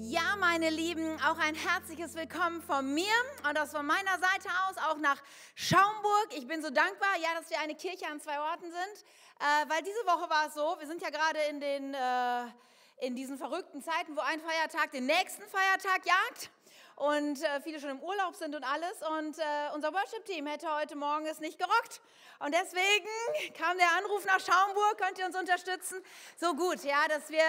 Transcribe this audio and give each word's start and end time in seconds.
Ja, 0.00 0.34
meine 0.40 0.70
Lieben, 0.70 1.20
auch 1.20 1.38
ein 1.38 1.54
herzliches 1.54 2.16
Willkommen 2.16 2.60
von 2.62 2.92
mir 2.94 3.12
und 3.48 3.56
das 3.56 3.70
von 3.70 3.86
meiner 3.86 4.18
Seite 4.18 4.48
aus 4.66 4.76
auch 4.90 4.96
nach 4.96 5.22
Schaumburg. 5.54 6.30
Ich 6.36 6.48
bin 6.48 6.60
so 6.62 6.70
dankbar, 6.70 7.10
ja, 7.22 7.28
dass 7.38 7.48
wir 7.48 7.60
eine 7.60 7.76
Kirche 7.76 8.08
an 8.08 8.20
zwei 8.20 8.40
Orten 8.40 8.72
sind, 8.72 9.04
äh, 9.38 9.68
weil 9.68 9.82
diese 9.82 10.04
Woche 10.04 10.28
war 10.28 10.48
es 10.48 10.54
so, 10.54 10.74
wir 10.80 10.88
sind 10.88 11.00
ja 11.00 11.10
gerade 11.10 11.38
in, 11.48 11.60
den, 11.60 11.94
äh, 11.94 13.06
in 13.06 13.14
diesen 13.14 13.38
verrückten 13.38 13.84
Zeiten, 13.84 14.16
wo 14.16 14.20
ein 14.22 14.40
Feiertag 14.40 14.90
den 14.90 15.06
nächsten 15.06 15.44
Feiertag 15.44 16.04
jagt 16.04 16.50
und 16.96 17.42
äh, 17.42 17.60
viele 17.62 17.78
schon 17.78 17.90
im 17.90 18.00
Urlaub 18.00 18.34
sind 18.34 18.54
und 18.54 18.64
alles. 18.64 19.00
Und 19.18 19.38
äh, 19.38 19.42
unser 19.74 19.92
Worship-Team 19.92 20.46
hätte 20.46 20.72
heute 20.74 20.96
Morgen 20.96 21.26
es 21.26 21.40
nicht 21.40 21.58
gerockt. 21.58 22.00
Und 22.40 22.52
deswegen 22.52 23.54
kam 23.56 23.76
der 23.78 23.92
Anruf 23.98 24.24
nach 24.24 24.40
Schaumburg, 24.40 24.98
könnt 24.98 25.18
ihr 25.18 25.26
uns 25.26 25.36
unterstützen? 25.36 26.02
So 26.36 26.54
gut, 26.54 26.82
ja, 26.84 27.06
dass 27.08 27.30
wir 27.30 27.44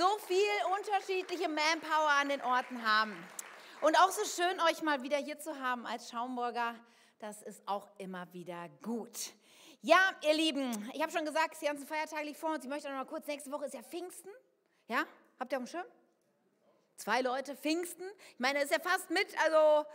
so 0.00 0.18
viel 0.26 0.38
unterschiedliche 0.78 1.46
Manpower 1.46 2.08
an 2.22 2.30
den 2.30 2.40
Orten 2.40 2.82
haben. 2.86 3.14
Und 3.82 3.98
auch 3.98 4.08
so 4.08 4.24
schön, 4.24 4.58
euch 4.60 4.80
mal 4.80 5.02
wieder 5.02 5.18
hier 5.18 5.38
zu 5.38 5.60
haben 5.60 5.84
als 5.84 6.08
Schaumburger. 6.08 6.74
Das 7.18 7.42
ist 7.42 7.60
auch 7.68 7.86
immer 7.98 8.26
wieder 8.32 8.70
gut. 8.80 9.34
Ja, 9.82 9.98
ihr 10.22 10.32
Lieben, 10.32 10.90
ich 10.94 11.02
habe 11.02 11.12
schon 11.12 11.26
gesagt, 11.26 11.60
die 11.60 11.66
ganzen 11.66 11.86
Feiertage 11.86 12.24
liegen 12.24 12.38
vor 12.38 12.54
uns. 12.54 12.64
Ich 12.64 12.70
möchte 12.70 12.88
noch 12.88 12.96
mal 12.96 13.04
kurz, 13.04 13.26
nächste 13.26 13.52
Woche 13.52 13.66
ist 13.66 13.74
ja 13.74 13.82
Pfingsten. 13.82 14.30
Ja, 14.88 15.04
habt 15.38 15.52
ihr 15.52 15.58
auf 15.58 15.64
dem 15.64 15.66
Schirm? 15.66 15.86
Zwei 16.96 17.20
Leute, 17.20 17.54
Pfingsten. 17.54 18.04
Ich 18.32 18.40
meine, 18.40 18.62
ist 18.62 18.72
ja 18.72 18.80
fast 18.80 19.10
mit, 19.10 19.28
also 19.44 19.86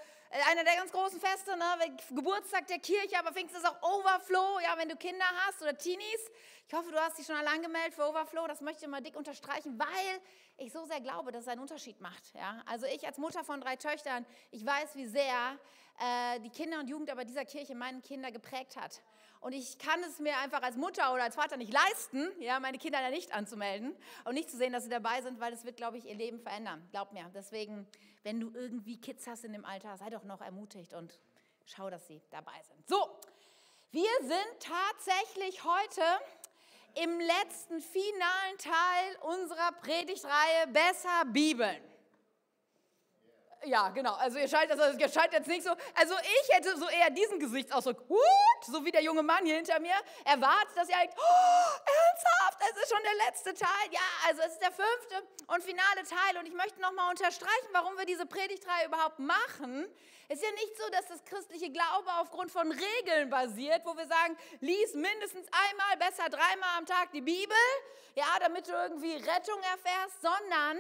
einer 0.44 0.64
der 0.64 0.76
ganz 0.76 0.92
großen 0.92 1.20
Feste, 1.20 1.56
ne? 1.56 1.98
Geburtstag 2.10 2.68
der 2.68 2.80
Kirche, 2.80 3.18
aber 3.18 3.32
Pfingsten 3.32 3.58
ist 3.58 3.66
auch 3.66 3.82
Overflow, 3.82 4.60
ja, 4.60 4.78
wenn 4.78 4.90
du 4.90 4.96
Kinder 4.96 5.26
hast 5.46 5.62
oder 5.62 5.78
Teenies. 5.78 6.30
Ich 6.68 6.74
hoffe, 6.74 6.92
du 6.92 6.98
hast 6.98 7.18
dich 7.18 7.26
schon 7.26 7.36
alle 7.36 7.50
angemeldet 7.50 7.94
für 7.94 8.10
Overflow. 8.10 8.48
Das 8.48 8.62
möchte 8.62 8.86
ich 8.86 8.92
mal 8.92 9.02
dick 9.02 9.16
unterstreichen, 9.16 9.78
weil 9.78 10.22
ich 10.58 10.74
so 10.74 10.86
sehr 10.86 11.00
glaube, 11.00 11.32
dass 11.32 11.44
es 11.44 11.48
einen 11.48 11.62
Unterschied 11.62 12.02
macht. 12.02 12.34
Ja? 12.34 12.62
Also 12.66 12.86
ich 12.88 13.06
als 13.06 13.18
Mutter 13.18 13.44
von 13.44 13.62
drei 13.62 13.76
Töchtern, 13.76 14.26
ich 14.52 14.66
weiß, 14.66 14.96
wie 14.96 15.06
sehr 15.06 15.58
äh, 16.00 16.40
die 16.40 16.50
Kinder 16.50 16.80
und 16.80 16.90
Jugend 16.90 17.10
aber 17.12 17.24
dieser 17.24 17.46
Kirche 17.46 17.76
meine 17.76 18.02
Kinder 18.02 18.32
geprägt 18.32 18.76
hat. 18.78 19.02
Und 19.46 19.54
ich 19.54 19.78
kann 19.78 20.02
es 20.02 20.18
mir 20.18 20.36
einfach 20.40 20.64
als 20.64 20.76
Mutter 20.76 21.14
oder 21.14 21.22
als 21.22 21.36
Vater 21.36 21.56
nicht 21.56 21.72
leisten, 21.72 22.32
ja, 22.40 22.60
meine 22.60 22.80
Kinder 22.80 22.98
da 23.00 23.12
nicht 23.12 23.32
anzumelden 23.32 23.96
und 24.24 24.34
nicht 24.34 24.50
zu 24.50 24.58
sehen, 24.58 24.74
dass 24.74 24.86
sie 24.86 24.90
dabei 24.90 25.22
sind, 25.22 25.40
weil 25.40 25.54
es 25.54 25.64
wird, 25.64 25.78
glaube 25.78 26.00
ich, 26.00 26.06
ihr 26.06 26.16
Leben 26.16 26.40
verändern. 26.40 26.82
Glaub 26.90 27.14
mir. 27.14 27.30
Deswegen, 27.32 27.88
wenn 28.24 28.40
du 28.40 28.50
irgendwie 28.56 29.00
Kids 29.00 29.28
hast 29.28 29.46
in 29.46 29.54
dem 29.54 29.64
Alter, 29.64 29.96
sei 29.98 30.10
doch 30.10 30.24
noch 30.24 30.42
ermutigt 30.42 30.96
und 30.96 31.20
schau, 31.68 31.92
dass 31.92 32.08
sie 32.08 32.24
dabei 32.32 32.60
sind. 32.64 32.90
So, 32.90 33.08
wir 33.92 34.10
sind 34.22 34.48
tatsächlich 34.60 35.64
heute 35.64 36.02
im 37.04 37.20
letzten 37.20 37.82
finalen 37.82 38.58
Teil 38.58 39.16
unserer 39.22 39.74
Predigtreihe 39.74 40.66
Besser 40.74 41.24
Bibeln. 41.26 41.84
Ja, 43.66 43.90
genau. 43.90 44.14
Also 44.14 44.38
ihr 44.38 44.48
scheint, 44.48 44.72
also 44.72 44.98
ihr 44.98 45.10
scheint 45.10 45.34
jetzt 45.34 45.48
nicht 45.48 45.64
so. 45.64 45.72
Also 45.96 46.14
ich 46.22 46.56
hätte 46.56 46.78
so 46.78 46.88
eher 46.88 47.10
diesen 47.10 47.40
Gesichtsausdruck, 47.40 48.10
What? 48.10 48.66
so 48.66 48.86
wie 48.86 48.92
der 48.92 49.02
junge 49.02 49.24
Mann 49.24 49.44
hier 49.44 49.56
hinter 49.56 49.80
mir, 49.80 49.96
erwartet, 50.24 50.76
dass 50.76 50.88
ihr 50.88 50.98
halt, 50.98 51.12
oh, 51.18 51.76
ernsthaft, 51.86 52.60
es 52.72 52.84
ist 52.84 52.90
schon 52.90 53.04
der 53.04 53.26
letzte 53.28 53.54
Teil. 53.54 53.92
Ja, 53.92 54.00
also 54.28 54.42
es 54.44 54.54
ist 54.54 54.62
der 54.62 54.72
fünfte 54.72 55.24
und 55.48 55.64
finale 55.64 56.04
Teil. 56.04 56.38
Und 56.40 56.48
ich 56.48 56.54
möchte 56.54 56.80
nochmal 56.80 57.10
unterstreichen, 57.10 57.70
warum 57.72 57.98
wir 57.98 58.06
diese 58.06 58.26
Predigtreihe 58.26 58.86
überhaupt 58.86 59.20
machen. 59.20 59.88
Es 60.28 60.40
ist 60.40 60.46
ja 60.46 60.52
nicht 60.52 60.78
so, 60.78 60.90
dass 60.90 61.08
das 61.08 61.24
christliche 61.26 61.70
Glaube 61.72 62.10
aufgrund 62.20 62.52
von 62.52 62.72
Regeln 62.72 63.30
basiert, 63.30 63.82
wo 63.86 63.96
wir 63.96 64.08
sagen, 64.08 64.38
lies 64.60 64.94
mindestens 64.94 65.48
einmal, 65.52 65.98
besser 65.98 66.30
dreimal 66.30 66.78
am 66.78 66.86
Tag 66.86 67.12
die 67.12 67.22
Bibel, 67.22 67.58
ja, 68.16 68.26
damit 68.40 68.68
du 68.68 68.72
irgendwie 68.72 69.16
Rettung 69.18 69.60
erfährst, 69.62 70.22
sondern 70.22 70.80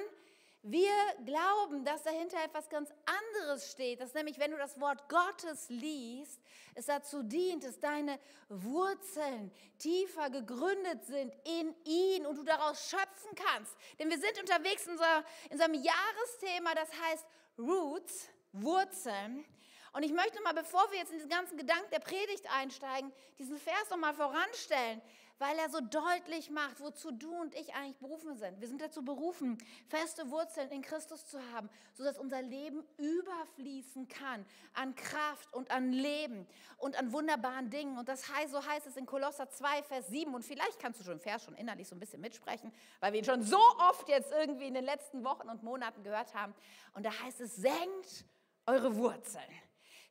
wir 0.67 0.91
glauben, 1.25 1.85
dass 1.85 2.01
dahinter 2.01 2.43
etwas 2.43 2.67
ganz 2.69 2.89
anderes 3.05 3.71
steht, 3.71 4.01
dass 4.01 4.15
nämlich, 4.15 4.39
wenn 4.39 4.49
du 4.49 4.57
das 4.57 4.79
Wort 4.79 5.07
Gottes 5.09 5.69
liest, 5.69 6.41
es 6.73 6.87
dazu 6.87 7.21
dient, 7.21 7.63
dass 7.63 7.79
deine 7.79 8.19
Wurzeln 8.49 9.51
tiefer 9.77 10.31
gegründet 10.31 11.05
sind 11.05 11.31
in 11.43 11.75
ihn 11.85 12.25
und 12.25 12.37
du 12.37 12.43
daraus 12.43 12.89
schöpfen 12.89 13.35
kannst. 13.35 13.75
Denn 13.99 14.09
wir 14.09 14.17
sind 14.17 14.39
unterwegs 14.39 14.87
in, 14.87 14.93
unser, 14.93 15.23
in 15.45 15.51
unserem 15.51 15.73
Jahresthema, 15.75 16.73
das 16.73 16.89
heißt 16.99 17.25
Roots, 17.59 18.27
Wurzeln. 18.51 19.45
Und 19.93 20.01
ich 20.01 20.13
möchte 20.13 20.41
mal, 20.41 20.53
bevor 20.53 20.91
wir 20.91 20.97
jetzt 20.97 21.11
in 21.11 21.17
diesen 21.17 21.29
ganzen 21.29 21.57
Gedanken 21.57 21.91
der 21.91 21.99
Predigt 21.99 22.51
einsteigen, 22.51 23.13
diesen 23.37 23.59
Vers 23.59 23.89
noch 23.91 23.97
mal 23.97 24.15
voranstellen 24.15 24.99
weil 25.37 25.57
er 25.59 25.69
so 25.69 25.79
deutlich 25.81 26.49
macht, 26.49 26.79
wozu 26.79 27.11
du 27.11 27.33
und 27.33 27.53
ich 27.55 27.73
eigentlich 27.75 27.97
berufen 27.97 28.35
sind. 28.37 28.61
Wir 28.61 28.67
sind 28.67 28.81
dazu 28.81 29.03
berufen, 29.03 29.57
feste 29.87 30.29
Wurzeln 30.31 30.69
in 30.71 30.81
Christus 30.81 31.27
zu 31.27 31.39
haben, 31.53 31.69
sodass 31.93 32.17
unser 32.17 32.41
Leben 32.41 32.83
überfließen 32.97 34.07
kann 34.07 34.45
an 34.73 34.95
Kraft 34.95 35.53
und 35.53 35.71
an 35.71 35.91
Leben 35.91 36.47
und 36.77 36.97
an 36.97 37.11
wunderbaren 37.11 37.69
Dingen. 37.69 37.97
Und 37.97 38.07
das 38.07 38.33
heißt, 38.33 38.51
so 38.51 38.65
heißt 38.65 38.87
es 38.87 38.97
in 38.97 39.05
Kolosser 39.05 39.49
2, 39.49 39.83
Vers 39.83 40.07
7. 40.07 40.33
Und 40.33 40.43
vielleicht 40.43 40.79
kannst 40.79 40.99
du 41.01 41.03
schon 41.03 41.19
Vers 41.19 41.43
schon 41.43 41.55
innerlich 41.55 41.87
so 41.87 41.95
ein 41.95 41.99
bisschen 41.99 42.21
mitsprechen, 42.21 42.71
weil 42.99 43.13
wir 43.13 43.19
ihn 43.19 43.25
schon 43.25 43.43
so 43.43 43.59
oft 43.89 44.07
jetzt 44.07 44.31
irgendwie 44.31 44.67
in 44.67 44.73
den 44.73 44.85
letzten 44.85 45.23
Wochen 45.23 45.49
und 45.49 45.63
Monaten 45.63 46.03
gehört 46.03 46.33
haben. 46.33 46.53
Und 46.93 47.05
da 47.05 47.11
heißt 47.23 47.41
es, 47.41 47.55
senkt 47.55 48.25
eure 48.65 48.95
Wurzeln 48.95 49.43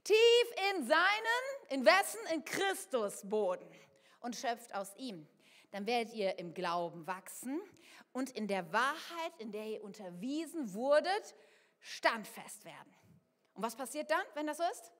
tief 0.04 0.16
in 0.70 0.86
seinen, 0.86 1.70
in 1.70 1.84
wessen? 1.84 2.20
In 2.34 2.44
Christus 2.44 3.22
Boden 3.24 3.66
und 4.24 4.34
schöpft 4.34 4.74
aus 4.74 4.96
ihm. 4.96 5.28
Dann 5.70 5.86
werdet 5.86 6.14
ihr 6.14 6.38
im 6.38 6.54
Glauben 6.54 7.06
wachsen 7.06 7.60
und 8.12 8.30
in 8.30 8.48
der 8.48 8.72
Wahrheit, 8.72 9.32
in 9.38 9.52
der 9.52 9.66
ihr 9.66 9.84
unterwiesen 9.84 10.72
wurdet, 10.72 11.34
standfest 11.80 12.64
werden. 12.64 12.94
Und 13.52 13.62
was 13.62 13.76
passiert 13.76 14.10
dann, 14.10 14.24
wenn 14.34 14.46
das 14.46 14.56
so 14.56 14.62
ist? 14.62 14.92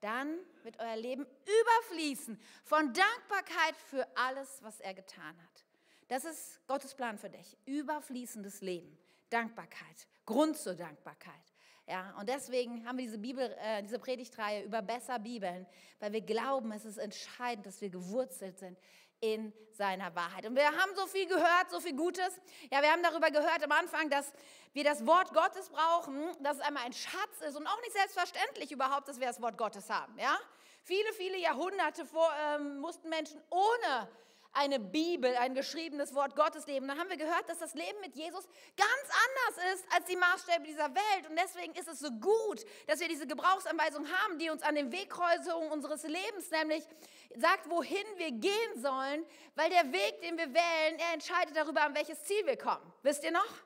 Dann 0.00 0.36
wird 0.64 0.78
euer 0.80 0.96
Leben 0.96 1.24
überfließen 1.60 2.40
von 2.64 2.92
Dankbarkeit 2.92 3.76
für 3.88 4.06
alles, 4.16 4.62
was 4.62 4.80
er 4.80 4.94
getan 4.94 5.40
hat. 5.40 5.64
Das 6.08 6.24
ist 6.24 6.66
Gottes 6.66 6.94
Plan 6.94 7.18
für 7.18 7.30
dich. 7.30 7.56
Überfließendes 7.66 8.62
Leben. 8.62 8.98
Dankbarkeit. 9.30 10.08
Grund 10.24 10.56
zur 10.56 10.74
Dankbarkeit. 10.74 11.54
Ja, 11.88 12.14
und 12.18 12.28
deswegen 12.28 12.84
haben 12.84 12.98
wir 12.98 13.04
diese, 13.04 13.18
Bibel, 13.18 13.56
äh, 13.60 13.80
diese 13.82 14.00
Predigtreihe 14.00 14.64
über 14.64 14.82
besser 14.82 15.20
Bibeln, 15.20 15.66
weil 16.00 16.12
wir 16.12 16.20
glauben, 16.20 16.72
es 16.72 16.84
ist 16.84 16.98
entscheidend, 16.98 17.64
dass 17.64 17.80
wir 17.80 17.90
gewurzelt 17.90 18.58
sind 18.58 18.76
in 19.20 19.52
seiner 19.70 20.14
Wahrheit. 20.14 20.46
Und 20.46 20.56
wir 20.56 20.66
haben 20.66 20.94
so 20.96 21.06
viel 21.06 21.26
gehört, 21.26 21.70
so 21.70 21.80
viel 21.80 21.94
Gutes. 21.94 22.40
Ja, 22.72 22.82
wir 22.82 22.90
haben 22.90 23.02
darüber 23.02 23.30
gehört 23.30 23.62
am 23.62 23.72
Anfang, 23.72 24.10
dass 24.10 24.32
wir 24.72 24.82
das 24.82 25.06
Wort 25.06 25.32
Gottes 25.32 25.70
brauchen, 25.70 26.18
dass 26.40 26.56
es 26.56 26.62
einmal 26.62 26.84
ein 26.84 26.92
Schatz 26.92 27.40
ist 27.46 27.56
und 27.56 27.66
auch 27.66 27.80
nicht 27.82 27.92
selbstverständlich 27.92 28.72
überhaupt, 28.72 29.08
dass 29.08 29.20
wir 29.20 29.26
das 29.26 29.40
Wort 29.40 29.56
Gottes 29.56 29.88
haben. 29.88 30.18
Ja, 30.18 30.36
viele, 30.82 31.12
viele 31.12 31.38
Jahrhunderte 31.38 32.04
vor, 32.04 32.30
ähm, 32.54 32.78
mussten 32.78 33.08
Menschen 33.08 33.40
ohne 33.50 34.08
eine 34.56 34.80
Bibel, 34.80 35.36
ein 35.36 35.54
geschriebenes 35.54 36.14
Wort 36.14 36.34
Gottes 36.34 36.66
leben. 36.66 36.88
Dann 36.88 36.98
haben 36.98 37.10
wir 37.10 37.16
gehört, 37.16 37.48
dass 37.48 37.58
das 37.58 37.74
Leben 37.74 38.00
mit 38.00 38.14
Jesus 38.16 38.44
ganz 38.76 38.88
anders 39.54 39.74
ist 39.74 39.84
als 39.94 40.06
die 40.06 40.16
Maßstäbe 40.16 40.64
dieser 40.64 40.94
Welt. 40.94 41.28
Und 41.28 41.36
deswegen 41.36 41.74
ist 41.74 41.88
es 41.88 42.00
so 42.00 42.10
gut, 42.10 42.64
dass 42.86 43.00
wir 43.00 43.08
diese 43.08 43.26
Gebrauchsanweisung 43.26 44.06
haben, 44.10 44.38
die 44.38 44.48
uns 44.48 44.62
an 44.62 44.74
den 44.74 44.90
Wegkreuzungen 44.92 45.70
unseres 45.70 46.02
Lebens 46.04 46.50
nämlich 46.50 46.84
sagt, 47.36 47.68
wohin 47.68 48.06
wir 48.16 48.32
gehen 48.32 48.80
sollen, 48.80 49.24
weil 49.54 49.68
der 49.70 49.92
Weg, 49.92 50.20
den 50.22 50.38
wir 50.38 50.52
wählen, 50.52 50.98
er 50.98 51.12
entscheidet 51.12 51.54
darüber, 51.54 51.82
an 51.82 51.94
welches 51.94 52.22
Ziel 52.24 52.46
wir 52.46 52.56
kommen. 52.56 52.92
Wisst 53.02 53.24
ihr 53.24 53.32
noch? 53.32 53.65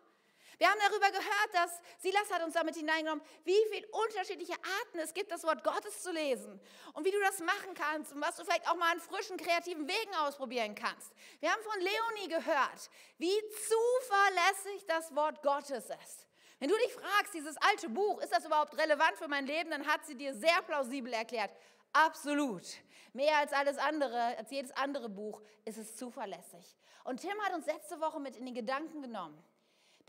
Wir 0.61 0.69
haben 0.69 0.79
darüber 0.79 1.11
gehört, 1.11 1.55
dass 1.55 1.81
Silas 2.03 2.31
hat 2.31 2.43
uns 2.45 2.53
damit 2.53 2.77
hineingenommen, 2.77 3.25
wie 3.45 3.57
viele 3.73 3.89
unterschiedliche 3.93 4.53
Arten 4.53 4.99
es 4.99 5.15
gibt, 5.15 5.33
das 5.33 5.43
Wort 5.45 5.65
Gottes 5.65 6.03
zu 6.03 6.13
lesen 6.13 6.61
und 6.93 7.03
wie 7.07 7.11
du 7.11 7.19
das 7.21 7.41
machen 7.41 7.73
kannst 7.73 8.13
und 8.13 8.21
was 8.21 8.37
du 8.37 8.45
vielleicht 8.45 8.69
auch 8.69 8.77
mal 8.77 8.93
an 8.93 9.01
frischen, 9.01 9.39
kreativen 9.39 9.89
Wegen 9.89 10.15
ausprobieren 10.17 10.75
kannst. 10.75 11.15
Wir 11.41 11.51
haben 11.51 11.63
von 11.63 11.81
Leonie 11.81 12.29
gehört, 12.29 12.91
wie 13.17 13.33
zuverlässig 13.49 14.85
das 14.87 15.17
Wort 15.17 15.43
Gottes 15.43 15.89
ist. 15.89 16.29
Wenn 16.59 16.69
du 16.69 16.77
dich 16.77 16.93
fragst, 16.93 17.33
dieses 17.33 17.57
alte 17.57 17.89
Buch, 17.89 18.21
ist 18.21 18.35
das 18.35 18.45
überhaupt 18.45 18.77
relevant 18.77 19.17
für 19.17 19.29
mein 19.29 19.47
Leben, 19.47 19.71
dann 19.71 19.87
hat 19.87 20.05
sie 20.05 20.15
dir 20.15 20.35
sehr 20.35 20.61
plausibel 20.67 21.11
erklärt. 21.15 21.57
Absolut. 21.95 22.67
Mehr 23.15 23.39
als 23.39 23.55
alles 23.55 23.79
andere, 23.79 24.37
als 24.37 24.51
jedes 24.51 24.73
andere 24.73 25.09
Buch, 25.09 25.41
ist 25.65 25.79
es 25.79 25.97
zuverlässig. 25.97 26.77
Und 27.05 27.23
Tim 27.23 27.41
hat 27.45 27.55
uns 27.55 27.65
letzte 27.65 27.99
Woche 27.99 28.21
mit 28.21 28.37
in 28.37 28.45
die 28.45 28.53
Gedanken 28.53 29.01
genommen 29.01 29.43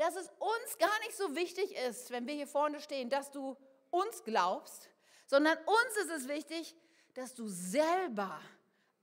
dass 0.02 0.16
es 0.16 0.32
uns 0.40 0.78
gar 0.80 1.00
nicht 1.02 1.16
so 1.16 1.36
wichtig 1.36 1.76
ist, 1.76 2.10
wenn 2.10 2.26
wir 2.26 2.34
hier 2.34 2.48
vorne 2.48 2.82
stehen, 2.82 3.12
dass 3.12 3.30
du 3.30 3.56
uns 3.92 4.24
glaubst, 4.24 4.90
sondern 5.28 5.56
uns 5.60 5.98
ist 5.98 6.10
es 6.10 6.28
wichtig, 6.28 6.76
dass 7.14 7.36
du 7.36 7.48
selber 7.48 8.42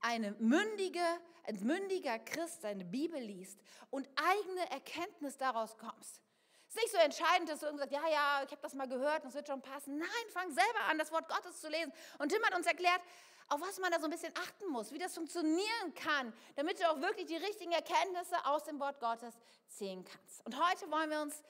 eine 0.01 0.33
mündige, 0.39 1.05
ein 1.47 1.57
mündiger 1.63 2.19
Christ 2.19 2.65
deine 2.65 2.83
Bibel 2.83 3.17
liest 3.17 3.61
und 3.89 4.09
eigene 4.17 4.69
Erkenntnis 4.71 5.37
daraus 5.37 5.77
kommst. 5.77 6.21
Es 6.67 6.75
ist 6.75 6.81
nicht 6.81 6.91
so 6.91 6.97
entscheidend, 6.97 7.49
dass 7.49 7.61
du 7.61 7.67
irgendwie 7.67 7.89
sagst, 7.89 7.93
ja, 7.93 8.09
ja, 8.11 8.43
ich 8.43 8.51
habe 8.51 8.61
das 8.61 8.73
mal 8.73 8.89
gehört 8.89 9.23
es 9.23 9.33
wird 9.33 9.47
schon 9.47 9.61
passen. 9.61 9.97
Nein, 9.97 10.09
fang 10.33 10.51
selber 10.51 10.81
an, 10.89 10.97
das 10.97 11.13
Wort 11.13 11.29
Gottes 11.29 11.61
zu 11.61 11.69
lesen. 11.69 11.93
Und 12.17 12.27
Tim 12.27 12.43
hat 12.43 12.53
uns 12.53 12.67
erklärt, 12.67 13.01
auf 13.49 13.61
was 13.61 13.79
man 13.79 13.91
da 13.91 13.99
so 13.99 14.05
ein 14.05 14.11
bisschen 14.11 14.33
achten 14.35 14.67
muss, 14.69 14.91
wie 14.91 14.99
das 14.99 15.15
funktionieren 15.15 15.93
kann, 15.95 16.31
damit 16.55 16.79
du 16.79 16.89
auch 16.89 17.01
wirklich 17.01 17.25
die 17.25 17.35
richtigen 17.35 17.71
Erkenntnisse 17.71 18.35
aus 18.45 18.63
dem 18.63 18.79
Wort 18.79 18.99
Gottes 18.99 19.35
ziehen 19.67 20.05
kannst. 20.05 20.45
Und 20.45 20.55
heute 20.55 20.89
wollen 20.91 21.09
wir 21.09 21.21
uns 21.21 21.43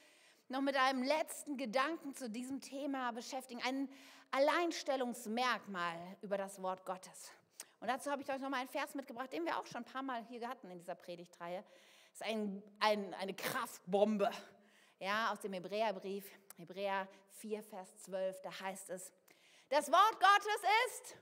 noch 0.47 0.61
mit 0.61 0.75
einem 0.75 1.03
letzten 1.03 1.57
Gedanken 1.57 2.15
zu 2.15 2.29
diesem 2.29 2.61
Thema 2.61 3.11
beschäftigen. 3.11 3.61
Ein 3.63 3.89
Alleinstellungsmerkmal 4.31 6.17
über 6.21 6.37
das 6.37 6.61
Wort 6.61 6.85
Gottes. 6.85 7.31
Und 7.79 7.87
dazu 7.87 8.11
habe 8.11 8.21
ich 8.21 8.29
euch 8.29 8.39
noch 8.39 8.49
mal 8.49 8.57
einen 8.57 8.69
Vers 8.69 8.95
mitgebracht, 8.95 9.31
den 9.31 9.45
wir 9.45 9.57
auch 9.57 9.65
schon 9.65 9.77
ein 9.77 9.85
paar 9.85 10.03
Mal 10.03 10.23
hier 10.25 10.47
hatten 10.47 10.69
in 10.69 10.79
dieser 10.79 10.95
Predigtreihe. 10.95 11.63
Das 12.11 12.21
ist 12.21 12.23
ein, 12.23 12.63
ein, 12.79 13.13
eine 13.15 13.33
Kraftbombe 13.33 14.31
ja, 14.99 15.31
aus 15.31 15.39
dem 15.39 15.53
Hebräerbrief, 15.53 16.25
Hebräer 16.57 17.07
4, 17.39 17.63
Vers 17.63 17.95
12. 18.03 18.41
Da 18.41 18.59
heißt 18.59 18.89
es, 18.89 19.11
das 19.69 19.91
Wort 19.91 20.19
Gottes 20.19 20.61
ist 20.87 21.15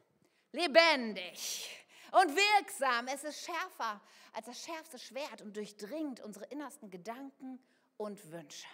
lebendig 0.51 1.69
und 2.11 2.35
wirksam. 2.35 3.07
Es 3.07 3.23
ist 3.23 3.45
schärfer 3.45 4.01
als 4.33 4.45
das 4.45 4.63
schärfste 4.63 4.99
Schwert 4.99 5.41
und 5.41 5.55
durchdringt 5.55 6.19
unsere 6.21 6.45
innersten 6.45 6.89
Gedanken 6.89 7.59
und 7.97 8.31
Wünsche. 8.31 8.67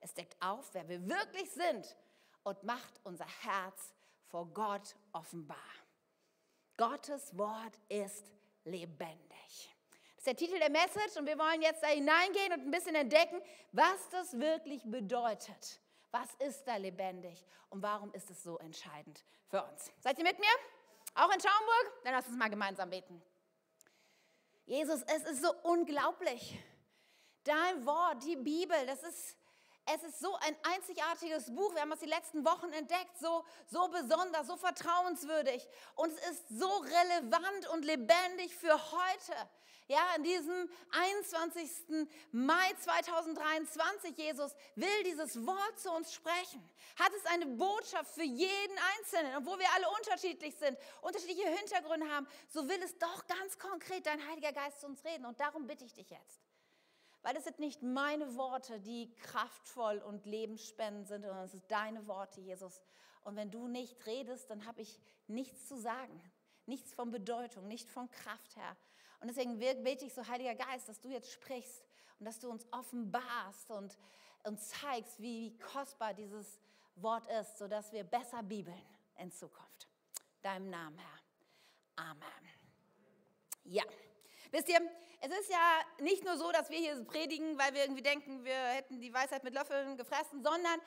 Es 0.00 0.14
deckt 0.14 0.36
auf, 0.40 0.72
wer 0.72 0.88
wir 0.88 1.06
wirklich 1.08 1.50
sind 1.50 1.96
und 2.44 2.62
macht 2.62 3.00
unser 3.04 3.26
Herz 3.42 3.94
vor 4.28 4.46
Gott 4.46 4.96
offenbar. 5.12 5.58
Gottes 6.76 7.36
Wort 7.36 7.78
ist 7.88 8.30
lebendig. 8.64 9.18
Das 10.16 10.18
ist 10.18 10.26
der 10.26 10.36
Titel 10.36 10.58
der 10.58 10.70
Message 10.70 11.16
und 11.16 11.26
wir 11.26 11.38
wollen 11.38 11.62
jetzt 11.62 11.82
da 11.82 11.88
hineingehen 11.88 12.52
und 12.52 12.60
ein 12.60 12.70
bisschen 12.70 12.94
entdecken, 12.94 13.40
was 13.72 14.08
das 14.10 14.38
wirklich 14.38 14.82
bedeutet. 14.84 15.80
Was 16.10 16.34
ist 16.38 16.64
da 16.64 16.76
lebendig 16.76 17.44
und 17.70 17.82
warum 17.82 18.12
ist 18.14 18.30
es 18.30 18.42
so 18.42 18.58
entscheidend 18.58 19.24
für 19.48 19.62
uns? 19.62 19.90
Seid 20.00 20.18
ihr 20.18 20.24
mit 20.24 20.38
mir? 20.38 20.75
Auch 21.16 21.32
in 21.32 21.40
Schaumburg? 21.40 22.04
Dann 22.04 22.12
lass 22.12 22.26
uns 22.28 22.36
mal 22.36 22.50
gemeinsam 22.50 22.90
beten. 22.90 23.22
Jesus, 24.66 25.02
es 25.02 25.22
ist 25.24 25.42
so 25.42 25.52
unglaublich. 25.62 26.58
Dein 27.42 27.86
Wort, 27.86 28.22
die 28.24 28.36
Bibel, 28.36 28.76
das 28.86 29.02
ist, 29.02 29.36
es 29.94 30.02
ist 30.02 30.20
so 30.20 30.34
ein 30.36 30.56
einzigartiges 30.74 31.54
Buch. 31.54 31.72
Wir 31.74 31.82
haben 31.82 31.92
es 31.92 32.00
die 32.00 32.06
letzten 32.06 32.44
Wochen 32.44 32.72
entdeckt, 32.72 33.18
so, 33.20 33.44
so 33.66 33.88
besonders, 33.88 34.46
so 34.46 34.56
vertrauenswürdig. 34.56 35.66
Und 35.94 36.12
es 36.12 36.30
ist 36.30 36.48
so 36.48 36.68
relevant 36.68 37.68
und 37.72 37.84
lebendig 37.84 38.54
für 38.56 38.74
heute. 38.92 39.34
Ja, 39.88 40.04
an 40.16 40.24
diesem 40.24 40.68
21. 40.90 42.08
Mai 42.32 42.74
2023, 42.80 44.16
Jesus 44.18 44.52
will 44.74 45.04
dieses 45.04 45.46
Wort 45.46 45.78
zu 45.78 45.92
uns 45.92 46.12
sprechen. 46.12 46.68
Hat 46.98 47.12
es 47.14 47.24
eine 47.26 47.46
Botschaft 47.46 48.12
für 48.12 48.24
jeden 48.24 48.78
Einzelnen, 48.98 49.36
obwohl 49.36 49.60
wir 49.60 49.72
alle 49.76 49.88
unterschiedlich 49.90 50.56
sind, 50.56 50.76
unterschiedliche 51.02 51.48
Hintergründe 51.48 52.10
haben, 52.10 52.26
so 52.48 52.68
will 52.68 52.82
es 52.82 52.98
doch 52.98 53.26
ganz 53.28 53.56
konkret 53.60 54.06
dein 54.06 54.26
Heiliger 54.26 54.52
Geist 54.52 54.80
zu 54.80 54.86
uns 54.86 55.04
reden. 55.04 55.24
Und 55.24 55.38
darum 55.38 55.68
bitte 55.68 55.84
ich 55.84 55.94
dich 55.94 56.10
jetzt. 56.10 56.45
Weil 57.26 57.36
es 57.38 57.42
sind 57.42 57.58
nicht 57.58 57.82
meine 57.82 58.36
Worte, 58.36 58.78
die 58.78 59.12
kraftvoll 59.16 59.98
und 59.98 60.26
lebensspendend 60.26 61.08
sind, 61.08 61.22
sondern 61.22 61.46
es 61.46 61.50
sind 61.50 61.68
deine 61.68 62.06
Worte, 62.06 62.40
Jesus. 62.40 62.80
Und 63.24 63.34
wenn 63.34 63.50
du 63.50 63.66
nicht 63.66 64.06
redest, 64.06 64.48
dann 64.48 64.64
habe 64.64 64.82
ich 64.82 65.00
nichts 65.26 65.66
zu 65.66 65.76
sagen, 65.76 66.22
nichts 66.66 66.94
von 66.94 67.10
Bedeutung, 67.10 67.66
nicht 67.66 67.90
von 67.90 68.08
Kraft, 68.12 68.54
Herr. 68.54 68.76
Und 69.18 69.26
deswegen 69.26 69.58
bete 69.58 70.04
ich 70.04 70.14
so, 70.14 70.28
Heiliger 70.28 70.54
Geist, 70.54 70.88
dass 70.88 71.00
du 71.00 71.08
jetzt 71.08 71.32
sprichst 71.32 71.82
und 72.20 72.26
dass 72.26 72.38
du 72.38 72.48
uns 72.48 72.64
offenbarst 72.70 73.72
und 73.72 73.98
uns 74.44 74.68
zeigst, 74.68 75.20
wie 75.20 75.58
kostbar 75.58 76.14
dieses 76.14 76.60
Wort 76.94 77.26
ist, 77.40 77.58
sodass 77.58 77.90
wir 77.90 78.04
besser 78.04 78.44
bibeln 78.44 78.80
in 79.16 79.32
Zukunft. 79.32 79.88
Deinem 80.42 80.70
Namen, 80.70 80.96
Herr. 80.96 82.04
Amen. 82.10 82.22
Ja, 83.64 83.82
wisst 84.52 84.68
ihr, 84.68 84.78
es 85.26 85.40
ist 85.40 85.50
ja 85.50 85.80
nicht 85.98 86.24
nur 86.24 86.36
so, 86.36 86.52
dass 86.52 86.70
wir 86.70 86.78
hier 86.78 87.04
predigen, 87.04 87.58
weil 87.58 87.74
wir 87.74 87.82
irgendwie 87.82 88.02
denken, 88.02 88.44
wir 88.44 88.54
hätten 88.54 89.00
die 89.00 89.12
Weisheit 89.12 89.42
mit 89.42 89.54
Löffeln 89.54 89.96
gefressen, 89.96 90.42
sondern 90.42 90.80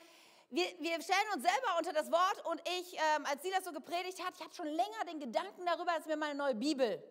wir, 0.50 0.64
wir 0.78 1.00
stellen 1.02 1.28
uns 1.34 1.42
selber 1.42 1.78
unter 1.78 1.92
das 1.92 2.10
Wort 2.10 2.44
und 2.46 2.60
ich, 2.80 2.94
ähm, 2.94 3.26
als 3.26 3.42
sie 3.42 3.50
das 3.50 3.64
so 3.64 3.72
gepredigt 3.72 4.24
hat, 4.24 4.34
ich 4.36 4.44
hatte 4.44 4.56
schon 4.56 4.66
länger 4.66 5.04
den 5.06 5.20
Gedanken 5.20 5.64
darüber, 5.66 5.92
dass 5.96 6.08
wir 6.08 6.16
mal 6.16 6.30
eine 6.30 6.38
neue 6.38 6.54
Bibel 6.54 7.02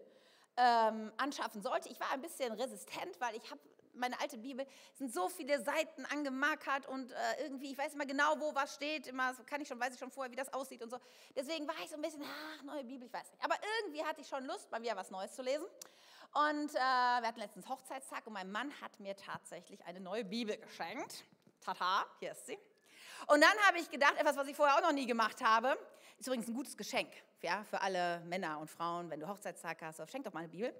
ähm, 0.57 1.11
anschaffen 1.17 1.61
sollte. 1.61 1.89
Ich 1.89 1.99
war 1.99 2.11
ein 2.11 2.21
bisschen 2.21 2.51
resistent, 2.53 3.19
weil 3.19 3.35
ich 3.35 3.49
habe 3.49 3.61
meine 3.93 4.19
alte 4.19 4.37
Bibel, 4.37 4.65
sind 4.95 5.13
so 5.13 5.29
viele 5.29 5.61
Seiten 5.61 6.05
angemarkert 6.05 6.87
und 6.87 7.11
äh, 7.11 7.43
irgendwie, 7.43 7.71
ich 7.71 7.77
weiß 7.77 7.93
immer 7.93 8.05
genau, 8.05 8.39
wo 8.39 8.55
was 8.55 8.75
steht, 8.75 9.07
immer 9.07 9.33
kann 9.45 9.61
ich 9.61 9.67
schon, 9.67 9.79
weiß 9.79 9.93
ich 9.93 9.99
schon 9.99 10.11
vorher, 10.11 10.31
wie 10.31 10.37
das 10.37 10.51
aussieht 10.53 10.81
und 10.81 10.89
so. 10.89 10.97
Deswegen 11.35 11.67
war 11.67 11.75
ich 11.83 11.89
so 11.89 11.95
ein 11.95 12.01
bisschen, 12.01 12.23
ach, 12.23 12.63
neue 12.63 12.83
Bibel, 12.83 13.07
ich 13.07 13.13
weiß 13.13 13.29
nicht. 13.31 13.43
Aber 13.43 13.55
irgendwie 13.79 14.03
hatte 14.03 14.21
ich 14.21 14.27
schon 14.27 14.45
Lust, 14.45 14.71
mal 14.71 14.81
wieder 14.81 14.95
was 14.95 15.11
Neues 15.11 15.33
zu 15.33 15.41
lesen. 15.41 15.65
Und 16.33 16.69
äh, 16.69 16.77
wir 16.77 17.27
hatten 17.27 17.39
letztens 17.39 17.67
Hochzeitstag 17.67 18.27
und 18.27 18.33
mein 18.33 18.51
Mann 18.51 18.71
hat 18.81 18.99
mir 18.99 19.15
tatsächlich 19.15 19.83
eine 19.85 19.99
neue 19.99 20.23
Bibel 20.23 20.57
geschenkt. 20.57 21.25
Tata, 21.59 22.05
hier 22.19 22.31
ist 22.31 22.45
sie. 22.45 22.57
Und 23.27 23.41
dann 23.41 23.57
habe 23.67 23.79
ich 23.79 23.89
gedacht, 23.89 24.15
etwas, 24.17 24.37
was 24.37 24.47
ich 24.47 24.55
vorher 24.55 24.77
auch 24.77 24.81
noch 24.81 24.93
nie 24.93 25.05
gemacht 25.05 25.43
habe, 25.43 25.77
ist 26.19 26.27
übrigens 26.27 26.47
ein 26.47 26.53
gutes 26.53 26.77
Geschenk 26.77 27.09
ja, 27.41 27.63
für 27.63 27.81
alle 27.81 28.19
Männer 28.21 28.59
und 28.59 28.69
Frauen, 28.69 29.09
wenn 29.09 29.19
du 29.19 29.27
Hochzeitstag 29.27 29.81
hast, 29.81 30.01
schenk 30.11 30.25
doch 30.25 30.33
mal 30.33 30.41
eine 30.41 30.49
Bibel. 30.49 30.73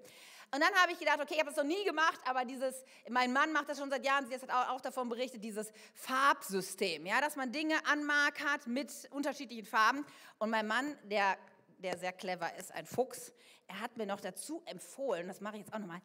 Und 0.52 0.60
dann 0.60 0.74
habe 0.74 0.92
ich 0.92 0.98
gedacht, 0.98 1.20
okay, 1.20 1.34
ich 1.34 1.38
habe 1.38 1.50
das 1.50 1.56
noch 1.56 1.64
nie 1.64 1.84
gemacht, 1.84 2.18
aber 2.24 2.44
dieses, 2.44 2.84
mein 3.08 3.32
Mann 3.32 3.52
macht 3.52 3.68
das 3.68 3.78
schon 3.78 3.88
seit 3.88 4.04
Jahren, 4.04 4.26
sie 4.26 4.34
hat 4.34 4.50
auch, 4.50 4.70
auch 4.70 4.80
davon 4.80 5.08
berichtet, 5.08 5.44
dieses 5.44 5.72
Farbsystem, 5.94 7.06
ja, 7.06 7.20
dass 7.20 7.36
man 7.36 7.52
Dinge 7.52 7.74
anmarkert 7.86 8.66
mit 8.66 8.90
unterschiedlichen 9.12 9.64
Farben. 9.64 10.04
Und 10.38 10.50
mein 10.50 10.66
Mann, 10.66 10.98
der, 11.04 11.36
der 11.78 11.96
sehr 11.98 12.12
clever 12.12 12.52
ist, 12.56 12.72
ein 12.72 12.84
Fuchs, 12.84 13.32
er 13.70 13.80
hat 13.80 13.96
mir 13.96 14.06
noch 14.06 14.20
dazu 14.20 14.62
empfohlen, 14.66 15.28
das 15.28 15.40
mache 15.40 15.56
ich 15.56 15.60
jetzt 15.60 15.72
auch 15.72 15.78
nochmal, 15.78 16.02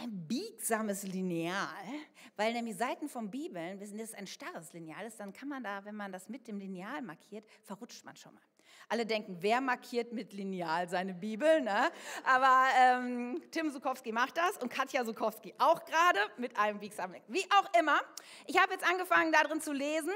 ein 0.00 0.28
biegsames 0.28 1.02
Lineal, 1.02 1.68
weil 2.36 2.52
nämlich 2.52 2.76
Seiten 2.76 3.08
von 3.08 3.30
Bibeln, 3.30 3.80
wissen, 3.80 3.98
das 3.98 4.10
ist 4.10 4.14
ein 4.14 4.26
starres 4.26 4.72
Lineal 4.72 5.04
ist, 5.04 5.18
dann 5.18 5.32
kann 5.32 5.48
man 5.48 5.64
da, 5.64 5.84
wenn 5.84 5.96
man 5.96 6.12
das 6.12 6.28
mit 6.28 6.46
dem 6.46 6.58
Lineal 6.58 7.02
markiert, 7.02 7.44
verrutscht 7.64 8.04
man 8.04 8.14
schon 8.14 8.34
mal. 8.34 8.42
Alle 8.90 9.04
denken, 9.04 9.36
wer 9.40 9.60
markiert 9.60 10.12
mit 10.12 10.32
Lineal 10.32 10.88
seine 10.88 11.12
Bibel? 11.12 11.60
Ne? 11.60 11.90
Aber 12.24 12.66
ähm, 12.78 13.42
Tim 13.50 13.70
Sukowski 13.70 14.12
macht 14.12 14.36
das 14.36 14.56
und 14.58 14.70
Katja 14.70 15.04
Sukowski 15.04 15.54
auch 15.58 15.84
gerade 15.84 16.20
mit 16.36 16.56
einem 16.56 16.78
biegsamen. 16.78 17.20
Wie 17.26 17.44
auch 17.50 17.78
immer, 17.78 18.00
ich 18.46 18.58
habe 18.58 18.72
jetzt 18.72 18.88
angefangen, 18.88 19.32
darin 19.32 19.60
zu 19.60 19.72
lesen 19.72 20.14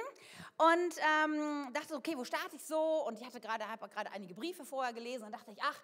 und 0.56 0.94
ähm, 1.24 1.70
dachte, 1.72 1.96
okay, 1.96 2.16
wo 2.16 2.24
starte 2.24 2.56
ich 2.56 2.62
so? 2.62 3.06
Und 3.06 3.18
ich 3.18 3.26
hatte 3.26 3.40
habe 3.46 3.88
gerade 3.88 4.12
einige 4.12 4.34
Briefe 4.34 4.64
vorher 4.64 4.92
gelesen 4.92 5.24
und 5.24 5.32
dachte 5.32 5.50
ich, 5.50 5.58
ach, 5.62 5.82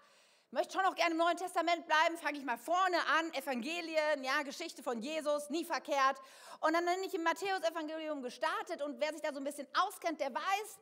möchte 0.50 0.75
schon 0.75 0.83
noch 0.83 0.95
gerne 0.95 1.12
im 1.12 1.19
Neuen 1.19 1.37
Testament 1.37 1.87
bleiben, 1.87 2.17
fange 2.17 2.39
ich 2.39 2.45
mal 2.45 2.59
vorne 2.59 2.97
an, 3.19 3.33
Evangelien, 3.35 4.25
ja, 4.25 4.43
Geschichte 4.43 4.83
von 4.83 5.00
Jesus, 5.00 5.50
nie 5.50 5.65
verkehrt. 5.65 6.17
Und 6.61 6.73
dann 6.73 6.85
bin 6.85 7.05
ich 7.05 7.15
im 7.15 7.23
Matthäus-Evangelium 7.23 8.23
gestartet 8.23 8.83
und 8.83 9.00
wer 9.00 9.12
sich 9.12 9.23
da 9.23 9.33
so 9.33 9.39
ein 9.39 9.45
bisschen 9.45 9.69
auskennt, 9.75 10.21
der 10.21 10.35
weiß, 10.35 10.79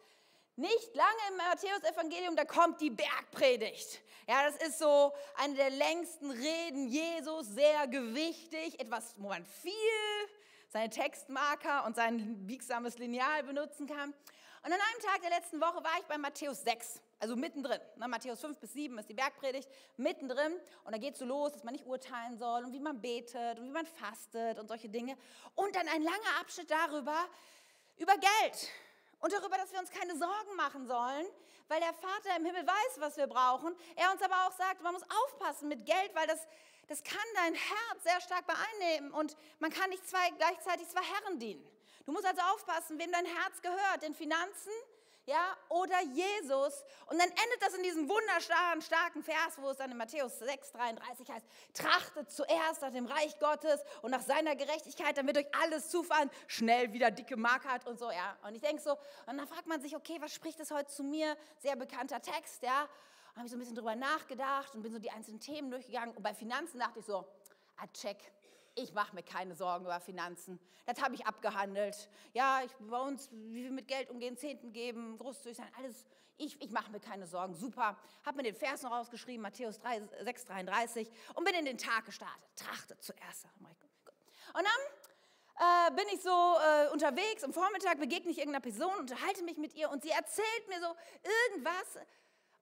nicht 0.56 0.94
lange 0.94 1.18
im 1.30 1.36
Matthäus-Evangelium, 1.36 2.34
da 2.34 2.44
kommt 2.44 2.80
die 2.80 2.90
Bergpredigt. 2.90 4.00
Ja, 4.26 4.48
das 4.48 4.56
ist 4.56 4.78
so 4.78 5.12
eine 5.36 5.54
der 5.54 5.70
längsten 5.70 6.30
Reden 6.30 6.88
Jesus, 6.88 7.46
sehr 7.48 7.86
gewichtig, 7.88 8.80
etwas, 8.80 9.14
wo 9.18 9.28
man 9.28 9.44
viel 9.44 9.72
seine 10.68 10.90
Textmarker 10.90 11.84
und 11.84 11.96
sein 11.96 12.46
biegsames 12.46 12.98
Lineal 12.98 13.42
benutzen 13.44 13.86
kann. 13.86 14.14
Und 14.66 14.72
an 14.72 14.80
einem 14.80 15.00
Tag 15.00 15.20
der 15.22 15.30
letzten 15.30 15.60
Woche 15.60 15.76
war 15.76 15.96
ich 16.00 16.06
bei 16.06 16.18
Matthäus 16.18 16.62
6, 16.62 17.00
also 17.20 17.36
mittendrin. 17.36 17.80
Ne, 17.96 18.08
Matthäus 18.08 18.40
5 18.40 18.58
bis 18.58 18.72
7 18.72 18.98
ist 18.98 19.08
die 19.08 19.14
Bergpredigt, 19.14 19.68
mittendrin. 19.96 20.52
Und 20.82 20.92
da 20.92 20.98
geht 20.98 21.12
es 21.12 21.20
so 21.20 21.24
los, 21.24 21.52
dass 21.52 21.62
man 21.62 21.72
nicht 21.72 21.86
urteilen 21.86 22.36
soll 22.36 22.64
und 22.64 22.72
wie 22.72 22.80
man 22.80 23.00
betet 23.00 23.60
und 23.60 23.64
wie 23.64 23.70
man 23.70 23.86
fastet 23.86 24.58
und 24.58 24.66
solche 24.66 24.88
Dinge. 24.88 25.16
Und 25.54 25.76
dann 25.76 25.86
ein 25.86 26.02
langer 26.02 26.40
Abschnitt 26.40 26.68
darüber, 26.68 27.16
über 27.96 28.14
Geld 28.14 28.68
und 29.20 29.32
darüber, 29.32 29.56
dass 29.56 29.72
wir 29.72 29.78
uns 29.78 29.90
keine 29.90 30.16
Sorgen 30.16 30.56
machen 30.56 30.86
sollen, 30.86 31.26
weil 31.68 31.80
der 31.80 31.94
Vater 31.94 32.36
im 32.36 32.44
Himmel 32.44 32.66
weiß, 32.66 33.00
was 33.00 33.16
wir 33.16 33.26
brauchen. 33.26 33.74
Er 33.94 34.12
uns 34.12 34.22
aber 34.22 34.46
auch 34.46 34.52
sagt, 34.52 34.82
man 34.82 34.92
muss 34.94 35.02
aufpassen 35.02 35.68
mit 35.68 35.86
Geld, 35.86 36.14
weil 36.14 36.26
das, 36.26 36.46
das 36.88 37.02
kann 37.02 37.18
dein 37.34 37.54
Herz 37.54 38.02
sehr 38.02 38.20
stark 38.20 38.46
beeinnehmen 38.46 39.12
und 39.12 39.36
man 39.58 39.70
kann 39.70 39.90
nicht 39.90 40.08
zwei, 40.08 40.30
gleichzeitig 40.38 40.88
zwei 40.88 41.02
Herren 41.02 41.38
dienen. 41.38 41.66
Du 42.04 42.12
musst 42.12 42.26
also 42.26 42.40
aufpassen, 42.54 42.98
wem 42.98 43.10
dein 43.10 43.26
Herz 43.26 43.60
gehört, 43.62 44.02
den 44.02 44.14
Finanzen 44.14 44.70
ja, 45.26 45.56
oder 45.68 46.00
Jesus. 46.02 46.84
Und 47.06 47.18
dann 47.18 47.28
endet 47.28 47.60
das 47.60 47.74
in 47.74 47.82
diesem 47.82 48.08
wunderstarken, 48.08 48.80
starken 48.80 49.22
Vers, 49.24 49.58
wo 49.58 49.70
es 49.70 49.76
dann 49.76 49.90
in 49.90 49.96
Matthäus 49.96 50.38
6, 50.38 50.72
33 50.72 51.28
heißt, 51.28 51.46
trachtet 51.74 52.30
zuerst 52.30 52.82
nach 52.82 52.92
dem 52.92 53.06
Reich 53.06 53.36
Gottes 53.40 53.80
und 54.02 54.12
nach 54.12 54.22
seiner 54.22 54.54
Gerechtigkeit, 54.54 55.18
dann 55.18 55.26
wird 55.26 55.38
euch 55.38 55.54
alles 55.60 55.90
zufallen, 55.90 56.30
schnell 56.46 56.92
wieder 56.92 57.10
dicke 57.10 57.36
Mark 57.36 57.64
hat 57.64 57.86
und 57.86 57.98
so, 57.98 58.10
ja. 58.10 58.36
Und 58.46 58.54
ich 58.54 58.62
denke 58.62 58.80
so, 58.80 58.92
und 59.26 59.36
dann 59.36 59.48
fragt 59.48 59.66
man 59.66 59.80
sich, 59.80 59.96
okay, 59.96 60.16
was 60.20 60.32
spricht 60.32 60.60
das 60.60 60.70
heute 60.70 60.90
zu 60.90 61.02
mir? 61.02 61.36
Sehr 61.58 61.74
bekannter 61.74 62.22
Text, 62.22 62.62
ja. 62.62 62.88
Habe 63.36 63.44
ich 63.44 63.50
so 63.50 63.56
ein 63.56 63.60
bisschen 63.60 63.76
drüber 63.76 63.94
nachgedacht 63.94 64.74
und 64.74 64.82
bin 64.82 64.92
so 64.92 64.98
die 64.98 65.10
einzelnen 65.10 65.40
Themen 65.40 65.70
durchgegangen. 65.70 66.16
Und 66.16 66.22
bei 66.22 66.34
Finanzen 66.34 66.78
dachte 66.78 67.00
ich 67.00 67.04
so, 67.04 67.26
ah, 67.76 67.86
check, 67.92 68.16
ich 68.74 68.92
mache 68.94 69.14
mir 69.14 69.22
keine 69.22 69.54
Sorgen 69.54 69.84
über 69.84 70.00
Finanzen. 70.00 70.58
Das 70.86 71.02
habe 71.02 71.14
ich 71.14 71.26
abgehandelt. 71.26 72.08
Ja, 72.32 72.62
ich, 72.64 72.72
bei 72.78 72.98
uns, 72.98 73.30
wie 73.30 73.64
wir 73.64 73.70
mit 73.72 73.88
Geld 73.88 74.10
umgehen, 74.10 74.36
Zehnten 74.36 74.72
geben, 74.72 75.16
großzügig 75.18 75.58
sein, 75.58 75.70
alles. 75.76 76.06
Ich, 76.38 76.60
ich 76.62 76.70
mache 76.70 76.90
mir 76.90 77.00
keine 77.00 77.26
Sorgen. 77.26 77.54
Super. 77.54 77.98
Habe 78.24 78.36
mir 78.36 78.42
den 78.42 78.54
Vers 78.54 78.82
noch 78.82 78.90
rausgeschrieben, 78.90 79.42
Matthäus 79.42 79.78
3, 79.80 80.02
6, 80.22 80.44
33 80.46 81.10
und 81.34 81.44
bin 81.44 81.54
in 81.54 81.64
den 81.64 81.78
Tag 81.78 82.04
gestartet. 82.04 82.44
Trachte 82.56 82.98
zuerst. 82.98 83.46
Und 84.54 84.64
dann 84.64 85.88
äh, 85.90 85.94
bin 85.94 86.04
ich 86.12 86.22
so 86.22 86.30
äh, 86.30 86.88
unterwegs, 86.92 87.42
am 87.42 87.52
Vormittag 87.52 87.98
begegne 87.98 88.30
ich 88.30 88.38
irgendeiner 88.38 88.62
Person, 88.62 88.94
unterhalte 88.98 89.42
mich 89.42 89.56
mit 89.56 89.74
ihr 89.74 89.90
und 89.90 90.02
sie 90.02 90.10
erzählt 90.10 90.68
mir 90.68 90.80
so 90.80 90.94
irgendwas. 91.52 91.98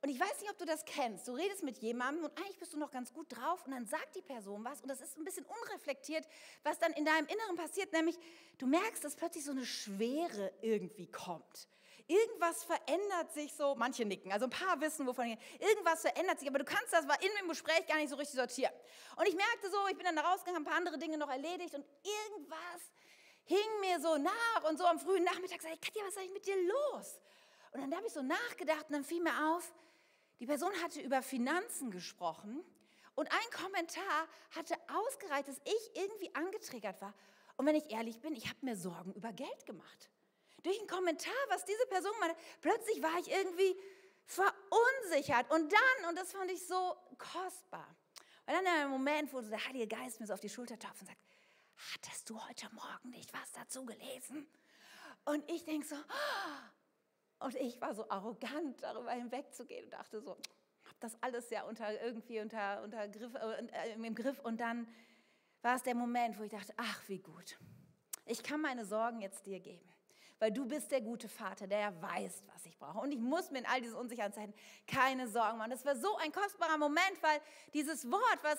Und 0.05 0.11
ich 0.11 0.21
weiß 0.21 0.39
nicht, 0.43 0.51
ob 0.51 0.59
du 0.59 0.67
das 0.67 0.85
kennst. 0.85 1.27
Du 1.27 1.33
redest 1.33 1.63
mit 1.63 1.79
jemandem 1.79 2.27
und 2.27 2.39
eigentlich 2.39 2.59
bist 2.59 2.75
du 2.75 2.77
noch 2.77 2.91
ganz 2.91 3.11
gut 3.15 3.35
drauf 3.35 3.65
und 3.65 3.73
dann 3.73 3.87
sagt 3.87 4.15
die 4.15 4.21
Person 4.21 4.63
was 4.63 4.83
und 4.83 4.89
das 4.89 5.01
ist 5.01 5.17
ein 5.17 5.25
bisschen 5.25 5.47
unreflektiert, 5.47 6.29
was 6.63 6.79
dann 6.79 6.93
in 6.93 7.07
deinem 7.07 7.27
Inneren 7.27 7.57
passiert, 7.57 7.91
nämlich 7.95 8.19
du 8.59 8.67
merkst, 8.67 9.03
dass 9.03 9.17
plötzlich 9.17 9.45
so 9.45 9.53
eine 9.53 9.65
Schwere 9.65 10.53
irgendwie 10.61 11.11
kommt. 11.11 11.69
Irgendwas 12.07 12.65
verändert 12.65 13.33
sich 13.33 13.55
so, 13.55 13.77
manche 13.77 14.05
nicken, 14.05 14.31
also 14.31 14.45
ein 14.45 14.51
paar 14.51 14.79
wissen, 14.83 15.07
wovon 15.07 15.25
ich, 15.25 15.39
irgendwas 15.59 16.03
verändert 16.03 16.39
sich, 16.39 16.51
aber 16.51 16.59
du 16.59 16.67
kannst 16.67 16.93
das 16.93 17.05
in 17.05 17.31
dem 17.41 17.49
Gespräch 17.49 17.87
gar 17.87 17.97
nicht 17.97 18.11
so 18.11 18.17
richtig 18.17 18.37
sortieren. 18.37 18.75
Und 19.17 19.27
ich 19.27 19.35
merkte 19.35 19.71
so, 19.71 19.79
ich 19.89 19.97
bin 19.97 20.05
dann 20.05 20.17
da 20.17 20.21
rausgegangen, 20.21 20.61
ein 20.61 20.67
paar 20.67 20.77
andere 20.77 20.99
Dinge 20.99 21.17
noch 21.17 21.31
erledigt 21.31 21.75
und 21.75 21.87
irgendwas 22.27 22.83
hing 23.45 23.81
mir 23.81 23.99
so 24.01 24.19
nach 24.19 24.69
und 24.69 24.77
so 24.77 24.85
am 24.85 24.99
frühen 24.99 25.25
Nachmittag 25.25 25.63
sage 25.63 25.77
ich, 25.77 25.81
Katja, 25.81 26.03
was 26.03 26.11
ist 26.11 26.19
eigentlich 26.19 26.35
mit 26.35 26.47
dir 26.47 26.57
los? 26.63 27.21
Und 27.73 27.81
dann 27.81 27.97
habe 27.97 28.07
ich 28.07 28.13
so 28.13 28.21
nachgedacht 28.21 28.85
und 28.89 28.93
dann 28.93 29.05
fiel 29.05 29.23
mir 29.23 29.33
auf, 29.49 29.73
die 30.45 30.49
Person 30.49 30.75
hatte 30.83 31.01
über 31.01 31.23
Finanzen 31.23 31.91
gesprochen 31.91 32.63
und 33.15 33.33
ein 33.33 33.51
Kommentar 33.63 34.29
hatte 34.51 34.77
ausgereicht, 34.95 35.49
dass 35.49 35.59
ich 35.65 35.97
irgendwie 35.97 36.35
angetriggert 36.35 37.01
war. 37.01 37.15
Und 37.57 37.65
wenn 37.65 37.75
ich 37.75 37.91
ehrlich 37.91 38.21
bin, 38.21 38.35
ich 38.35 38.45
habe 38.51 38.59
mir 38.61 38.77
Sorgen 38.77 39.15
über 39.15 39.33
Geld 39.33 39.65
gemacht 39.65 40.11
durch 40.63 40.79
einen 40.79 40.87
Kommentar, 40.87 41.33
was 41.49 41.65
diese 41.65 41.87
Person 41.87 42.13
meinte, 42.21 42.37
plötzlich 42.61 43.03
war 43.03 43.19
ich 43.21 43.31
irgendwie 43.31 43.75
verunsichert. 44.27 45.51
Und 45.51 45.73
dann, 45.73 46.11
und 46.11 46.19
das 46.19 46.31
fand 46.31 46.51
ich 46.51 46.67
so 46.67 46.95
kostbar, 47.17 47.97
weil 48.45 48.57
dann 48.57 48.65
der 48.65 48.89
Moment, 48.89 49.33
wo 49.33 49.41
der 49.41 49.65
Heilige 49.65 49.87
Geist 49.87 50.21
mir 50.21 50.27
so 50.27 50.35
auf 50.35 50.41
die 50.41 50.51
Schulter 50.51 50.79
taucht 50.79 51.01
und 51.01 51.07
sagt, 51.07 51.21
hattest 51.95 52.29
du 52.29 52.39
heute 52.47 52.69
Morgen 52.75 53.09
nicht 53.09 53.33
was 53.33 53.51
dazu 53.53 53.87
gelesen? 53.87 54.47
Und 55.25 55.51
ich 55.51 55.65
denke 55.65 55.87
so, 55.87 55.97
und 57.45 57.55
ich 57.57 57.81
war 57.81 57.95
so 57.95 58.09
arrogant, 58.09 58.83
darüber 58.83 59.13
hinwegzugehen 59.13 59.85
und 59.85 59.91
dachte 59.93 60.21
so, 60.21 60.31
habe 60.31 60.97
das 61.01 61.17
alles 61.21 61.51
ja 61.51 61.65
unter 61.65 62.01
irgendwie 62.03 62.41
unter, 62.41 62.83
unter 62.83 63.09
Griff, 63.09 63.35
äh, 63.35 63.93
im 63.95 64.15
Griff. 64.15 64.41
Und 64.41 64.61
dann 64.61 64.89
war 65.63 65.77
es 65.77 65.83
der 65.83 65.95
Moment, 65.95 66.39
wo 66.39 66.43
ich 66.43 66.51
dachte, 66.51 66.73
ach, 66.77 67.03
wie 67.07 67.19
gut. 67.19 67.59
Ich 68.27 68.43
kann 68.43 68.61
meine 68.61 68.85
Sorgen 68.85 69.21
jetzt 69.21 69.47
dir 69.47 69.61
geben 69.61 69.95
weil 70.39 70.53
du 70.53 70.67
bist 70.67 70.91
der 70.91 71.01
gute 71.01 71.27
Vater, 71.29 71.67
der 71.67 71.79
ja 71.79 72.03
weiß, 72.03 72.43
was 72.53 72.67
ich 72.67 72.77
brauche. 72.79 72.99
Und 72.99 73.13
ich 73.13 73.19
muss 73.19 73.51
mir 73.51 73.61
in 73.61 73.67
all 73.67 73.81
diesen 73.81 73.97
unsicheren 73.97 74.33
Zeiten 74.33 74.53
keine 74.87 75.27
Sorgen 75.27 75.57
machen. 75.57 75.71
Das 75.71 75.87
war 75.87 75.97
so 75.97 76.17
ein 76.19 76.33
kostbarer 76.33 76.77
Moment, 76.77 77.23
weil 77.23 77.41
dieses 77.73 78.11
Wort, 78.11 78.39
was, 78.43 78.59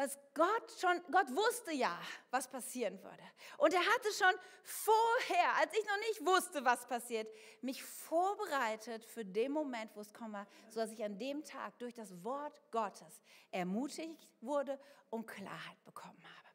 was 0.00 0.18
Gott 0.32 0.72
schon, 0.80 0.98
Gott 1.12 1.28
wusste 1.36 1.72
ja, 1.72 2.00
was 2.30 2.48
passieren 2.48 2.98
würde. 3.02 3.22
Und 3.58 3.74
er 3.74 3.80
hatte 3.80 4.10
schon 4.12 4.34
vorher, 4.62 5.56
als 5.58 5.74
ich 5.74 5.84
noch 5.84 5.98
nicht 6.08 6.26
wusste, 6.26 6.64
was 6.64 6.86
passiert, 6.86 7.28
mich 7.60 7.82
vorbereitet 7.82 9.04
für 9.04 9.26
den 9.26 9.52
Moment, 9.52 9.94
wo 9.94 10.00
es 10.00 10.14
kommen 10.14 10.32
war, 10.32 10.46
sodass 10.70 10.90
ich 10.92 11.04
an 11.04 11.18
dem 11.18 11.44
Tag 11.44 11.78
durch 11.78 11.92
das 11.92 12.24
Wort 12.24 12.62
Gottes 12.70 13.20
ermutigt 13.50 14.26
wurde 14.40 14.80
und 15.10 15.26
Klarheit 15.26 15.84
bekommen 15.84 16.24
habe. 16.24 16.48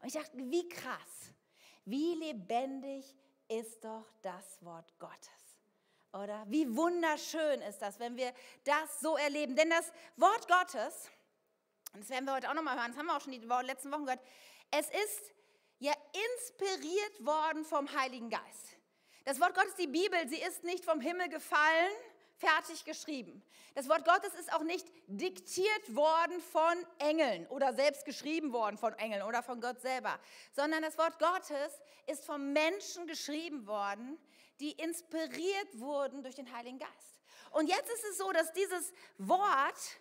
Und 0.00 0.06
ich 0.06 0.14
dachte, 0.14 0.36
wie 0.36 0.68
krass, 0.68 1.34
wie 1.84 2.14
lebendig 2.14 3.16
ist 3.48 3.84
doch 3.84 4.06
das 4.22 4.64
Wort 4.64 4.96
Gottes. 5.00 5.28
Oder? 6.12 6.44
Wie 6.46 6.76
wunderschön 6.76 7.62
ist 7.62 7.82
das, 7.82 7.98
wenn 7.98 8.16
wir 8.16 8.32
das 8.62 9.00
so 9.00 9.16
erleben. 9.16 9.56
Denn 9.56 9.70
das 9.70 9.90
Wort 10.16 10.46
Gottes, 10.46 11.10
und 11.92 12.00
das 12.00 12.10
werden 12.10 12.24
wir 12.24 12.34
heute 12.34 12.48
auch 12.50 12.54
nochmal 12.54 12.76
hören, 12.76 12.90
das 12.90 12.98
haben 12.98 13.06
wir 13.06 13.16
auch 13.16 13.20
schon 13.20 13.32
die 13.32 13.66
letzten 13.66 13.92
Wochen 13.92 14.04
gehört, 14.04 14.20
es 14.70 14.86
ist 14.86 15.32
ja 15.78 15.92
inspiriert 16.38 17.26
worden 17.26 17.64
vom 17.64 17.92
Heiligen 17.94 18.30
Geist. 18.30 18.76
Das 19.24 19.40
Wort 19.40 19.54
Gottes, 19.54 19.74
die 19.76 19.86
Bibel, 19.86 20.18
sie 20.28 20.40
ist 20.40 20.64
nicht 20.64 20.84
vom 20.84 21.00
Himmel 21.00 21.28
gefallen, 21.28 21.92
fertig 22.36 22.84
geschrieben. 22.84 23.42
Das 23.74 23.88
Wort 23.88 24.04
Gottes 24.04 24.34
ist 24.34 24.52
auch 24.52 24.62
nicht 24.62 24.86
diktiert 25.06 25.94
worden 25.94 26.40
von 26.40 26.86
Engeln 26.98 27.46
oder 27.48 27.72
selbst 27.72 28.04
geschrieben 28.04 28.52
worden 28.52 28.76
von 28.76 28.92
Engeln 28.94 29.22
oder 29.22 29.42
von 29.42 29.60
Gott 29.60 29.80
selber, 29.80 30.18
sondern 30.52 30.82
das 30.82 30.98
Wort 30.98 31.18
Gottes 31.18 31.72
ist 32.06 32.24
von 32.24 32.52
Menschen 32.52 33.06
geschrieben 33.06 33.66
worden, 33.66 34.18
die 34.60 34.72
inspiriert 34.72 35.78
wurden 35.78 36.22
durch 36.22 36.34
den 36.34 36.52
Heiligen 36.52 36.78
Geist. 36.78 37.22
Und 37.52 37.68
jetzt 37.68 37.90
ist 37.92 38.04
es 38.10 38.18
so, 38.18 38.32
dass 38.32 38.52
dieses 38.52 38.92
Wort, 39.18 40.00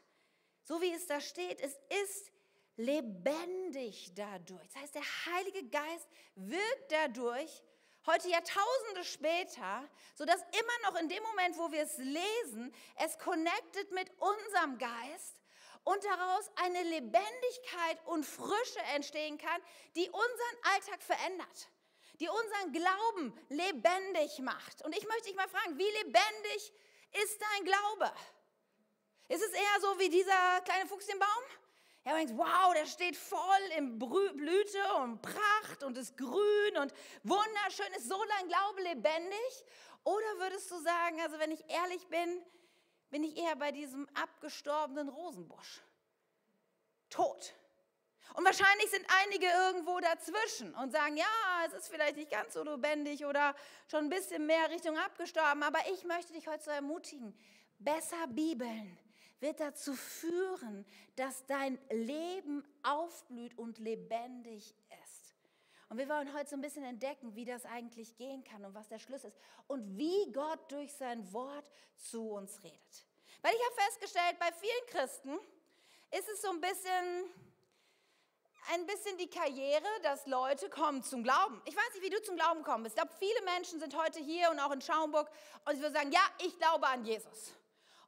so 0.63 0.81
wie 0.81 0.93
es 0.93 1.07
da 1.07 1.19
steht, 1.19 1.59
es 1.61 1.79
ist 2.03 2.31
lebendig 2.77 4.13
dadurch. 4.15 4.67
Das 4.73 4.81
heißt, 4.83 4.95
der 4.95 5.25
Heilige 5.33 5.69
Geist 5.69 6.07
wirkt 6.35 6.91
dadurch 6.91 7.63
heute 8.05 8.29
Jahrtausende 8.29 9.03
später, 9.03 9.87
sodass 10.15 10.41
immer 10.41 10.91
noch 10.91 10.99
in 10.99 11.09
dem 11.09 11.21
Moment, 11.23 11.57
wo 11.57 11.71
wir 11.71 11.81
es 11.81 11.97
lesen, 11.97 12.73
es 12.97 13.17
connected 13.19 13.91
mit 13.91 14.09
unserem 14.19 14.77
Geist 14.77 15.41
und 15.83 16.03
daraus 16.03 16.49
eine 16.55 16.83
Lebendigkeit 16.83 18.05
und 18.05 18.25
Frische 18.25 18.79
entstehen 18.95 19.37
kann, 19.37 19.61
die 19.95 20.09
unseren 20.09 20.73
Alltag 20.73 21.01
verändert, 21.01 21.69
die 22.19 22.29
unseren 22.29 22.71
Glauben 22.71 23.39
lebendig 23.49 24.39
macht. 24.39 24.83
Und 24.83 24.95
ich 24.95 25.07
möchte 25.07 25.27
dich 25.27 25.35
mal 25.35 25.49
fragen, 25.49 25.77
wie 25.77 25.83
lebendig 25.83 26.73
ist 27.23 27.41
dein 27.41 27.65
Glaube? 27.65 28.11
Ist 29.31 29.43
es 29.43 29.53
eher 29.53 29.79
so 29.79 29.97
wie 29.97 30.09
dieser 30.09 30.59
kleine 30.65 30.85
Fuchs 30.89 31.07
im 31.07 31.17
Baum? 31.17 31.43
Ja, 32.03 32.15
denkst, 32.15 32.33
wow, 32.35 32.73
der 32.73 32.85
steht 32.85 33.15
voll 33.15 33.39
in 33.77 33.97
Blüte 33.97 34.93
und 34.95 35.21
Pracht 35.21 35.83
und 35.83 35.97
ist 35.97 36.17
grün 36.17 36.77
und 36.81 36.93
wunderschön. 37.23 37.93
Ist 37.95 38.09
so 38.09 38.21
dein 38.25 38.49
Glaube 38.49 38.81
lebendig? 38.81 39.65
Oder 40.03 40.39
würdest 40.39 40.69
du 40.69 40.81
sagen, 40.81 41.21
also 41.21 41.39
wenn 41.39 41.51
ich 41.51 41.63
ehrlich 41.69 42.05
bin, 42.09 42.43
bin 43.09 43.23
ich 43.23 43.37
eher 43.37 43.55
bei 43.55 43.71
diesem 43.71 44.05
abgestorbenen 44.15 45.07
Rosenbusch? 45.07 45.79
Tot. 47.09 47.53
Und 48.33 48.43
wahrscheinlich 48.43 48.89
sind 48.89 49.05
einige 49.23 49.47
irgendwo 49.47 49.97
dazwischen 50.01 50.75
und 50.75 50.91
sagen, 50.91 51.15
ja, 51.15 51.25
es 51.67 51.73
ist 51.73 51.87
vielleicht 51.87 52.17
nicht 52.17 52.31
ganz 52.31 52.53
so 52.53 52.63
lebendig 52.63 53.25
oder 53.25 53.55
schon 53.89 54.05
ein 54.05 54.09
bisschen 54.09 54.45
mehr 54.45 54.69
Richtung 54.69 54.97
abgestorben, 54.97 55.63
aber 55.63 55.79
ich 55.93 56.03
möchte 56.03 56.33
dich 56.33 56.49
heute 56.49 56.63
so 56.63 56.71
ermutigen, 56.71 57.33
besser 57.79 58.27
Bibeln 58.27 58.97
wird 59.41 59.59
dazu 59.59 59.93
führen, 59.93 60.85
dass 61.15 61.45
dein 61.45 61.77
Leben 61.89 62.63
aufblüht 62.83 63.57
und 63.57 63.79
lebendig 63.79 64.75
ist. 65.03 65.35
Und 65.89 65.97
wir 65.97 66.07
wollen 66.07 66.33
heute 66.33 66.49
so 66.49 66.55
ein 66.55 66.61
bisschen 66.61 66.85
entdecken, 66.85 67.35
wie 67.35 67.43
das 67.43 67.65
eigentlich 67.65 68.15
gehen 68.15 68.43
kann 68.45 68.63
und 68.63 68.73
was 68.73 68.87
der 68.87 68.99
Schluss 68.99 69.25
ist 69.25 69.37
und 69.67 69.97
wie 69.97 70.31
Gott 70.31 70.71
durch 70.71 70.93
sein 70.93 71.33
Wort 71.33 71.69
zu 71.97 72.31
uns 72.31 72.63
redet. 72.63 73.05
Weil 73.41 73.53
ich 73.53 73.65
habe 73.65 73.89
festgestellt, 73.89 74.39
bei 74.39 74.51
vielen 74.53 74.85
Christen 74.87 75.37
ist 76.11 76.29
es 76.29 76.41
so 76.41 76.49
ein 76.49 76.61
bisschen 76.61 77.31
ein 78.71 78.85
bisschen 78.85 79.17
die 79.17 79.29
Karriere, 79.29 79.87
dass 80.03 80.27
Leute 80.27 80.69
kommen 80.69 81.03
zum 81.03 81.23
Glauben. 81.23 81.61
Ich 81.65 81.75
weiß 81.75 81.93
nicht, 81.95 82.03
wie 82.03 82.09
du 82.09 82.21
zum 82.21 82.35
Glauben 82.35 82.63
kommen 82.63 82.83
bist. 82.83 82.95
Ich 82.95 83.01
glaube, 83.01 83.15
viele 83.17 83.41
Menschen 83.41 83.79
sind 83.79 83.95
heute 83.97 84.19
hier 84.19 84.51
und 84.51 84.59
auch 84.59 84.71
in 84.71 84.81
Schaumburg 84.81 85.29
und 85.65 85.75
sie 85.75 85.81
würden 85.81 85.95
sagen, 85.95 86.11
ja, 86.11 86.21
ich 86.45 86.57
glaube 86.57 86.87
an 86.87 87.03
Jesus. 87.03 87.53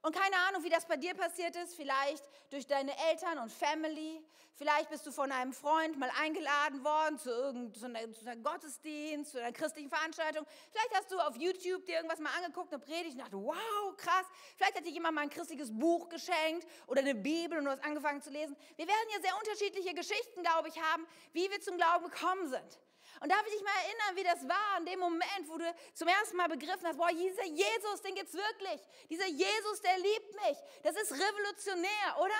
Und 0.04 0.14
keine 0.14 0.36
Ahnung, 0.50 0.66
wie 0.66 0.70
das 0.70 0.86
bei 0.86 0.98
dir 0.98 1.14
passiert 1.14 1.56
ist, 1.56 1.76
vielleicht 1.76 2.24
durch 2.50 2.68
deine 2.68 2.92
Eltern 3.10 3.38
und 3.40 3.50
Family, 3.50 4.22
vielleicht 4.54 4.90
bist 4.90 5.08
du 5.08 5.14
von 5.14 5.32
einem 5.32 5.54
Freund 5.54 5.98
mal 5.98 6.12
eingeladen 6.22 6.84
worden 6.84 7.18
zu 7.18 7.30
irgendeinem 7.30 8.44
Gottesdienst, 8.44 9.32
zu 9.32 9.42
einer 9.42 9.54
christlichen 9.54 9.88
Veranstaltung. 9.88 10.46
Vielleicht 10.74 10.94
hast 10.94 11.10
du 11.10 11.18
auf 11.20 11.38
YouTube 11.38 11.86
dir 11.86 11.96
irgendwas 11.96 12.20
mal 12.20 12.32
angeguckt, 12.38 12.74
eine 12.74 12.84
Predigt 12.84 13.14
und 13.14 13.20
dachte, 13.20 13.38
wow, 13.38 13.96
krass. 13.96 14.26
Vielleicht 14.58 14.76
hat 14.76 14.86
dir 14.86 14.92
jemand 14.92 15.16
mal 15.16 15.22
ein 15.22 15.30
christliches 15.30 15.72
Buch 15.72 16.10
geschenkt 16.10 16.68
oder 16.88 17.00
eine 17.00 17.16
Bibel 17.16 17.58
und 17.58 17.64
du 17.64 17.72
hast 17.72 17.84
angefangen 17.86 18.22
zu 18.22 18.30
lesen. 18.30 18.58
Wir 18.76 18.86
werden 18.86 19.08
ja 19.16 19.22
sehr 19.22 19.38
unterschiedliche 19.38 19.94
Geschichten, 19.94 20.44
glaube 20.44 20.68
ich, 20.68 20.82
haben, 20.82 21.08
wie 21.32 21.50
wir 21.50 21.62
zum 21.62 21.78
Glauben 21.78 22.12
gekommen 22.12 22.50
sind. 22.50 22.80
Und 23.22 23.32
darf 23.32 23.46
ich 23.48 23.54
dich 23.54 23.64
mal 23.64 23.76
erinnern, 23.86 24.16
wie 24.16 24.24
das 24.24 24.48
war 24.48 24.78
in 24.80 24.86
dem 24.86 25.00
Moment, 25.00 25.48
wo 25.48 25.58
du 25.58 25.76
zum 25.94 26.08
ersten 26.08 26.38
Mal 26.38 26.50
begriffen 26.50 26.86
hast, 26.86 26.98
boah, 26.98 27.10
dieser 27.10 27.46
Jesus, 27.46 28.02
den 28.02 28.16
gibt's 28.16 28.34
wirklich. 28.34 28.82
Dieser 29.10 29.28
Jesus, 29.28 29.82
der 29.82 29.98
liebt 29.98 30.34
mich. 30.36 30.58
Das 30.84 30.96
ist 30.96 31.12
revolutionär, 31.12 32.18
oder? 32.20 32.40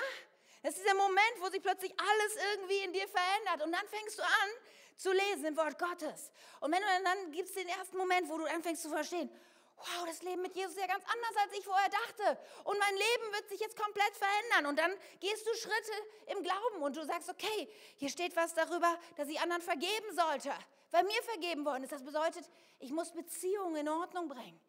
Das 0.62 0.76
ist 0.76 0.84
dieser 0.84 0.94
Moment, 0.94 1.34
wo 1.40 1.48
sich 1.50 1.62
plötzlich 1.62 1.94
alles 1.98 2.36
irgendwie 2.52 2.78
in 2.78 2.92
dir 2.92 3.06
verändert. 3.08 3.66
Und 3.66 3.72
dann 3.72 3.86
fängst 3.88 4.18
du 4.18 4.22
an 4.22 4.50
zu 4.96 5.12
lesen 5.12 5.44
im 5.44 5.56
Wort 5.56 5.78
Gottes. 5.78 6.30
Und 6.60 6.72
wenn 6.72 6.80
du 6.80 6.86
dann, 6.86 7.04
dann 7.04 7.32
gibt 7.32 7.48
es 7.48 7.54
den 7.54 7.68
ersten 7.68 7.96
Moment, 7.96 8.28
wo 8.28 8.38
du 8.38 8.44
anfängst 8.44 8.82
zu 8.82 8.88
verstehen, 8.88 9.30
wow, 9.84 10.06
das 10.06 10.22
Leben 10.22 10.42
mit 10.42 10.54
Jesus 10.54 10.72
ist 10.72 10.80
ja 10.80 10.86
ganz 10.86 11.04
anders, 11.04 11.44
als 11.44 11.52
ich 11.58 11.64
vorher 11.64 11.88
dachte. 11.88 12.38
Und 12.64 12.78
mein 12.78 12.94
Leben 12.94 13.32
wird 13.32 13.48
sich 13.48 13.60
jetzt 13.60 13.76
komplett 13.76 14.12
verändern. 14.16 14.66
Und 14.70 14.78
dann 14.78 14.92
gehst 15.20 15.46
du 15.46 15.54
Schritte 15.54 15.92
im 16.26 16.42
Glauben 16.42 16.82
und 16.82 16.96
du 16.96 17.04
sagst, 17.04 17.28
okay, 17.28 17.68
hier 17.96 18.08
steht 18.08 18.34
was 18.36 18.54
darüber, 18.54 18.98
dass 19.16 19.28
ich 19.28 19.40
anderen 19.40 19.62
vergeben 19.62 20.14
sollte, 20.14 20.52
weil 20.90 21.04
mir 21.04 21.22
vergeben 21.22 21.64
worden 21.64 21.84
ist. 21.84 21.92
Das 21.92 22.04
bedeutet, 22.04 22.48
ich 22.78 22.92
muss 22.92 23.12
Beziehungen 23.12 23.76
in 23.76 23.88
Ordnung 23.88 24.28
bringen. 24.28 24.60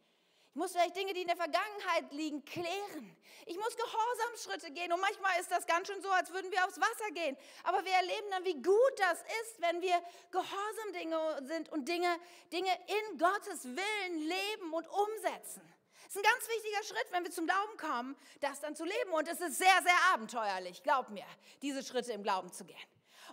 Ich 0.56 0.58
muss 0.58 0.72
vielleicht 0.72 0.96
Dinge, 0.96 1.14
die 1.14 1.24
in 1.24 1.28
der 1.28 1.36
Vergangenheit 1.36 2.14
liegen, 2.14 2.46
klären. 2.46 3.18
Ich 3.46 3.58
muss 3.58 3.76
Gehorsamschritte 3.76 4.72
gehen. 4.72 4.94
Und 4.94 5.02
manchmal 5.02 5.38
ist 5.42 5.52
das 5.52 5.68
ganz 5.68 5.90
schön 5.90 6.02
so, 6.02 6.10
als 6.10 6.32
würden 6.32 6.50
wir 6.50 6.64
aufs 6.64 6.80
Wasser 6.80 7.12
gehen. 7.14 7.36
Aber 7.66 7.84
wir 7.84 7.92
erleben 7.92 8.32
dann, 8.32 8.46
wie 8.46 8.62
gut 8.62 8.94
das 8.96 9.20
ist, 9.42 9.60
wenn 9.60 9.82
wir 9.82 10.02
gehorsam 10.32 10.94
Dinge 10.94 11.42
sind 11.46 11.68
und 11.74 11.90
Dinge, 11.90 12.08
Dinge 12.54 12.72
in 12.88 13.18
Gottes 13.18 13.66
Willen 13.66 14.18
leben 14.18 14.74
und 14.74 14.88
umsetzen. 14.88 15.62
Das 16.06 16.16
ist 16.16 16.18
ein 16.18 16.24
ganz 16.24 16.48
wichtiger 16.48 16.84
Schritt, 16.86 17.12
wenn 17.12 17.26
wir 17.26 17.32
zum 17.32 17.48
Glauben 17.48 17.76
kommen, 17.76 18.16
das 18.40 18.62
dann 18.62 18.78
zu 18.78 18.86
leben. 18.86 19.12
Und 19.12 19.28
es 19.28 19.42
ist 19.42 19.58
sehr, 19.58 19.82
sehr 19.84 20.14
abenteuerlich, 20.14 20.84
glaub 20.84 21.10
mir, 21.10 21.26
diese 21.64 21.84
Schritte 21.84 22.14
im 22.14 22.24
Glauben 22.24 22.54
zu 22.54 22.64
gehen. 22.64 22.78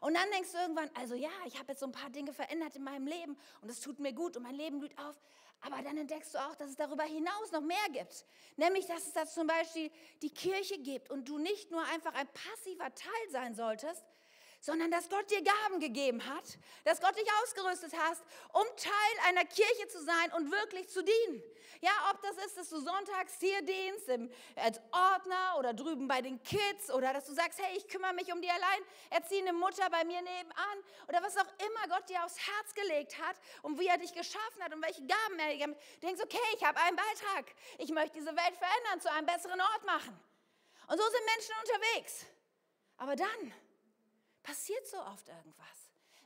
Und 0.01 0.15
dann 0.15 0.29
denkst 0.33 0.51
du 0.51 0.59
irgendwann, 0.59 0.91
also 0.95 1.15
ja, 1.15 1.31
ich 1.47 1.57
habe 1.61 1.69
jetzt 1.69 1.79
so 1.79 1.87
ein 1.87 1.93
paar 1.93 2.11
Dinge 2.11 2.33
verändert 2.33 2.75
in 2.75 2.83
meinem 2.83 3.07
Leben 3.07 3.39
und 3.61 3.71
es 3.71 3.79
tut 3.79 4.01
mir 4.01 4.13
gut 4.13 4.37
und 4.37 4.43
mein 4.43 4.57
Leben 4.57 4.81
blüht 4.81 4.99
auf. 4.99 5.15
Aber 5.63 5.81
dann 5.83 5.97
entdeckst 5.97 6.35
du 6.35 6.39
auch, 6.39 6.55
dass 6.57 6.71
es 6.71 6.77
darüber 6.77 7.05
hinaus 7.05 7.53
noch 7.53 7.61
mehr 7.61 7.89
gibt. 7.93 8.25
Nämlich, 8.57 8.87
dass 8.87 9.07
es 9.07 9.13
da 9.13 9.27
zum 9.27 9.47
Beispiel 9.47 9.91
die 10.21 10.31
Kirche 10.31 10.79
gibt 10.79 11.11
und 11.11 11.29
du 11.29 11.39
nicht 11.39 11.71
nur 11.71 11.83
einfach 11.85 12.15
ein 12.15 12.29
passiver 12.29 12.93
Teil 12.95 13.31
sein 13.31 13.55
solltest, 13.55 14.05
sondern 14.63 14.93
dass 14.93 15.11
Gott 15.11 15.29
dir 15.29 15.43
Gaben 15.43 15.81
gegeben 15.81 16.25
hat, 16.25 16.45
dass 16.85 17.01
Gott 17.01 17.17
dich 17.17 17.29
ausgerüstet 17.43 17.93
hast, 17.99 18.23
um 18.53 18.65
Teil 18.77 19.29
einer 19.29 19.45
Kirche 19.45 19.89
zu 19.89 20.01
sein 20.01 20.33
und 20.37 20.53
wirklich 20.53 20.89
zu 20.89 21.03
dienen. 21.03 21.43
Ja, 21.81 21.91
ob 22.13 22.23
das 22.23 22.37
ist, 22.47 22.57
dass 22.57 22.69
du 22.69 22.79
sonntags 22.79 23.35
hier 23.41 23.61
dienst, 23.63 24.09
im, 24.09 24.31
als 24.55 24.81
Ordner 24.93 25.57
oder 25.59 25.75
drüben 25.75 26.07
bei 26.07 26.23
den 26.23 26.41
Kids 26.45 26.93
oder 26.93 27.13
dass 27.13 27.27
du 27.27 27.33
sagst, 27.33 27.61
hey, 27.61 27.77
ich 27.77 27.89
kümmere 27.89 28.15
mich 28.15 28.33
um 28.33 28.41
die 28.41 28.49
alleinerziehende 28.49 29.53
Mutter 29.53 29.91
bei 29.91 30.05
mir 30.05 30.23
nebenan 30.23 30.79
oder 31.09 31.21
was 31.25 31.37
auch 31.37 31.53
immer 31.59 31.89
Gott 31.97 32.09
dir 32.09 32.25
aufs 32.25 32.39
Herz 32.39 32.73
gelegt 32.75 33.19
hat 33.21 33.35
und 33.63 33.81
wie 33.81 33.89
er 33.89 33.99
dich 33.99 34.15
geschaffen 34.15 34.63
hat 34.63 34.73
und 34.73 34.81
welche 34.81 35.05
Gaben 35.05 35.39
er 35.41 35.57
dir. 35.57 35.67
Du 35.67 36.07
denkst, 36.07 36.23
okay, 36.23 36.39
ich 36.55 36.65
habe 36.65 36.79
einen 36.83 36.97
Beitrag. 36.97 37.53
Ich 37.79 37.91
möchte 37.91 38.17
diese 38.17 38.31
Welt 38.31 38.57
verändern, 38.57 39.01
zu 39.01 39.11
einem 39.11 39.27
besseren 39.27 39.61
Ort 39.61 39.85
machen. 39.85 40.17
Und 40.87 40.99
so 40.99 41.05
sind 41.05 41.25
Menschen 41.25 41.55
unterwegs. 41.65 42.27
Aber 42.99 43.17
dann 43.17 43.53
passiert 44.43 44.87
so 44.87 44.99
oft 44.99 45.29
irgendwas. 45.29 45.69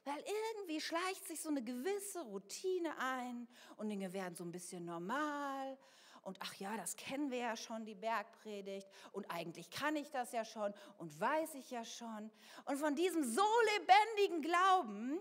Weil 0.04 0.18
irgendwie 0.18 0.80
schleicht 0.80 1.26
sich 1.26 1.40
so 1.40 1.48
eine 1.48 1.62
gewisse 1.62 2.22
Routine 2.22 2.96
ein 2.98 3.48
und 3.76 3.88
Dinge 3.88 4.12
werden 4.12 4.36
so 4.36 4.44
ein 4.44 4.52
bisschen 4.52 4.84
normal. 4.84 5.76
Und 6.22 6.38
ach 6.40 6.54
ja, 6.54 6.76
das 6.76 6.96
kennen 6.96 7.30
wir 7.30 7.38
ja 7.38 7.56
schon, 7.56 7.84
die 7.84 7.94
Bergpredigt. 7.94 8.88
Und 9.12 9.30
eigentlich 9.30 9.70
kann 9.70 9.96
ich 9.96 10.10
das 10.10 10.32
ja 10.32 10.44
schon 10.44 10.72
und 10.98 11.20
weiß 11.20 11.54
ich 11.54 11.70
ja 11.70 11.84
schon. 11.84 12.30
Und 12.66 12.78
von 12.78 12.94
diesem 12.94 13.24
so 13.24 13.46
lebendigen 13.74 14.42
Glauben, 14.42 15.18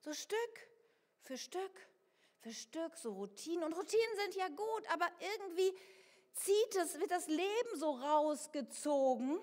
so 0.00 0.12
Stück 0.12 0.68
für 1.22 1.38
Stück 1.38 1.72
für 2.40 2.52
Stück, 2.52 2.96
so 2.96 3.12
Routinen. 3.12 3.64
Und 3.64 3.72
Routinen 3.72 4.16
sind 4.22 4.36
ja 4.36 4.48
gut, 4.48 4.92
aber 4.92 5.08
irgendwie 5.18 5.76
zieht 6.32 6.76
es, 6.76 7.00
wird 7.00 7.10
das 7.10 7.26
Leben 7.26 7.76
so 7.76 7.90
rausgezogen 7.90 9.40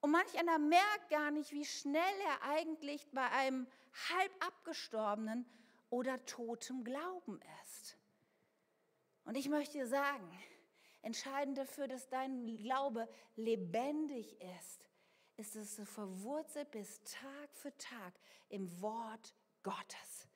und 0.00 0.10
manch 0.12 0.38
einer 0.38 0.58
merkt 0.58 1.10
gar 1.10 1.30
nicht, 1.30 1.52
wie 1.52 1.64
schnell 1.64 2.20
er 2.26 2.42
eigentlich 2.42 3.06
bei 3.12 3.28
einem 3.30 3.66
halb 4.10 4.32
abgestorbenen 4.44 5.46
oder 5.90 6.24
totem 6.24 6.84
Glauben 6.84 7.40
ist. 7.62 7.96
Und 9.24 9.36
ich 9.36 9.48
möchte 9.48 9.78
dir 9.78 9.86
sagen, 9.86 10.30
entscheidend 11.02 11.58
dafür, 11.58 11.86
dass 11.86 12.08
dein 12.08 12.46
Glaube 12.46 13.08
lebendig 13.36 14.40
ist, 14.58 14.88
ist, 15.36 15.56
dass 15.56 15.76
du 15.76 15.84
verwurzelt 15.84 16.70
bist 16.70 17.12
Tag 17.12 17.54
für 17.54 17.76
Tag 17.76 18.14
im 18.48 18.80
Wort 18.80 19.34
Gottes. 19.62 20.29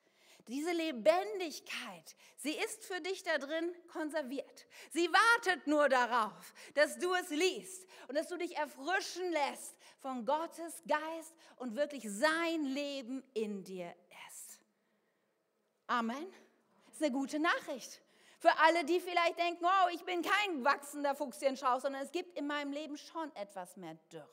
Diese 0.47 0.71
Lebendigkeit, 0.71 2.15
sie 2.37 2.51
ist 2.51 2.85
für 2.85 3.01
dich 3.01 3.23
da 3.23 3.39
drin 3.39 3.73
konserviert. 3.91 4.67
Sie 4.91 5.09
wartet 5.11 5.65
nur 5.65 5.89
darauf, 5.89 6.53
dass 6.75 6.99
du 6.99 7.11
es 7.15 7.29
liest 7.31 7.87
und 8.07 8.15
dass 8.15 8.27
du 8.27 8.37
dich 8.37 8.55
erfrischen 8.55 9.31
lässt 9.31 9.75
von 9.97 10.23
Gottes 10.23 10.83
Geist 10.87 11.33
und 11.55 11.75
wirklich 11.75 12.03
sein 12.07 12.63
Leben 12.63 13.23
in 13.33 13.63
dir 13.63 13.95
ist. 14.27 14.59
Amen. 15.87 16.31
Das 16.85 16.95
ist 16.95 17.03
eine 17.03 17.11
gute 17.11 17.39
Nachricht. 17.39 18.01
Für 18.37 18.55
alle, 18.59 18.85
die 18.85 18.99
vielleicht 18.99 19.39
denken, 19.39 19.65
oh, 19.65 19.89
ich 19.91 20.03
bin 20.03 20.21
kein 20.21 20.63
wachsender 20.63 21.15
Fuchschenschau, 21.15 21.79
sondern 21.79 22.03
es 22.03 22.11
gibt 22.11 22.37
in 22.37 22.45
meinem 22.45 22.71
Leben 22.71 22.97
schon 22.97 23.35
etwas 23.35 23.75
mehr 23.77 23.95
Dürre. 24.11 24.29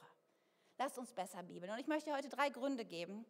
Lasst 0.77 0.99
uns 0.99 1.13
besser 1.13 1.43
bibeln. 1.43 1.73
Und 1.73 1.79
ich 1.79 1.87
möchte 1.87 2.13
heute 2.13 2.29
drei 2.29 2.51
Gründe 2.51 2.85
geben. 2.85 3.25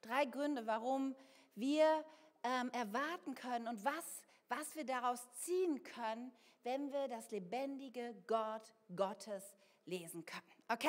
Drei 0.00 0.24
Gründe, 0.24 0.66
warum 0.66 1.14
wir 1.54 2.04
ähm, 2.42 2.70
erwarten 2.70 3.34
können 3.34 3.68
und 3.68 3.84
was, 3.84 4.22
was 4.48 4.74
wir 4.74 4.84
daraus 4.84 5.20
ziehen 5.40 5.82
können, 5.82 6.32
wenn 6.62 6.92
wir 6.92 7.08
das 7.08 7.30
lebendige 7.30 8.14
Gott 8.26 8.72
Gottes 8.94 9.56
lesen 9.84 10.24
können. 10.24 10.42
Okay? 10.68 10.88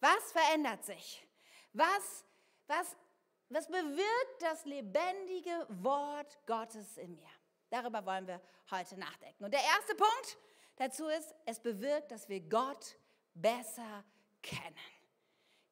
Was 0.00 0.32
verändert 0.32 0.84
sich? 0.84 1.26
Was, 1.72 2.24
was, 2.66 2.96
was 3.48 3.66
bewirkt 3.66 4.42
das 4.42 4.64
lebendige 4.64 5.66
Wort 5.68 6.38
Gottes 6.46 6.96
in 6.96 7.14
mir? 7.14 7.28
Darüber 7.70 8.04
wollen 8.04 8.26
wir 8.26 8.40
heute 8.70 8.98
nachdenken. 8.98 9.44
Und 9.44 9.52
der 9.52 9.62
erste 9.62 9.94
Punkt 9.94 10.38
dazu 10.76 11.08
ist, 11.08 11.34
es 11.44 11.60
bewirkt, 11.60 12.10
dass 12.12 12.28
wir 12.28 12.40
Gott 12.40 12.96
besser 13.34 14.04
kennen. 14.42 14.76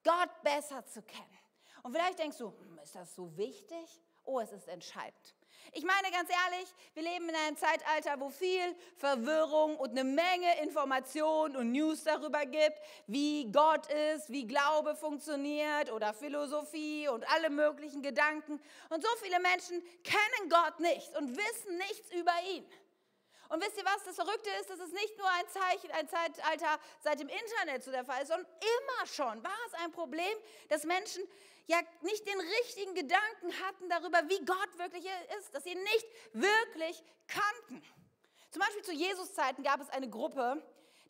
Gott 0.04 0.30
besser 0.42 0.84
zu 0.86 1.02
kennen. 1.02 1.38
Und 1.82 1.92
vielleicht 1.92 2.18
denkst 2.18 2.38
du, 2.38 2.50
hm, 2.50 2.78
ist 2.78 2.94
das 2.94 3.14
so 3.14 3.36
wichtig? 3.36 4.02
Oh, 4.26 4.40
es 4.40 4.52
ist 4.52 4.68
entscheidend. 4.68 5.34
Ich 5.72 5.84
meine 5.84 6.10
ganz 6.10 6.28
ehrlich, 6.30 6.68
wir 6.94 7.02
leben 7.02 7.28
in 7.28 7.34
einem 7.34 7.56
Zeitalter, 7.56 8.18
wo 8.20 8.30
viel 8.30 8.74
Verwirrung 8.96 9.76
und 9.76 9.90
eine 9.90 10.04
Menge 10.04 10.60
Information 10.62 11.56
und 11.56 11.72
News 11.72 12.04
darüber 12.04 12.44
gibt, 12.46 12.78
wie 13.06 13.50
Gott 13.50 13.86
ist, 14.14 14.30
wie 14.30 14.46
Glaube 14.46 14.96
funktioniert 14.96 15.90
oder 15.92 16.14
Philosophie 16.14 17.08
und 17.08 17.28
alle 17.30 17.50
möglichen 17.50 18.02
Gedanken. 18.02 18.60
Und 18.90 19.02
so 19.02 19.08
viele 19.22 19.40
Menschen 19.40 19.82
kennen 20.02 20.50
Gott 20.50 20.80
nicht 20.80 21.16
und 21.16 21.36
wissen 21.36 21.76
nichts 21.78 22.12
über 22.12 22.32
ihn. 22.52 22.66
Und 23.48 23.62
wisst 23.62 23.76
ihr 23.76 23.84
was, 23.84 24.02
das 24.04 24.16
Verrückte 24.16 24.50
ist, 24.60 24.70
dass 24.70 24.80
es 24.80 24.92
nicht 24.92 25.16
nur 25.18 25.28
ein 25.28 25.48
Zeichen, 25.48 25.90
ein 25.92 26.08
Zeitalter 26.08 26.80
seit 27.00 27.20
dem 27.20 27.28
Internet 27.28 27.84
zu 27.84 27.92
der 27.92 28.04
Fall 28.04 28.22
ist, 28.22 28.28
sondern 28.28 28.46
immer 28.60 29.06
schon 29.06 29.42
war 29.44 29.58
es 29.68 29.74
ein 29.84 29.92
Problem, 29.92 30.36
dass 30.68 30.84
Menschen 30.84 31.22
ja 31.66 31.78
nicht 32.02 32.26
den 32.26 32.38
richtigen 32.38 32.94
Gedanken 32.94 33.52
hatten 33.66 33.88
darüber, 33.88 34.28
wie 34.28 34.44
Gott 34.44 34.78
wirklich 34.78 35.04
ist, 35.38 35.54
dass 35.54 35.64
sie 35.64 35.72
ihn 35.72 35.82
nicht 35.82 36.06
wirklich 36.32 37.02
kannten. 37.26 37.82
Zum 38.50 38.60
Beispiel 38.60 38.82
zu 38.82 38.92
Jesus 38.92 39.34
Zeiten 39.34 39.62
gab 39.62 39.80
es 39.80 39.90
eine 39.90 40.08
Gruppe 40.08 40.62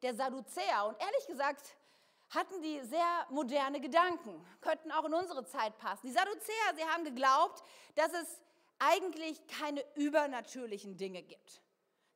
der 0.02 0.14
Sadduzäer 0.14 0.86
und 0.86 1.00
ehrlich 1.00 1.26
gesagt 1.26 1.76
hatten 2.30 2.60
die 2.60 2.80
sehr 2.80 3.26
moderne 3.30 3.80
Gedanken, 3.80 4.44
könnten 4.60 4.90
auch 4.90 5.04
in 5.04 5.14
unsere 5.14 5.44
Zeit 5.44 5.78
passen. 5.78 6.08
Die 6.08 6.12
Sadduzäer, 6.12 6.74
sie 6.74 6.84
haben 6.84 7.04
geglaubt, 7.04 7.62
dass 7.94 8.12
es 8.12 8.40
eigentlich 8.78 9.46
keine 9.46 9.84
übernatürlichen 9.94 10.96
Dinge 10.96 11.22
gibt. 11.22 11.62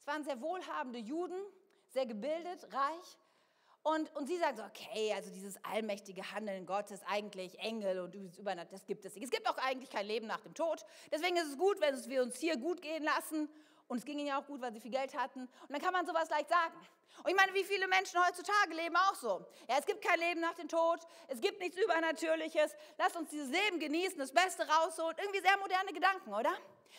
Es 0.00 0.06
waren 0.06 0.24
sehr 0.24 0.40
wohlhabende 0.40 0.98
Juden, 0.98 1.40
sehr 1.88 2.06
gebildet, 2.06 2.72
reich 2.72 3.18
und, 3.82 4.14
und 4.14 4.26
sie 4.26 4.36
sagt 4.36 4.58
so, 4.58 4.62
okay, 4.64 5.12
also 5.14 5.30
dieses 5.30 5.56
allmächtige 5.64 6.22
Handeln 6.32 6.66
Gottes, 6.66 7.00
eigentlich 7.06 7.58
Engel 7.60 8.00
und 8.00 8.14
Übernatürlich, 8.14 8.70
das 8.70 8.86
gibt 8.86 9.04
es 9.06 9.14
nicht. 9.14 9.24
Es 9.24 9.30
gibt 9.30 9.48
auch 9.48 9.56
eigentlich 9.56 9.88
kein 9.88 10.06
Leben 10.06 10.26
nach 10.26 10.40
dem 10.40 10.54
Tod. 10.54 10.84
Deswegen 11.10 11.36
ist 11.36 11.48
es 11.48 11.56
gut, 11.56 11.80
wenn 11.80 11.96
wir 12.08 12.22
uns 12.22 12.38
hier 12.38 12.58
gut 12.58 12.82
gehen 12.82 13.02
lassen. 13.02 13.48
Und 13.88 13.98
es 13.98 14.04
ging 14.04 14.18
ihnen 14.18 14.28
ja 14.28 14.40
auch 14.40 14.46
gut, 14.46 14.60
weil 14.60 14.72
sie 14.72 14.80
viel 14.80 14.90
Geld 14.90 15.16
hatten. 15.16 15.40
Und 15.40 15.70
dann 15.70 15.80
kann 15.80 15.92
man 15.92 16.06
sowas 16.06 16.28
leicht 16.28 16.48
sagen. 16.48 16.74
Und 17.24 17.30
ich 17.30 17.36
meine, 17.36 17.52
wie 17.54 17.64
viele 17.64 17.88
Menschen 17.88 18.24
heutzutage 18.24 18.74
leben 18.74 18.96
auch 18.96 19.14
so. 19.14 19.44
Ja, 19.68 19.76
es 19.78 19.86
gibt 19.86 20.02
kein 20.04 20.20
Leben 20.20 20.40
nach 20.40 20.54
dem 20.54 20.68
Tod. 20.68 21.00
Es 21.28 21.40
gibt 21.40 21.58
nichts 21.60 21.76
Übernatürliches. 21.78 22.76
Lass 22.98 23.16
uns 23.16 23.30
dieses 23.30 23.50
Leben 23.50 23.80
genießen, 23.80 24.18
das 24.18 24.32
Beste 24.32 24.68
rausholen. 24.68 25.16
Irgendwie 25.18 25.40
sehr 25.40 25.56
moderne 25.58 25.92
Gedanken, 25.92 26.32
oder? 26.32 26.52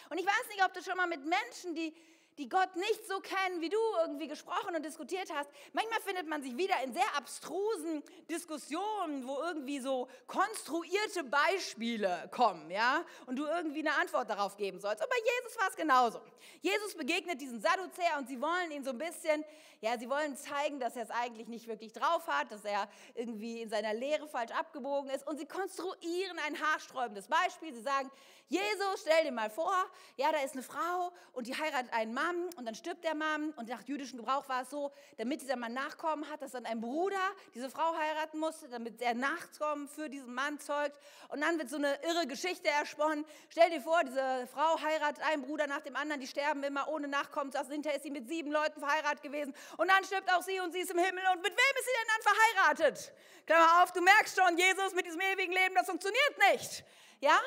Und 0.09 0.19
ich 0.19 0.25
weiß 0.25 0.47
nicht, 0.49 0.65
ob 0.65 0.73
du 0.73 0.81
schon 0.81 0.97
mal 0.97 1.07
mit 1.07 1.23
Menschen, 1.25 1.75
die 1.75 1.95
die 2.41 2.49
Gott 2.49 2.75
nicht 2.75 3.07
so 3.07 3.19
kennen, 3.19 3.61
wie 3.61 3.69
du 3.69 3.77
irgendwie 4.01 4.27
gesprochen 4.27 4.75
und 4.75 4.83
diskutiert 4.83 5.31
hast. 5.31 5.47
Manchmal 5.73 6.01
findet 6.01 6.27
man 6.27 6.41
sich 6.41 6.57
wieder 6.57 6.73
in 6.83 6.91
sehr 6.91 7.15
abstrusen 7.15 8.03
Diskussionen, 8.29 9.27
wo 9.27 9.37
irgendwie 9.37 9.79
so 9.79 10.07
konstruierte 10.25 11.23
Beispiele 11.23 12.27
kommen, 12.31 12.71
ja, 12.71 13.05
und 13.27 13.35
du 13.35 13.45
irgendwie 13.45 13.81
eine 13.81 13.93
Antwort 13.95 14.27
darauf 14.27 14.57
geben 14.57 14.79
sollst. 14.79 15.03
Aber 15.03 15.11
bei 15.11 15.17
Jesus 15.17 15.59
war 15.59 15.69
es 15.69 15.75
genauso. 15.75 16.19
Jesus 16.61 16.95
begegnet 16.95 17.39
diesen 17.39 17.61
Sadduzäer 17.61 18.17
und 18.17 18.27
sie 18.27 18.41
wollen 18.41 18.71
ihn 18.71 18.83
so 18.83 18.89
ein 18.89 18.97
bisschen, 18.97 19.45
ja, 19.79 19.97
sie 19.99 20.09
wollen 20.09 20.35
zeigen, 20.35 20.79
dass 20.79 20.95
er 20.95 21.03
es 21.03 21.11
eigentlich 21.11 21.47
nicht 21.47 21.67
wirklich 21.67 21.93
drauf 21.93 22.27
hat, 22.27 22.51
dass 22.51 22.65
er 22.65 22.89
irgendwie 23.13 23.61
in 23.61 23.69
seiner 23.69 23.93
Lehre 23.93 24.27
falsch 24.27 24.51
abgebogen 24.51 25.11
ist 25.11 25.27
und 25.27 25.37
sie 25.37 25.45
konstruieren 25.45 26.39
ein 26.47 26.59
haarsträubendes 26.59 27.27
Beispiel. 27.27 27.71
Sie 27.73 27.81
sagen, 27.81 28.09
Jesus, 28.51 28.99
stell 28.99 29.23
dir 29.23 29.31
mal 29.31 29.49
vor, 29.49 29.73
ja, 30.17 30.29
da 30.31 30.39
ist 30.39 30.55
eine 30.55 30.63
Frau 30.63 31.13
und 31.31 31.47
die 31.47 31.55
heiratet 31.55 31.93
einen 31.93 32.13
Mann 32.13 32.30
Mann 32.31 32.49
und 32.55 32.65
dann 32.65 32.75
stirbt 32.75 33.03
der 33.03 33.15
Mann 33.15 33.51
und 33.51 33.69
nach 33.69 33.81
jüdischem 33.83 34.17
Gebrauch 34.17 34.47
war 34.49 34.63
es 34.63 34.69
so, 34.69 34.91
damit 35.17 35.41
dieser 35.41 35.55
Mann 35.55 35.73
Nachkommen 35.73 36.29
hat, 36.29 36.41
dass 36.41 36.51
dann 36.51 36.65
ein 36.65 36.81
Bruder 36.81 37.19
diese 37.53 37.69
Frau 37.69 37.95
heiraten 37.95 38.39
musste, 38.39 38.67
damit 38.69 39.01
er 39.01 39.13
Nachkommen 39.13 39.87
für 39.87 40.09
diesen 40.09 40.33
Mann 40.33 40.59
zeugt 40.59 40.97
und 41.29 41.41
dann 41.41 41.57
wird 41.57 41.69
so 41.69 41.77
eine 41.77 41.95
irre 42.03 42.27
Geschichte 42.27 42.69
ersponnen. 42.69 43.25
Stell 43.49 43.69
dir 43.69 43.81
vor, 43.81 44.03
diese 44.03 44.47
Frau 44.53 44.79
heiratet 44.81 45.23
einen 45.23 45.43
Bruder 45.43 45.67
nach 45.67 45.81
dem 45.81 45.95
anderen, 45.95 46.21
die 46.21 46.27
sterben 46.27 46.63
immer 46.63 46.87
ohne 46.87 47.07
Nachkommen, 47.07 47.55
also 47.55 47.71
hinterher 47.71 47.97
ist 47.97 48.03
sie 48.03 48.11
mit 48.11 48.27
sieben 48.27 48.51
Leuten 48.51 48.79
verheiratet 48.79 49.21
gewesen 49.21 49.53
und 49.77 49.89
dann 49.89 50.03
stirbt 50.03 50.31
auch 50.33 50.41
sie 50.41 50.59
und 50.59 50.71
sie 50.71 50.79
ist 50.79 50.91
im 50.91 50.99
Himmel 50.99 51.23
und 51.33 51.41
mit 51.41 51.51
wem 51.51 51.77
ist 51.79 51.85
sie 51.85 51.91
denn 51.99 52.07
dann 52.07 52.33
verheiratet? 52.33 53.13
Klammer 53.45 53.83
auf, 53.83 53.91
du 53.91 54.01
merkst 54.01 54.39
schon, 54.39 54.57
Jesus 54.57 54.93
mit 54.93 55.05
diesem 55.05 55.21
ewigen 55.21 55.51
Leben, 55.51 55.75
das 55.75 55.87
funktioniert 55.87 56.37
nicht. 56.51 56.83
Ja? 57.19 57.39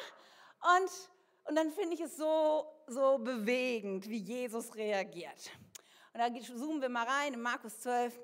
Und, 0.76 0.90
und 1.44 1.56
dann 1.56 1.72
finde 1.72 1.94
ich 1.94 2.00
es 2.00 2.16
so, 2.16 2.66
so 2.88 3.18
bewegend, 3.18 4.08
wie 4.08 4.18
Jesus 4.18 4.74
reagiert. 4.74 5.50
Und 6.12 6.20
da 6.20 6.32
zoomen 6.40 6.80
wir 6.80 6.88
mal 6.88 7.06
rein 7.06 7.34
in 7.34 7.40
Markus 7.40 7.80
12. 7.80 8.18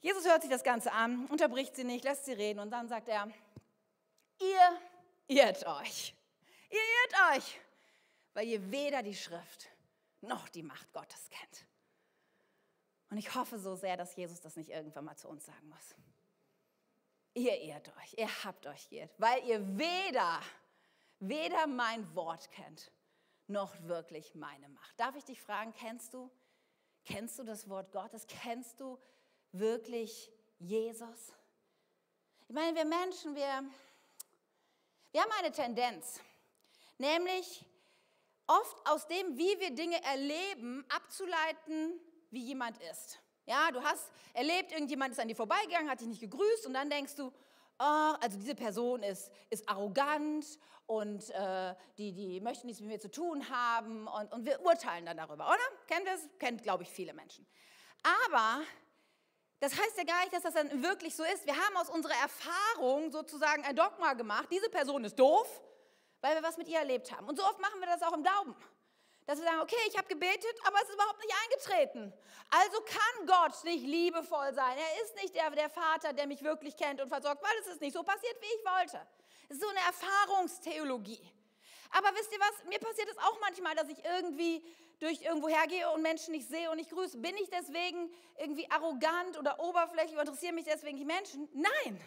Jesus 0.00 0.24
hört 0.24 0.42
sich 0.42 0.50
das 0.50 0.64
Ganze 0.64 0.92
an, 0.92 1.26
unterbricht 1.26 1.76
sie 1.76 1.84
nicht, 1.84 2.04
lässt 2.04 2.24
sie 2.24 2.32
reden 2.32 2.58
und 2.60 2.70
dann 2.70 2.88
sagt 2.88 3.08
er, 3.08 3.28
ihr 4.40 4.78
irrt 5.28 5.66
euch. 5.66 6.14
Ihr 6.70 6.78
irrt 6.78 7.36
euch, 7.36 7.60
weil 8.34 8.48
ihr 8.48 8.70
weder 8.70 9.02
die 9.02 9.14
Schrift 9.14 9.68
noch 10.20 10.48
die 10.48 10.62
Macht 10.62 10.92
Gottes 10.92 11.28
kennt. 11.28 11.66
Und 13.10 13.18
ich 13.18 13.34
hoffe 13.34 13.58
so 13.58 13.76
sehr, 13.76 13.96
dass 13.96 14.16
Jesus 14.16 14.40
das 14.40 14.56
nicht 14.56 14.70
irgendwann 14.70 15.04
mal 15.04 15.16
zu 15.16 15.28
uns 15.28 15.44
sagen 15.44 15.68
muss. 15.68 15.94
Ihr 17.34 17.60
irrt 17.60 17.92
euch, 17.98 18.14
ihr 18.16 18.44
habt 18.44 18.66
euch 18.66 18.88
geirrt, 18.88 19.12
weil 19.18 19.44
ihr 19.44 19.78
weder 19.78 20.40
weder 21.22 21.66
mein 21.66 22.14
Wort 22.14 22.50
kennt, 22.50 22.90
noch 23.52 23.80
wirklich 23.82 24.34
meine 24.34 24.68
Macht. 24.68 24.98
Darf 24.98 25.14
ich 25.14 25.24
dich 25.24 25.40
fragen, 25.40 25.72
kennst 25.72 26.14
du? 26.14 26.30
Kennst 27.04 27.38
du 27.38 27.44
das 27.44 27.68
Wort 27.68 27.92
Gottes? 27.92 28.26
Kennst 28.26 28.80
du 28.80 28.98
wirklich 29.52 30.30
Jesus? 30.58 31.32
Ich 32.48 32.54
meine, 32.54 32.76
wir 32.76 32.84
Menschen, 32.84 33.34
wir, 33.34 33.64
wir 35.12 35.20
haben 35.20 35.32
eine 35.38 35.52
Tendenz, 35.52 36.20
nämlich 36.98 37.64
oft 38.46 38.88
aus 38.88 39.06
dem, 39.06 39.36
wie 39.36 39.58
wir 39.60 39.74
Dinge 39.74 40.02
erleben, 40.04 40.84
abzuleiten, 40.88 42.00
wie 42.30 42.44
jemand 42.44 42.78
ist. 42.90 43.18
Ja, 43.46 43.70
du 43.70 43.82
hast 43.82 44.10
erlebt, 44.34 44.72
irgendjemand 44.72 45.12
ist 45.12 45.18
an 45.18 45.28
dir 45.28 45.36
vorbeigegangen, 45.36 45.90
hat 45.90 46.00
dich 46.00 46.08
nicht 46.08 46.20
gegrüßt 46.20 46.66
und 46.66 46.74
dann 46.74 46.88
denkst 46.88 47.16
du, 47.16 47.32
oh, 47.82 48.14
also 48.20 48.38
diese 48.38 48.54
Person 48.54 49.02
ist, 49.02 49.30
ist 49.50 49.68
arrogant 49.68 50.46
und 50.86 51.30
äh, 51.30 51.74
die, 51.98 52.12
die 52.12 52.40
möchten 52.40 52.66
nichts 52.66 52.80
mit 52.80 52.90
mir 52.90 53.00
zu 53.00 53.10
tun 53.10 53.48
haben 53.50 54.06
und, 54.06 54.32
und 54.32 54.46
wir 54.46 54.60
urteilen 54.64 55.06
dann 55.06 55.16
darüber, 55.16 55.46
oder? 55.46 55.58
Kennt 55.86 56.06
das? 56.06 56.28
Kennt, 56.38 56.62
glaube 56.62 56.82
ich, 56.84 56.90
viele 56.90 57.12
Menschen. 57.12 57.46
Aber 58.02 58.62
das 59.60 59.72
heißt 59.72 59.96
ja 59.96 60.04
gar 60.04 60.20
nicht, 60.20 60.32
dass 60.32 60.42
das 60.42 60.54
dann 60.54 60.82
wirklich 60.82 61.14
so 61.14 61.22
ist. 61.24 61.46
Wir 61.46 61.56
haben 61.56 61.76
aus 61.76 61.88
unserer 61.88 62.14
Erfahrung 62.14 63.10
sozusagen 63.10 63.64
ein 63.64 63.76
Dogma 63.76 64.14
gemacht, 64.14 64.48
diese 64.50 64.68
Person 64.68 65.04
ist 65.04 65.18
doof, 65.18 65.62
weil 66.20 66.34
wir 66.36 66.42
was 66.42 66.56
mit 66.56 66.68
ihr 66.68 66.78
erlebt 66.78 67.12
haben. 67.12 67.28
Und 67.28 67.36
so 67.38 67.44
oft 67.44 67.60
machen 67.60 67.80
wir 67.80 67.86
das 67.86 68.02
auch 68.02 68.12
im 68.12 68.22
Glauben. 68.22 68.56
Dass 69.26 69.38
wir 69.38 69.44
sagen, 69.44 69.60
okay, 69.60 69.76
ich 69.88 69.96
habe 69.96 70.08
gebetet, 70.08 70.54
aber 70.64 70.76
es 70.82 70.88
ist 70.88 70.94
überhaupt 70.94 71.20
nicht 71.20 71.34
eingetreten. 71.44 72.12
Also 72.50 72.80
kann 72.80 73.26
Gott 73.26 73.64
nicht 73.64 73.84
liebevoll 73.84 74.52
sein. 74.52 74.76
Er 74.76 75.04
ist 75.04 75.14
nicht 75.16 75.34
der, 75.34 75.50
der 75.50 75.70
Vater, 75.70 76.12
der 76.12 76.26
mich 76.26 76.42
wirklich 76.42 76.76
kennt 76.76 77.00
und 77.00 77.08
versorgt, 77.08 77.42
weil 77.42 77.56
es 77.60 77.68
ist 77.68 77.80
nicht 77.80 77.92
so 77.92 78.02
passiert, 78.02 78.36
wie 78.40 78.46
ich 78.46 78.64
wollte. 78.64 79.06
Es 79.48 79.56
ist 79.56 79.62
so 79.62 79.68
eine 79.68 79.80
Erfahrungstheologie. 79.80 81.32
Aber 81.92 82.08
wisst 82.14 82.32
ihr 82.32 82.40
was, 82.40 82.64
mir 82.68 82.78
passiert 82.78 83.08
es 83.10 83.18
auch 83.18 83.38
manchmal, 83.40 83.74
dass 83.74 83.88
ich 83.88 84.02
irgendwie 84.04 84.64
durch 84.98 85.22
irgendwo 85.22 85.48
hergehe 85.48 85.90
und 85.90 86.02
Menschen 86.02 86.32
nicht 86.32 86.48
sehe 86.48 86.70
und 86.70 86.76
nicht 86.76 86.90
grüße. 86.90 87.18
Bin 87.18 87.36
ich 87.36 87.50
deswegen 87.50 88.10
irgendwie 88.38 88.70
arrogant 88.70 89.38
oder 89.38 89.60
oberflächlich, 89.60 90.18
interessieren 90.18 90.54
mich 90.54 90.64
deswegen 90.64 90.96
die 90.96 91.04
Menschen? 91.04 91.48
Nein. 91.52 92.00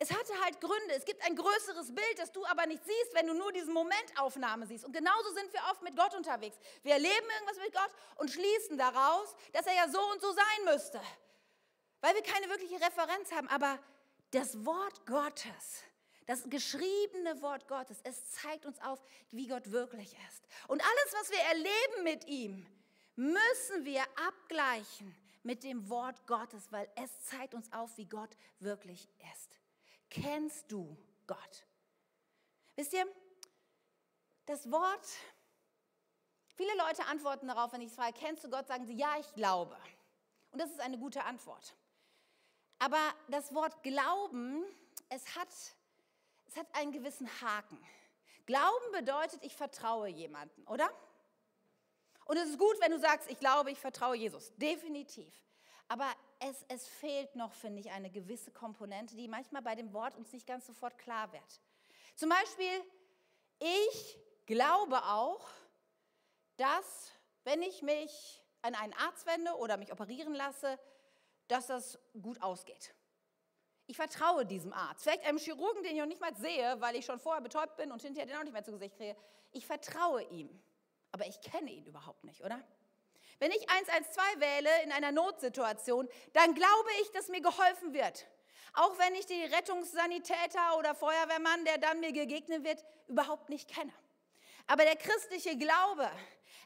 Es 0.00 0.12
hatte 0.12 0.32
halt 0.44 0.60
Gründe. 0.60 0.94
Es 0.94 1.04
gibt 1.04 1.24
ein 1.24 1.34
größeres 1.34 1.92
Bild, 1.92 2.18
das 2.18 2.30
du 2.30 2.44
aber 2.46 2.66
nicht 2.66 2.84
siehst, 2.84 3.14
wenn 3.14 3.26
du 3.26 3.34
nur 3.34 3.52
diese 3.52 3.70
Momentaufnahme 3.70 4.66
siehst. 4.66 4.84
Und 4.84 4.92
genauso 4.92 5.32
sind 5.34 5.52
wir 5.52 5.60
oft 5.70 5.82
mit 5.82 5.96
Gott 5.96 6.14
unterwegs. 6.14 6.56
Wir 6.82 6.92
erleben 6.92 7.26
irgendwas 7.34 7.58
mit 7.58 7.72
Gott 7.72 7.90
und 8.16 8.30
schließen 8.30 8.78
daraus, 8.78 9.34
dass 9.52 9.66
er 9.66 9.74
ja 9.74 9.88
so 9.88 10.00
und 10.12 10.20
so 10.20 10.32
sein 10.32 10.64
müsste. 10.72 11.00
Weil 12.00 12.14
wir 12.14 12.22
keine 12.22 12.48
wirkliche 12.48 12.76
Referenz 12.76 13.32
haben. 13.32 13.48
Aber 13.48 13.78
das 14.30 14.64
Wort 14.64 15.04
Gottes, 15.04 15.82
das 16.26 16.48
geschriebene 16.48 17.42
Wort 17.42 17.66
Gottes, 17.66 17.98
es 18.04 18.30
zeigt 18.30 18.66
uns 18.66 18.80
auf, 18.82 19.02
wie 19.30 19.48
Gott 19.48 19.72
wirklich 19.72 20.14
ist. 20.28 20.46
Und 20.68 20.80
alles, 20.80 21.12
was 21.12 21.30
wir 21.30 21.40
erleben 21.40 22.04
mit 22.04 22.24
ihm, 22.26 22.66
müssen 23.16 23.84
wir 23.84 24.02
abgleichen 24.28 25.12
mit 25.42 25.64
dem 25.64 25.88
Wort 25.88 26.24
Gottes, 26.28 26.70
weil 26.70 26.88
es 26.94 27.10
zeigt 27.22 27.54
uns 27.54 27.72
auf, 27.72 27.96
wie 27.96 28.06
Gott 28.06 28.36
wirklich 28.60 29.08
ist. 29.34 29.57
Kennst 30.10 30.70
du 30.70 30.96
Gott? 31.26 31.66
Wisst 32.76 32.92
ihr, 32.92 33.06
das 34.46 34.70
Wort, 34.70 35.06
viele 36.54 36.74
Leute 36.76 37.04
antworten 37.06 37.48
darauf, 37.48 37.72
wenn 37.72 37.80
ich 37.80 37.92
frage, 37.92 38.14
kennst 38.18 38.44
du 38.44 38.50
Gott, 38.50 38.66
sagen 38.66 38.86
sie, 38.86 38.94
ja, 38.94 39.18
ich 39.18 39.32
glaube. 39.34 39.76
Und 40.50 40.60
das 40.60 40.70
ist 40.70 40.80
eine 40.80 40.98
gute 40.98 41.24
Antwort. 41.24 41.74
Aber 42.78 43.00
das 43.28 43.52
Wort 43.54 43.82
Glauben, 43.82 44.64
es 45.08 45.36
hat, 45.36 45.48
es 46.46 46.56
hat 46.56 46.66
einen 46.74 46.92
gewissen 46.92 47.28
Haken. 47.40 47.78
Glauben 48.46 48.92
bedeutet, 48.92 49.42
ich 49.42 49.54
vertraue 49.54 50.08
jemanden, 50.08 50.66
oder? 50.68 50.90
Und 52.24 52.36
es 52.36 52.50
ist 52.50 52.58
gut, 52.58 52.76
wenn 52.80 52.92
du 52.92 52.98
sagst, 52.98 53.30
ich 53.30 53.38
glaube, 53.38 53.70
ich 53.70 53.78
vertraue 53.78 54.16
Jesus. 54.16 54.52
Definitiv. 54.56 55.34
Aber 55.88 56.06
es, 56.38 56.64
es 56.68 56.86
fehlt 56.86 57.34
noch, 57.34 57.52
finde 57.52 57.80
ich, 57.80 57.90
eine 57.90 58.10
gewisse 58.10 58.52
Komponente, 58.52 59.16
die 59.16 59.26
manchmal 59.26 59.62
bei 59.62 59.74
dem 59.74 59.92
Wort 59.92 60.16
uns 60.16 60.32
nicht 60.32 60.46
ganz 60.46 60.66
sofort 60.66 60.98
klar 60.98 61.32
wird. 61.32 61.60
Zum 62.14 62.28
Beispiel, 62.28 62.84
ich 63.58 64.18
glaube 64.46 65.02
auch, 65.04 65.48
dass 66.56 67.12
wenn 67.44 67.62
ich 67.62 67.82
mich 67.82 68.42
an 68.62 68.74
einen 68.74 68.92
Arzt 68.94 69.26
wende 69.26 69.56
oder 69.56 69.76
mich 69.76 69.92
operieren 69.92 70.34
lasse, 70.34 70.78
dass 71.46 71.66
das 71.66 71.98
gut 72.20 72.42
ausgeht. 72.42 72.94
Ich 73.86 73.96
vertraue 73.96 74.44
diesem 74.44 74.74
Arzt, 74.74 75.04
vielleicht 75.04 75.24
einem 75.24 75.38
Chirurgen, 75.38 75.82
den 75.82 75.92
ich 75.92 75.98
noch 75.98 76.06
nicht 76.06 76.20
mal 76.20 76.36
sehe, 76.36 76.78
weil 76.80 76.96
ich 76.96 77.06
schon 77.06 77.18
vorher 77.18 77.40
betäubt 77.40 77.76
bin 77.76 77.90
und 77.90 78.02
hinterher 78.02 78.26
den 78.26 78.36
auch 78.36 78.42
nicht 78.42 78.52
mehr 78.52 78.64
zu 78.64 78.72
Gesicht 78.72 78.96
kriege. 78.96 79.16
Ich 79.52 79.64
vertraue 79.64 80.22
ihm, 80.24 80.50
aber 81.10 81.26
ich 81.26 81.40
kenne 81.40 81.70
ihn 81.70 81.86
überhaupt 81.86 82.22
nicht, 82.24 82.44
oder? 82.44 82.62
Wenn 83.38 83.52
ich 83.52 83.68
112 83.70 84.40
wähle 84.40 84.82
in 84.82 84.92
einer 84.92 85.12
Notsituation, 85.12 86.08
dann 86.32 86.54
glaube 86.54 86.88
ich, 87.02 87.10
dass 87.12 87.28
mir 87.28 87.40
geholfen 87.40 87.92
wird. 87.92 88.26
Auch 88.74 88.98
wenn 88.98 89.14
ich 89.14 89.26
die 89.26 89.44
Rettungssanitäter 89.44 90.76
oder 90.78 90.94
Feuerwehrmann, 90.94 91.64
der 91.64 91.78
dann 91.78 92.00
mir 92.00 92.12
gegegnet 92.12 92.64
wird, 92.64 92.84
überhaupt 93.06 93.48
nicht 93.48 93.68
kenne. 93.68 93.92
Aber 94.66 94.84
der 94.84 94.96
christliche 94.96 95.56
Glaube, 95.56 96.10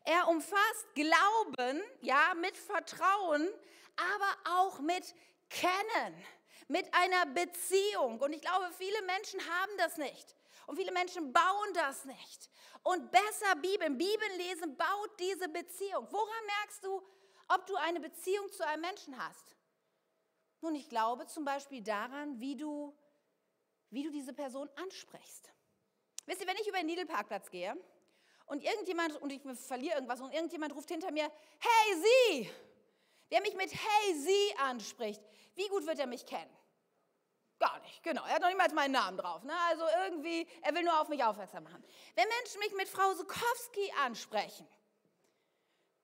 er 0.05 0.29
umfasst 0.29 0.95
Glauben, 0.95 1.83
ja, 2.01 2.35
mit 2.41 2.57
Vertrauen, 2.57 3.49
aber 3.97 4.59
auch 4.59 4.81
mit 4.81 5.15
Kennen, 5.49 6.25
mit 6.69 6.93
einer 6.93 7.27
Beziehung. 7.27 8.21
Und 8.21 8.33
ich 8.33 8.41
glaube, 8.41 8.71
viele 8.77 9.03
Menschen 9.03 9.41
haben 9.41 9.73
das 9.79 9.97
nicht. 9.99 10.35
Und 10.67 10.77
viele 10.77 10.93
Menschen 10.93 11.33
bauen 11.33 11.75
das 11.75 12.05
nicht. 12.05 12.51
Und 12.83 13.11
besser 13.11 13.57
Bibeln, 13.57 13.97
Bibeln 13.97 14.37
lesen 14.39 14.77
baut 14.77 15.11
diese 15.19 15.49
Beziehung. 15.49 16.07
Woran 16.11 16.47
merkst 16.47 16.85
du, 16.85 17.03
ob 17.49 17.67
du 17.67 17.77
eine 17.77 18.01
Beziehung 18.01 18.51
zu 18.53 18.67
einem 18.67 18.83
Menschen 18.83 19.17
hast? 19.19 19.57
Nun, 20.61 20.75
ich 20.75 20.89
glaube 20.89 21.27
zum 21.27 21.45
Beispiel 21.45 21.83
daran, 21.83 22.41
wie 22.41 22.57
du, 22.57 22.97
wie 23.91 24.05
du 24.05 24.11
diese 24.11 24.33
Person 24.33 24.69
ansprichst. 24.77 25.53
Wisst 26.27 26.41
ihr, 26.41 26.47
wenn 26.47 26.57
ich 26.57 26.69
über 26.69 26.79
den 26.79 26.87
Niedelparkplatz 26.87 27.51
gehe 27.51 27.77
und 28.47 28.63
irgendjemand, 28.63 29.21
und 29.21 29.31
ich 29.31 29.43
verliere 29.59 29.95
irgendwas, 29.95 30.21
und 30.21 30.33
irgendjemand 30.33 30.75
ruft 30.75 30.89
hinter 30.89 31.11
mir, 31.11 31.31
hey 31.59 32.03
Sie! 32.03 32.51
Wer 33.29 33.41
mich 33.41 33.55
mit 33.55 33.73
Hey 33.73 34.15
Sie 34.15 34.59
anspricht, 34.59 35.23
wie 35.55 35.67
gut 35.69 35.87
wird 35.87 35.99
er 35.99 36.07
mich 36.07 36.27
kennen? 36.27 36.55
Gar 37.63 37.79
nicht, 37.79 38.03
genau. 38.03 38.25
Er 38.25 38.35
hat 38.35 38.43
noch 38.43 38.49
niemals 38.49 38.73
meinen 38.73 38.91
Namen 38.91 39.17
drauf. 39.17 39.45
Ne? 39.45 39.53
Also 39.69 39.85
irgendwie, 40.05 40.49
er 40.63 40.75
will 40.75 40.83
nur 40.83 41.01
auf 41.01 41.09
mich 41.09 41.23
aufmerksam 41.23 41.63
machen. 41.63 41.85
Wenn 42.17 42.27
Menschen 42.41 42.59
mich 42.59 42.75
mit 42.75 42.89
Frau 42.89 43.15
Sukowski 43.15 43.93
ansprechen, 44.05 44.67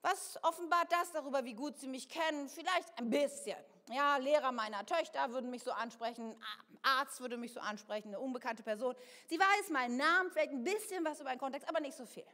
was 0.00 0.38
offenbart 0.44 0.92
das 0.92 1.10
darüber, 1.10 1.44
wie 1.44 1.54
gut 1.54 1.76
sie 1.76 1.88
mich 1.88 2.08
kennen? 2.08 2.48
Vielleicht 2.48 2.96
ein 2.96 3.10
bisschen. 3.10 3.56
Ja, 3.90 4.18
Lehrer 4.18 4.52
meiner 4.52 4.86
Töchter 4.86 5.32
würden 5.32 5.50
mich 5.50 5.64
so 5.64 5.72
ansprechen, 5.72 6.40
Arzt 6.82 7.20
würde 7.20 7.36
mich 7.36 7.52
so 7.52 7.58
ansprechen, 7.58 8.08
eine 8.08 8.20
unbekannte 8.20 8.62
Person. 8.62 8.94
Sie 9.26 9.40
weiß 9.40 9.70
meinen 9.70 9.96
Namen, 9.96 10.30
vielleicht 10.30 10.52
ein 10.52 10.62
bisschen 10.62 11.04
was 11.04 11.18
über 11.18 11.30
einen 11.30 11.40
Kontext, 11.40 11.68
aber 11.68 11.80
nicht 11.80 11.96
so 11.96 12.06
viel. 12.06 12.26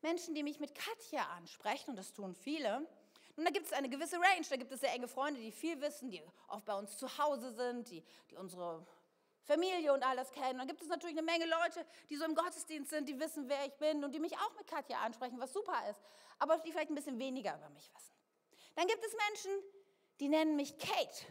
Menschen, 0.00 0.34
die 0.34 0.42
mich 0.42 0.60
mit 0.60 0.74
Katja 0.74 1.26
ansprechen, 1.36 1.90
und 1.90 1.96
das 1.96 2.14
tun 2.14 2.34
viele, 2.34 2.88
und 3.36 3.44
da 3.44 3.50
gibt 3.50 3.66
es 3.66 3.72
eine 3.72 3.88
gewisse 3.88 4.16
Range, 4.16 4.46
da 4.48 4.56
gibt 4.56 4.72
es 4.72 4.80
sehr 4.80 4.92
enge 4.92 5.08
Freunde, 5.08 5.40
die 5.40 5.52
viel 5.52 5.80
wissen, 5.80 6.10
die 6.10 6.22
oft 6.48 6.64
bei 6.64 6.74
uns 6.74 6.96
zu 6.96 7.18
Hause 7.18 7.52
sind, 7.52 7.88
die, 7.90 8.02
die 8.30 8.36
unsere 8.36 8.86
Familie 9.42 9.92
und 9.92 10.02
alles 10.02 10.30
kennen. 10.30 10.58
Dann 10.58 10.68
gibt 10.68 10.82
es 10.82 10.88
natürlich 10.88 11.16
eine 11.16 11.24
Menge 11.24 11.46
Leute, 11.46 11.84
die 12.08 12.16
so 12.16 12.24
im 12.24 12.34
Gottesdienst 12.34 12.90
sind, 12.90 13.08
die 13.08 13.18
wissen, 13.18 13.48
wer 13.48 13.66
ich 13.66 13.74
bin 13.74 14.04
und 14.04 14.12
die 14.12 14.20
mich 14.20 14.36
auch 14.36 14.54
mit 14.56 14.66
Katja 14.66 14.98
ansprechen, 14.98 15.40
was 15.40 15.52
super 15.52 15.76
ist, 15.90 16.00
aber 16.38 16.58
die 16.58 16.70
vielleicht 16.72 16.90
ein 16.90 16.94
bisschen 16.94 17.18
weniger 17.18 17.56
über 17.56 17.68
mich 17.70 17.90
wissen. 17.94 18.14
Dann 18.76 18.86
gibt 18.86 19.04
es 19.04 19.12
Menschen, 19.28 19.50
die 20.20 20.28
nennen 20.28 20.56
mich 20.56 20.78
Kate. 20.78 21.26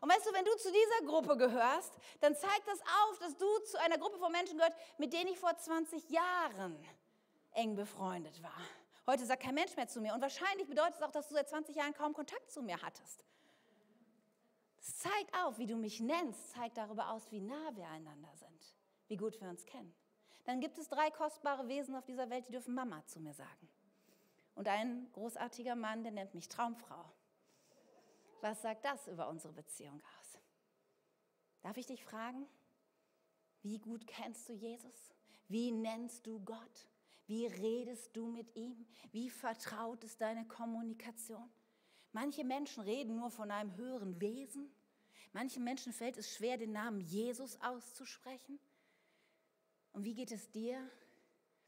Und 0.00 0.10
weißt 0.10 0.26
du, 0.26 0.32
wenn 0.32 0.44
du 0.44 0.56
zu 0.56 0.70
dieser 0.70 1.06
Gruppe 1.06 1.36
gehörst, 1.36 1.92
dann 2.20 2.34
zeigt 2.34 2.66
das 2.66 2.80
auf, 2.80 3.18
dass 3.18 3.36
du 3.36 3.46
zu 3.60 3.80
einer 3.80 3.98
Gruppe 3.98 4.18
von 4.18 4.30
Menschen 4.30 4.58
gehört, 4.58 4.74
mit 4.98 5.12
denen 5.12 5.28
ich 5.28 5.38
vor 5.38 5.56
20 5.56 6.10
Jahren 6.10 6.78
eng 7.52 7.76
befreundet 7.76 8.42
war. 8.42 8.60
Heute 9.06 9.24
sagt 9.24 9.42
kein 9.42 9.54
Mensch 9.54 9.76
mehr 9.76 9.86
zu 9.86 10.00
mir. 10.00 10.14
Und 10.14 10.20
wahrscheinlich 10.20 10.66
bedeutet 10.66 10.96
es 10.96 11.02
auch, 11.02 11.12
dass 11.12 11.28
du 11.28 11.34
seit 11.34 11.48
20 11.48 11.76
Jahren 11.76 11.94
kaum 11.94 12.12
Kontakt 12.12 12.50
zu 12.50 12.62
mir 12.62 12.80
hattest. 12.82 13.24
Es 14.78 14.98
zeigt 14.98 15.34
auf, 15.36 15.58
wie 15.58 15.66
du 15.66 15.76
mich 15.76 16.00
nennst, 16.00 16.50
zeigt 16.50 16.76
darüber 16.76 17.10
aus, 17.10 17.30
wie 17.30 17.40
nah 17.40 17.74
wir 17.76 17.88
einander 17.88 18.34
sind, 18.36 18.74
wie 19.08 19.16
gut 19.16 19.40
wir 19.40 19.48
uns 19.48 19.64
kennen. 19.64 19.94
Dann 20.44 20.60
gibt 20.60 20.78
es 20.78 20.88
drei 20.88 21.10
kostbare 21.10 21.66
Wesen 21.68 21.94
auf 21.94 22.04
dieser 22.04 22.30
Welt, 22.30 22.46
die 22.46 22.52
dürfen 22.52 22.74
Mama 22.74 23.04
zu 23.06 23.20
mir 23.20 23.34
sagen. 23.34 23.68
Und 24.54 24.68
ein 24.68 25.10
großartiger 25.12 25.74
Mann, 25.74 26.02
der 26.02 26.12
nennt 26.12 26.34
mich 26.34 26.48
Traumfrau. 26.48 27.12
Was 28.40 28.62
sagt 28.62 28.84
das 28.84 29.06
über 29.08 29.28
unsere 29.28 29.52
Beziehung 29.52 30.00
aus? 30.18 30.38
Darf 31.62 31.76
ich 31.76 31.86
dich 31.86 32.04
fragen, 32.04 32.46
wie 33.62 33.78
gut 33.78 34.06
kennst 34.06 34.48
du 34.48 34.52
Jesus? 34.52 35.12
Wie 35.48 35.72
nennst 35.72 36.26
du 36.26 36.40
Gott? 36.44 36.88
Wie 37.26 37.46
redest 37.46 38.16
du 38.16 38.28
mit 38.28 38.54
ihm? 38.54 38.86
Wie 39.10 39.30
vertraut 39.30 40.04
ist 40.04 40.20
deine 40.20 40.46
Kommunikation? 40.46 41.50
Manche 42.12 42.44
Menschen 42.44 42.82
reden 42.82 43.16
nur 43.16 43.30
von 43.30 43.50
einem 43.50 43.76
höheren 43.76 44.20
Wesen. 44.20 44.72
Manchen 45.32 45.64
Menschen 45.64 45.92
fällt 45.92 46.16
es 46.16 46.34
schwer, 46.34 46.56
den 46.56 46.72
Namen 46.72 47.00
Jesus 47.00 47.60
auszusprechen. 47.60 48.58
Und 49.92 50.04
wie 50.04 50.14
geht 50.14 50.30
es 50.30 50.50
dir? 50.50 50.88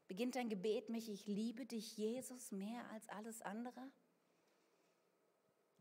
Beginnt 0.07 0.37
dein 0.37 0.49
Gebet 0.49 0.88
mich, 0.88 1.11
ich 1.11 1.27
liebe 1.27 1.66
dich, 1.66 1.97
Jesus, 1.97 2.51
mehr 2.53 2.88
als 2.92 3.09
alles 3.09 3.42
andere? 3.42 3.90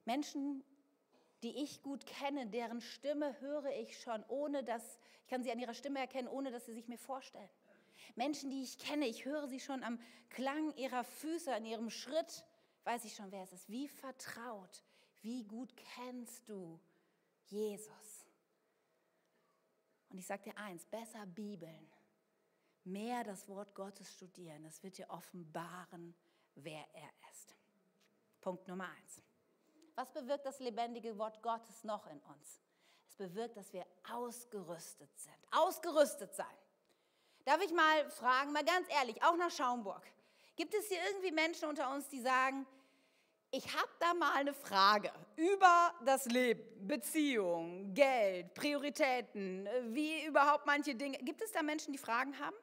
Menschen, 0.04 0.64
die 1.44 1.64
ich 1.64 1.82
gut 1.82 2.06
kenne, 2.06 2.48
deren 2.48 2.82
Stimme 2.82 3.40
höre 3.40 3.72
ich 3.80 4.02
schon, 4.02 4.24
ohne 4.28 4.64
dass, 4.64 5.00
ich 5.22 5.28
kann 5.28 5.44
sie 5.44 5.52
an 5.52 5.60
ihrer 5.60 5.74
Stimme 5.74 6.00
erkennen, 6.00 6.28
ohne 6.28 6.52
dass 6.52 6.66
sie 6.66 6.74
sich 6.74 6.88
mir 6.88 6.98
vorstellen. 6.98 7.50
Menschen, 8.16 8.50
die 8.50 8.64
ich 8.64 8.78
kenne, 8.78 9.08
ich 9.08 9.26
höre 9.26 9.48
sie 9.48 9.60
schon 9.60 9.84
am 9.84 10.00
Klang 10.30 10.76
ihrer 10.76 11.04
Füße, 11.04 11.54
an 11.54 11.66
ihrem 11.66 11.90
Schritt, 11.90 12.44
weiß 12.84 13.06
ich 13.06 13.16
schon, 13.16 13.32
wer 13.32 13.44
es 13.44 13.54
ist. 13.54 13.70
Wie 13.70 13.88
vertraut, 13.88 14.84
wie 15.22 15.44
gut 15.44 15.76
kennst 15.76 16.48
du 16.50 16.80
Jesus? 17.46 18.26
Und 20.10 20.18
ich 20.18 20.26
sage 20.26 20.44
dir 20.44 20.58
eins, 20.58 20.86
besser 20.86 21.26
Bibeln, 21.26 21.92
mehr 22.84 23.24
das 23.24 23.48
Wort 23.50 23.76
Gottes 23.76 24.14
studieren, 24.14 24.64
das 24.64 24.82
wird 24.84 24.98
dir 24.98 25.10
offenbaren, 25.10 26.16
wer 26.56 26.86
er 26.94 27.10
ist. 27.32 27.56
Punkt 28.42 28.68
Nummer 28.68 28.90
eins. 28.90 29.22
Was 29.96 30.12
bewirkt 30.12 30.46
das 30.46 30.60
lebendige 30.60 31.18
Wort 31.18 31.42
Gottes 31.42 31.84
noch 31.84 32.08
in 32.08 32.20
uns? 32.22 32.62
Es 33.10 33.16
bewirkt, 33.16 33.58
dass 33.58 33.74
wir 33.74 33.86
ausgerüstet 34.10 35.10
sind. 35.18 35.36
Ausgerüstet 35.52 36.34
sein. 36.34 36.46
Darf 37.48 37.62
ich 37.62 37.72
mal 37.72 38.10
fragen, 38.10 38.52
mal 38.52 38.66
ganz 38.66 38.86
ehrlich, 38.90 39.24
auch 39.24 39.38
nach 39.38 39.50
Schaumburg. 39.50 40.02
Gibt 40.58 40.74
es 40.74 40.90
hier 40.90 40.98
irgendwie 41.10 41.32
Menschen 41.32 41.70
unter 41.70 41.90
uns, 41.96 42.10
die 42.10 42.20
sagen, 42.20 42.68
ich 43.52 43.74
habe 43.74 43.88
da 44.02 44.14
mal 44.14 44.34
eine 44.34 44.54
Frage 44.54 45.14
über 45.38 45.94
das 46.04 46.26
Leben, 46.26 46.62
Beziehung, 46.86 47.94
Geld, 47.94 48.54
Prioritäten, 48.54 49.66
wie 49.94 50.26
überhaupt 50.26 50.66
manche 50.66 50.94
Dinge. 50.94 51.20
Gibt 51.20 51.42
es 51.42 51.54
da 51.54 51.64
Menschen, 51.64 51.94
die 51.94 51.98
Fragen 51.98 52.38
haben? 52.38 52.58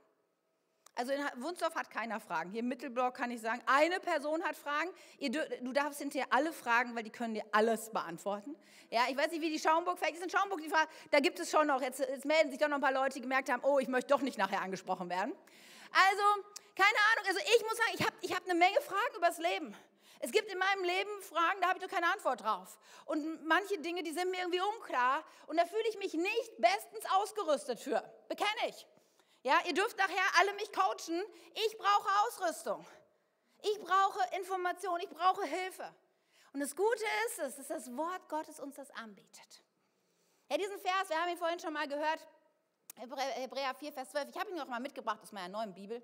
Also 0.96 1.12
in 1.12 1.20
Wunsdorf 1.42 1.74
hat 1.74 1.90
keiner 1.90 2.20
Fragen. 2.20 2.50
Hier 2.50 2.60
im 2.60 2.68
Mittelblock 2.68 3.14
kann 3.14 3.30
ich 3.32 3.40
sagen, 3.40 3.60
eine 3.66 3.98
Person 3.98 4.44
hat 4.44 4.54
Fragen. 4.54 4.90
Ihr, 5.18 5.30
du 5.30 5.72
darfst 5.72 5.98
hinterher 5.98 6.28
alle 6.30 6.52
fragen, 6.52 6.94
weil 6.94 7.02
die 7.02 7.10
können 7.10 7.34
dir 7.34 7.44
alles 7.50 7.90
beantworten. 7.90 8.54
Ja, 8.90 9.02
ich 9.10 9.16
weiß 9.16 9.32
nicht, 9.32 9.40
wie 9.40 9.50
die 9.50 9.58
Schaumburg, 9.58 9.98
vielleicht 9.98 10.14
ist 10.14 10.22
in 10.22 10.30
Schaumburg 10.30 10.60
die 10.62 10.68
Frage, 10.68 10.88
da 11.10 11.18
gibt 11.18 11.40
es 11.40 11.50
schon 11.50 11.66
noch, 11.66 11.82
jetzt, 11.82 11.98
jetzt 11.98 12.24
melden 12.24 12.50
sich 12.50 12.60
doch 12.60 12.68
noch 12.68 12.76
ein 12.76 12.80
paar 12.80 12.92
Leute, 12.92 13.14
die 13.14 13.22
gemerkt 13.22 13.50
haben, 13.50 13.64
oh, 13.64 13.80
ich 13.80 13.88
möchte 13.88 14.14
doch 14.14 14.20
nicht 14.20 14.38
nachher 14.38 14.62
angesprochen 14.62 15.10
werden. 15.10 15.34
Also, 15.90 16.22
keine 16.76 16.98
Ahnung, 17.12 17.24
also 17.26 17.40
ich 17.40 17.62
muss 17.62 17.76
sagen, 17.76 17.90
ich 17.94 18.06
habe 18.06 18.16
ich 18.20 18.34
hab 18.34 18.44
eine 18.44 18.54
Menge 18.54 18.80
Fragen 18.80 19.16
über 19.16 19.26
das 19.26 19.38
Leben. 19.38 19.74
Es 20.20 20.30
gibt 20.30 20.50
in 20.50 20.58
meinem 20.58 20.84
Leben 20.84 21.10
Fragen, 21.22 21.60
da 21.60 21.68
habe 21.68 21.78
ich 21.78 21.84
doch 21.84 21.92
keine 21.92 22.10
Antwort 22.12 22.42
drauf. 22.42 22.78
Und 23.04 23.44
manche 23.46 23.78
Dinge, 23.78 24.02
die 24.02 24.12
sind 24.12 24.30
mir 24.30 24.38
irgendwie 24.38 24.60
unklar 24.60 25.24
und 25.48 25.56
da 25.56 25.66
fühle 25.66 25.88
ich 25.90 25.98
mich 25.98 26.14
nicht 26.14 26.56
bestens 26.58 27.04
ausgerüstet 27.14 27.80
für. 27.80 28.02
Bekenne 28.28 28.68
ich. 28.68 28.86
Ja, 29.44 29.60
ihr 29.66 29.74
dürft 29.74 29.98
nachher 29.98 30.24
alle 30.38 30.54
mich 30.54 30.72
coachen. 30.72 31.22
Ich 31.54 31.76
brauche 31.76 32.08
Ausrüstung. 32.26 32.84
Ich 33.60 33.78
brauche 33.78 34.36
Information. 34.36 34.98
Ich 35.00 35.10
brauche 35.10 35.44
Hilfe. 35.44 35.94
Und 36.54 36.60
das 36.60 36.74
Gute 36.74 37.04
ist, 37.26 37.38
es, 37.40 37.56
dass 37.56 37.68
das 37.68 37.96
Wort 37.96 38.26
Gottes 38.30 38.58
uns 38.58 38.76
das 38.76 38.90
anbietet. 38.92 39.62
Ja, 40.48 40.56
diesen 40.56 40.78
Vers, 40.78 41.10
wir 41.10 41.20
haben 41.20 41.30
ihn 41.30 41.36
vorhin 41.36 41.60
schon 41.60 41.74
mal 41.74 41.86
gehört, 41.86 42.26
Hebräer 42.96 43.74
4, 43.74 43.92
Vers 43.92 44.10
12. 44.10 44.30
Ich 44.30 44.38
habe 44.38 44.50
ihn 44.50 44.60
auch 44.60 44.66
mal 44.66 44.80
mitgebracht 44.80 45.20
aus 45.22 45.32
meiner 45.32 45.48
neuen 45.48 45.74
Bibel, 45.74 46.00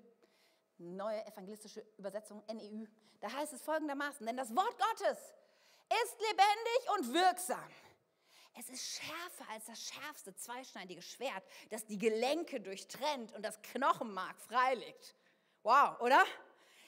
neue 0.77 1.25
evangelistische 1.25 1.83
Übersetzung, 1.97 2.43
NEU. 2.47 2.85
Da 3.21 3.31
heißt 3.31 3.53
es 3.53 3.61
folgendermaßen, 3.63 4.25
denn 4.25 4.37
das 4.37 4.55
Wort 4.55 4.77
Gottes 4.77 5.17
ist 6.03 6.19
lebendig 6.19 6.89
und 6.95 7.13
wirksam 7.13 7.69
es 8.53 8.69
ist 8.69 9.01
schärfer 9.01 9.49
als 9.49 9.65
das 9.65 9.81
schärfste 9.87 10.35
zweischneidige 10.35 11.01
Schwert, 11.01 11.43
das 11.69 11.85
die 11.85 11.97
Gelenke 11.97 12.59
durchtrennt 12.59 13.33
und 13.33 13.43
das 13.43 13.61
Knochenmark 13.61 14.39
freilegt. 14.39 15.15
Wow, 15.63 15.99
oder? 16.01 16.23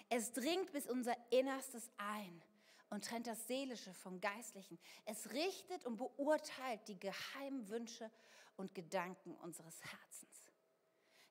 Es 0.10 0.34
dringt 0.34 0.72
bis 0.72 0.88
unser 0.88 1.16
Innerstes 1.32 1.90
ein 1.98 2.42
und 2.90 3.06
trennt 3.06 3.28
das 3.28 3.48
Seelische 3.48 3.94
vom 3.94 4.20
Geistlichen. 4.20 4.78
Es 5.06 5.32
richtet 5.32 5.86
und 5.86 5.98
beurteilt 5.98 6.88
die 6.88 7.00
geheimen 7.00 7.68
Wünsche 7.70 8.12
und 8.58 8.76
Gedanken 8.76 9.36
unseres 9.38 9.82
Herzens. 9.84 10.52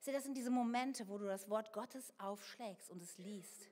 Sieh, 0.01 0.13
das 0.13 0.25
sind 0.25 0.35
diese 0.35 0.51
Momente, 0.51 1.07
wo 1.09 1.19
du 1.19 1.27
das 1.27 1.49
Wort 1.49 1.73
Gottes 1.73 2.13
aufschlägst 2.19 2.91
und 2.91 3.03
es 3.03 3.19
liest. 3.19 3.69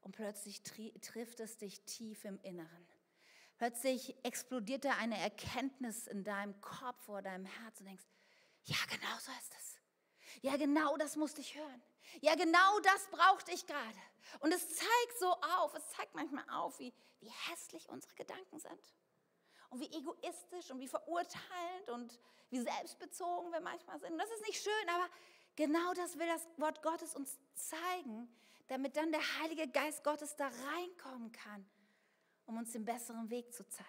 Und 0.00 0.12
plötzlich 0.12 0.62
trifft 0.62 1.40
es 1.40 1.58
dich 1.58 1.82
tief 1.82 2.24
im 2.24 2.40
Inneren. 2.40 2.86
Plötzlich 3.60 4.16
explodiert 4.24 4.86
da 4.86 4.92
eine 4.92 5.18
Erkenntnis 5.18 6.06
in 6.06 6.24
deinem 6.24 6.58
Kopf 6.62 7.10
oder 7.10 7.20
deinem 7.20 7.44
Herz 7.44 7.78
und 7.78 7.84
denkst, 7.88 8.06
ja, 8.64 8.76
genau 8.88 9.18
so 9.18 9.30
ist 9.32 9.54
es. 9.60 9.78
Ja, 10.40 10.56
genau 10.56 10.96
das 10.96 11.14
musste 11.16 11.42
ich 11.42 11.54
hören. 11.54 11.82
Ja, 12.22 12.36
genau 12.36 12.80
das 12.80 13.08
brauchte 13.08 13.52
ich 13.52 13.66
gerade. 13.66 13.98
Und 14.38 14.54
es 14.54 14.66
zeigt 14.76 15.18
so 15.18 15.30
auf, 15.58 15.74
es 15.74 15.86
zeigt 15.90 16.14
manchmal 16.14 16.44
auf, 16.48 16.78
wie, 16.78 16.90
wie 17.18 17.28
hässlich 17.50 17.86
unsere 17.90 18.14
Gedanken 18.14 18.58
sind. 18.60 18.94
Und 19.68 19.80
wie 19.80 19.92
egoistisch 19.92 20.70
und 20.70 20.80
wie 20.80 20.88
verurteilend 20.88 21.90
und 21.90 22.18
wie 22.48 22.60
selbstbezogen 22.60 23.52
wir 23.52 23.60
manchmal 23.60 24.00
sind. 24.00 24.16
Das 24.16 24.30
ist 24.30 24.46
nicht 24.46 24.62
schön, 24.62 24.88
aber 24.88 25.06
genau 25.56 25.92
das 25.92 26.18
will 26.18 26.28
das 26.28 26.48
Wort 26.56 26.80
Gottes 26.80 27.14
uns 27.14 27.38
zeigen, 27.52 28.34
damit 28.68 28.96
dann 28.96 29.12
der 29.12 29.38
Heilige 29.42 29.68
Geist 29.68 30.02
Gottes 30.02 30.34
da 30.36 30.48
reinkommen 30.48 31.30
kann 31.30 31.70
um 32.50 32.58
uns 32.58 32.72
den 32.72 32.84
besseren 32.84 33.30
Weg 33.30 33.54
zu 33.54 33.66
zeigen. 33.68 33.88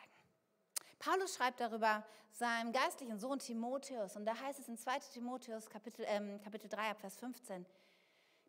Paulus 1.00 1.36
schreibt 1.36 1.60
darüber 1.60 2.06
seinem 2.32 2.72
geistlichen 2.72 3.18
Sohn 3.18 3.40
Timotheus 3.40 4.16
und 4.16 4.24
da 4.24 4.40
heißt 4.40 4.60
es 4.60 4.68
in 4.68 4.78
2 4.78 5.00
Timotheus 5.00 5.68
Kapitel, 5.68 6.06
ähm, 6.08 6.40
Kapitel 6.44 6.70
3 6.70 6.94
Vers 6.94 7.18
15, 7.18 7.66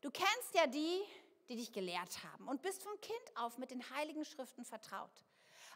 du 0.02 0.10
kennst 0.10 0.54
ja 0.54 0.66
die, 0.66 1.00
die 1.48 1.56
dich 1.56 1.72
gelehrt 1.72 2.22
haben 2.24 2.46
und 2.46 2.60
bist 2.60 2.82
von 2.82 2.92
Kind 3.00 3.36
auf 3.36 3.56
mit 3.56 3.70
den 3.70 3.82
heiligen 3.90 4.24
Schriften 4.26 4.66
vertraut, 4.66 5.24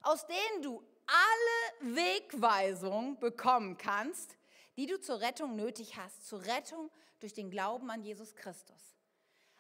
aus 0.03 0.27
denen 0.27 0.62
du 0.62 0.83
alle 1.07 1.94
Wegweisungen 1.94 3.18
bekommen 3.18 3.79
kannst, 3.79 4.37
die 4.77 4.87
du 4.87 5.01
zur 5.01 5.20
Rettung 5.20 5.57
nötig 5.57 5.96
hast, 5.96 6.27
zur 6.27 6.44
Rettung 6.44 6.90
durch 7.20 7.33
den 7.33 7.51
Glauben 7.51 7.90
an 7.90 8.03
Jesus 8.03 8.35
Christus. 8.37 8.96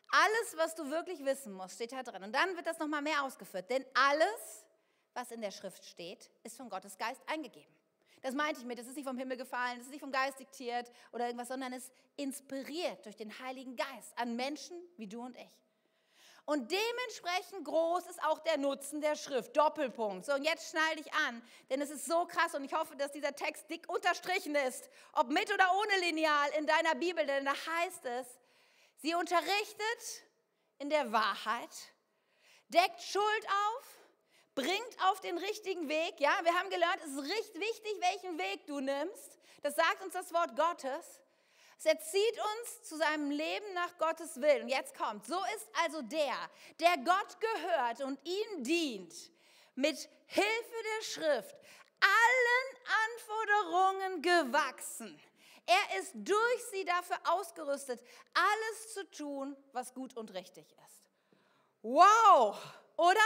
Alles, 0.08 0.56
was 0.56 0.74
du 0.74 0.90
wirklich 0.90 1.24
wissen 1.24 1.52
musst, 1.52 1.74
steht 1.74 1.92
da 1.92 2.02
drin. 2.02 2.22
Und 2.22 2.32
dann 2.32 2.54
wird 2.56 2.66
das 2.66 2.78
nochmal 2.78 3.02
mehr 3.02 3.22
ausgeführt. 3.22 3.68
Denn 3.70 3.84
alles, 3.94 4.64
was 5.16 5.30
in 5.30 5.40
der 5.40 5.50
Schrift 5.50 5.84
steht, 5.84 6.30
ist 6.44 6.56
von 6.56 6.68
Gottes 6.68 6.96
Geist 6.98 7.22
eingegeben. 7.26 7.74
Das 8.22 8.34
meinte 8.34 8.60
ich 8.60 8.66
mit, 8.66 8.78
es 8.78 8.86
ist 8.86 8.96
nicht 8.96 9.06
vom 9.06 9.18
Himmel 9.18 9.36
gefallen, 9.36 9.78
es 9.78 9.86
ist 9.86 9.90
nicht 9.90 10.00
vom 10.00 10.12
Geist 10.12 10.38
diktiert 10.38 10.90
oder 11.12 11.26
irgendwas, 11.26 11.48
sondern 11.48 11.72
es 11.72 11.90
inspiriert 12.16 13.04
durch 13.04 13.16
den 13.16 13.36
Heiligen 13.40 13.76
Geist 13.76 14.16
an 14.16 14.36
Menschen 14.36 14.76
wie 14.96 15.06
du 15.06 15.22
und 15.22 15.36
ich. 15.36 15.66
Und 16.44 16.70
dementsprechend 16.70 17.64
groß 17.64 18.06
ist 18.06 18.22
auch 18.22 18.38
der 18.38 18.56
Nutzen 18.56 19.00
der 19.00 19.16
Schrift. 19.16 19.56
Doppelpunkt. 19.56 20.24
So, 20.26 20.34
und 20.34 20.44
jetzt 20.44 20.70
schnall 20.70 20.94
dich 20.94 21.12
an, 21.12 21.42
denn 21.70 21.80
es 21.80 21.90
ist 21.90 22.06
so 22.06 22.24
krass 22.24 22.54
und 22.54 22.64
ich 22.64 22.72
hoffe, 22.72 22.94
dass 22.94 23.10
dieser 23.10 23.34
Text 23.34 23.68
dick 23.68 23.88
unterstrichen 23.88 24.54
ist, 24.54 24.88
ob 25.12 25.28
mit 25.28 25.52
oder 25.52 25.68
ohne 25.76 26.06
Lineal 26.06 26.50
in 26.56 26.66
deiner 26.66 26.94
Bibel, 26.94 27.26
denn 27.26 27.44
da 27.44 27.52
heißt 27.52 28.04
es, 28.04 28.26
sie 28.98 29.14
unterrichtet 29.14 30.22
in 30.78 30.88
der 30.88 31.10
Wahrheit, 31.10 31.70
deckt 32.68 33.02
Schuld 33.02 33.46
auf, 33.48 33.96
bringt 34.56 34.96
auf 35.04 35.20
den 35.20 35.38
richtigen 35.38 35.88
Weg. 35.88 36.18
Ja, 36.18 36.32
wir 36.42 36.52
haben 36.54 36.70
gelernt, 36.70 36.98
es 37.04 37.12
ist 37.12 37.22
richtig 37.22 37.60
wichtig, 37.60 37.92
welchen 38.00 38.38
Weg 38.38 38.66
du 38.66 38.80
nimmst. 38.80 39.38
Das 39.62 39.76
sagt 39.76 40.02
uns 40.02 40.14
das 40.14 40.32
Wort 40.32 40.56
Gottes. 40.56 41.20
Es 41.78 41.84
erzieht 41.84 42.38
uns 42.38 42.82
zu 42.88 42.96
seinem 42.96 43.30
Leben 43.30 43.74
nach 43.74 43.96
Gottes 43.98 44.40
Willen. 44.40 44.62
Und 44.62 44.68
jetzt 44.70 44.96
kommt, 44.96 45.26
so 45.26 45.38
ist 45.54 45.68
also 45.84 46.00
der, 46.02 46.34
der 46.80 46.96
Gott 47.04 47.36
gehört 47.38 48.00
und 48.00 48.18
ihm 48.26 48.64
dient, 48.64 49.14
mit 49.74 50.08
Hilfe 50.26 50.82
der 50.98 51.04
Schrift 51.04 51.56
allen 52.00 52.76
Anforderungen 53.04 54.22
gewachsen. 54.22 55.20
Er 55.66 55.98
ist 55.98 56.12
durch 56.14 56.64
sie 56.70 56.84
dafür 56.84 57.18
ausgerüstet, 57.24 58.00
alles 58.32 58.94
zu 58.94 59.10
tun, 59.10 59.56
was 59.72 59.92
gut 59.92 60.16
und 60.16 60.32
richtig 60.32 60.64
ist. 60.70 61.10
Wow, 61.82 62.56
oder? 62.96 63.20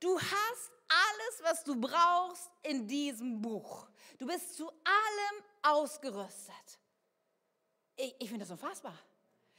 Du 0.00 0.18
hast 0.18 0.72
alles, 0.88 1.42
was 1.42 1.64
du 1.64 1.80
brauchst 1.80 2.50
in 2.62 2.86
diesem 2.86 3.40
Buch. 3.40 3.88
Du 4.18 4.26
bist 4.26 4.56
zu 4.56 4.68
allem 4.68 5.44
ausgerüstet. 5.62 6.78
Ich, 7.96 8.14
ich 8.18 8.28
finde 8.28 8.44
das 8.44 8.50
unfassbar. 8.50 8.96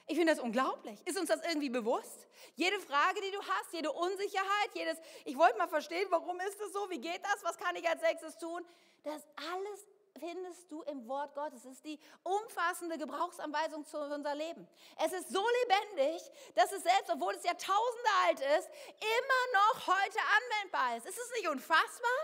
Ich 0.07 0.17
finde 0.17 0.33
das 0.33 0.41
unglaublich. 0.41 0.99
Ist 1.05 1.19
uns 1.19 1.29
das 1.29 1.43
irgendwie 1.45 1.69
bewusst? 1.69 2.27
Jede 2.55 2.79
Frage, 2.79 3.21
die 3.21 3.31
du 3.31 3.43
hast, 3.43 3.71
jede 3.73 3.91
Unsicherheit, 3.91 4.69
jedes, 4.73 4.97
ich 5.23 5.37
wollte 5.37 5.57
mal 5.57 5.67
verstehen, 5.67 6.07
warum 6.09 6.39
ist 6.39 6.59
es 6.59 6.73
so, 6.73 6.89
wie 6.89 6.99
geht 6.99 7.23
das, 7.23 7.43
was 7.43 7.57
kann 7.57 7.75
ich 7.75 7.87
als 7.87 8.01
nächstes 8.01 8.37
tun? 8.39 8.65
Das 9.03 9.27
alles 9.35 9.87
findest 10.17 10.71
du 10.71 10.81
im 10.83 11.07
Wort 11.07 11.33
Gottes. 11.35 11.65
Es 11.65 11.73
ist 11.73 11.85
die 11.85 11.99
umfassende 12.23 12.97
Gebrauchsanweisung 12.97 13.85
zu 13.85 13.99
unser 13.99 14.35
Leben. 14.35 14.67
Es 14.97 15.11
ist 15.13 15.29
so 15.29 15.43
lebendig, 15.61 16.21
dass 16.55 16.71
es 16.71 16.83
selbst, 16.83 17.09
obwohl 17.11 17.33
es 17.35 17.43
Jahrtausende 17.43 18.09
alt 18.25 18.39
ist, 18.57 18.69
immer 18.99 19.59
noch 19.59 19.87
heute 19.87 20.19
anwendbar 20.37 20.97
ist. 20.97 21.07
Ist 21.07 21.19
es 21.19 21.31
nicht 21.37 21.49
unfassbar? 21.49 22.19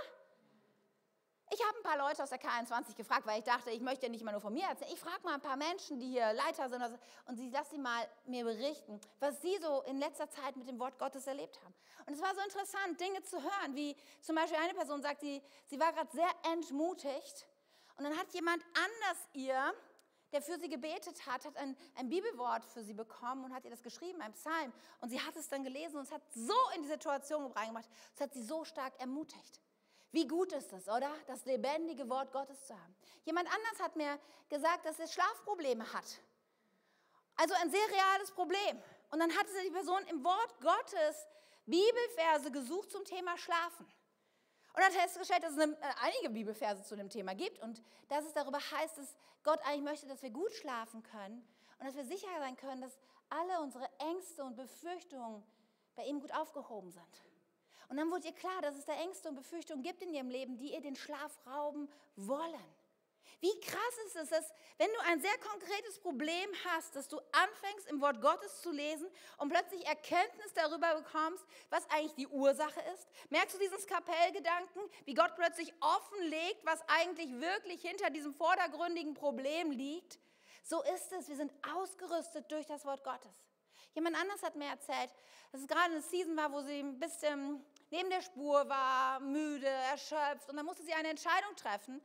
Ich 1.51 1.63
habe 1.63 1.77
ein 1.77 1.83
paar 1.83 1.97
Leute 1.97 2.23
aus 2.23 2.29
der 2.29 2.41
K21 2.41 2.95
gefragt, 2.95 3.27
weil 3.27 3.39
ich 3.39 3.45
dachte, 3.45 3.69
ich 3.69 3.79
möchte 3.79 4.07
ja 4.07 4.11
nicht 4.11 4.21
immer 4.21 4.31
nur 4.31 4.41
von 4.41 4.53
mir 4.53 4.65
erzählen. 4.65 4.91
Ich 4.91 4.99
frage 4.99 5.21
mal 5.23 5.35
ein 5.35 5.41
paar 5.41 5.55
Menschen, 5.55 5.99
die 5.99 6.07
hier 6.07 6.33
Leiter 6.33 6.69
sind, 6.69 6.81
und 7.27 7.37
sie 7.37 7.49
lassen 7.49 7.75
sie 7.75 7.77
mal 7.77 8.07
mir 8.25 8.43
berichten, 8.43 8.99
was 9.19 9.41
sie 9.41 9.57
so 9.61 9.83
in 9.83 9.99
letzter 9.99 10.29
Zeit 10.29 10.55
mit 10.55 10.67
dem 10.67 10.79
Wort 10.79 10.97
Gottes 10.97 11.27
erlebt 11.27 11.59
haben. 11.63 11.73
Und 12.07 12.13
es 12.13 12.21
war 12.21 12.33
so 12.33 12.41
interessant, 12.41 12.99
Dinge 12.99 13.21
zu 13.23 13.41
hören, 13.41 13.75
wie 13.75 13.95
zum 14.21 14.35
Beispiel 14.35 14.57
eine 14.57 14.73
Person 14.73 15.01
sagt, 15.01 15.21
sie, 15.21 15.41
sie 15.67 15.79
war 15.79 15.93
gerade 15.93 16.09
sehr 16.11 16.29
entmutigt 16.51 17.45
und 17.97 18.03
dann 18.03 18.17
hat 18.17 18.33
jemand 18.33 18.63
anders 18.73 19.17
ihr, 19.33 19.73
der 20.31 20.41
für 20.41 20.59
sie 20.59 20.69
gebetet 20.69 21.25
hat, 21.25 21.45
hat 21.45 21.55
ein, 21.57 21.77
ein 21.95 22.09
Bibelwort 22.09 22.65
für 22.65 22.83
sie 22.83 22.93
bekommen 22.93 23.45
und 23.45 23.53
hat 23.53 23.63
ihr 23.63 23.71
das 23.71 23.81
geschrieben, 23.81 24.21
ein 24.21 24.33
Psalm. 24.33 24.73
Und 24.99 25.09
sie 25.09 25.21
hat 25.21 25.35
es 25.37 25.47
dann 25.47 25.63
gelesen 25.63 25.97
und 25.97 26.03
es 26.03 26.11
hat 26.11 26.21
so 26.33 26.53
in 26.75 26.81
die 26.81 26.89
Situation 26.89 27.51
reingemacht, 27.51 27.89
es 28.13 28.21
hat 28.21 28.33
sie 28.33 28.43
so 28.43 28.65
stark 28.65 28.99
ermutigt. 28.99 29.61
Wie 30.11 30.27
gut 30.27 30.51
ist 30.53 30.71
es, 30.73 30.87
oder? 30.87 31.11
Das 31.27 31.45
lebendige 31.45 32.09
Wort 32.09 32.31
Gottes 32.31 32.65
zu 32.65 32.73
haben. 32.73 32.95
Jemand 33.25 33.47
anders 33.47 33.79
hat 33.79 33.95
mir 33.95 34.19
gesagt, 34.49 34.85
dass 34.85 34.99
er 34.99 35.07
Schlafprobleme 35.07 35.91
hat. 35.91 36.19
Also 37.35 37.53
ein 37.55 37.69
sehr 37.69 37.87
reales 37.89 38.31
Problem. 38.31 38.81
Und 39.11 39.19
dann 39.19 39.35
hatte 39.37 39.49
die 39.65 39.71
Person 39.71 40.03
im 40.07 40.23
Wort 40.23 40.55
Gottes 40.61 41.27
Bibelverse 41.65 42.51
gesucht 42.51 42.91
zum 42.91 43.03
Thema 43.03 43.37
Schlafen. 43.37 43.85
Und 44.75 44.83
hat 44.83 44.91
festgestellt, 44.91 45.43
dass 45.43 45.53
es 45.53 45.59
eine, 45.59 45.73
äh, 45.73 45.93
einige 46.01 46.29
Bibelverse 46.29 46.83
zu 46.83 46.95
dem 46.97 47.09
Thema 47.09 47.33
gibt 47.33 47.59
und 47.61 47.81
dass 48.09 48.25
es 48.25 48.33
darüber 48.33 48.59
heißt, 48.59 48.97
dass 48.97 49.15
Gott 49.43 49.59
eigentlich 49.63 49.83
möchte, 49.83 50.07
dass 50.07 50.21
wir 50.21 50.31
gut 50.31 50.51
schlafen 50.51 51.01
können 51.01 51.47
und 51.79 51.85
dass 51.85 51.95
wir 51.95 52.03
sicher 52.03 52.27
sein 52.39 52.57
können, 52.57 52.81
dass 52.81 52.99
alle 53.29 53.61
unsere 53.61 53.87
Ängste 53.99 54.43
und 54.43 54.57
Befürchtungen 54.57 55.43
bei 55.95 56.03
ihm 56.03 56.19
gut 56.19 56.33
aufgehoben 56.33 56.91
sind. 56.91 57.23
Und 57.87 57.97
dann 57.97 58.11
wurde 58.11 58.27
ihr 58.27 58.33
klar, 58.33 58.61
dass 58.61 58.75
es 58.75 58.85
da 58.85 58.93
Ängste 58.93 59.29
und 59.29 59.35
Befürchtungen 59.35 59.83
gibt 59.83 60.01
in 60.01 60.13
ihrem 60.13 60.29
Leben, 60.29 60.57
die 60.57 60.73
ihr 60.73 60.81
den 60.81 60.95
Schlaf 60.95 61.39
rauben 61.45 61.87
wollen. 62.15 62.75
Wie 63.39 63.59
krass 63.59 63.97
ist 64.07 64.15
es, 64.15 64.29
dass, 64.29 64.53
wenn 64.77 64.91
du 64.91 64.99
ein 65.05 65.21
sehr 65.21 65.37
konkretes 65.37 65.99
Problem 65.99 66.49
hast, 66.65 66.95
dass 66.95 67.07
du 67.07 67.19
anfängst, 67.31 67.87
im 67.89 68.01
Wort 68.01 68.21
Gottes 68.21 68.61
zu 68.61 68.71
lesen 68.71 69.07
und 69.37 69.49
plötzlich 69.49 69.85
Erkenntnis 69.85 70.53
darüber 70.53 70.95
bekommst, 70.95 71.45
was 71.69 71.89
eigentlich 71.89 72.15
die 72.15 72.27
Ursache 72.27 72.79
ist? 72.93 73.07
Merkst 73.29 73.55
du 73.55 73.59
diesen 73.59 73.79
Skapellgedanken, 73.79 74.81
wie 75.05 75.13
Gott 75.13 75.35
plötzlich 75.35 75.73
offenlegt, 75.81 76.65
was 76.65 76.83
eigentlich 76.87 77.31
wirklich 77.39 77.81
hinter 77.81 78.09
diesem 78.09 78.33
vordergründigen 78.33 79.13
Problem 79.13 79.71
liegt? 79.71 80.19
So 80.63 80.81
ist 80.83 81.11
es. 81.11 81.27
Wir 81.27 81.35
sind 81.35 81.53
ausgerüstet 81.75 82.51
durch 82.51 82.65
das 82.65 82.85
Wort 82.85 83.03
Gottes. 83.03 83.45
Jemand 83.93 84.19
anders 84.19 84.41
hat 84.43 84.55
mir 84.55 84.67
erzählt, 84.67 85.11
dass 85.51 85.61
es 85.61 85.67
gerade 85.67 85.91
eine 85.91 86.01
Season 86.01 86.35
war, 86.35 86.51
wo 86.51 86.61
sie 86.61 86.79
ein 86.79 86.99
bisschen 86.99 87.63
neben 87.91 88.09
der 88.09 88.21
Spur 88.21 88.67
war, 88.67 89.19
müde, 89.19 89.67
erschöpft 89.67 90.49
und 90.49 90.57
dann 90.57 90.65
musste 90.65 90.83
sie 90.83 90.93
eine 90.93 91.09
Entscheidung 91.09 91.55
treffen 91.55 92.01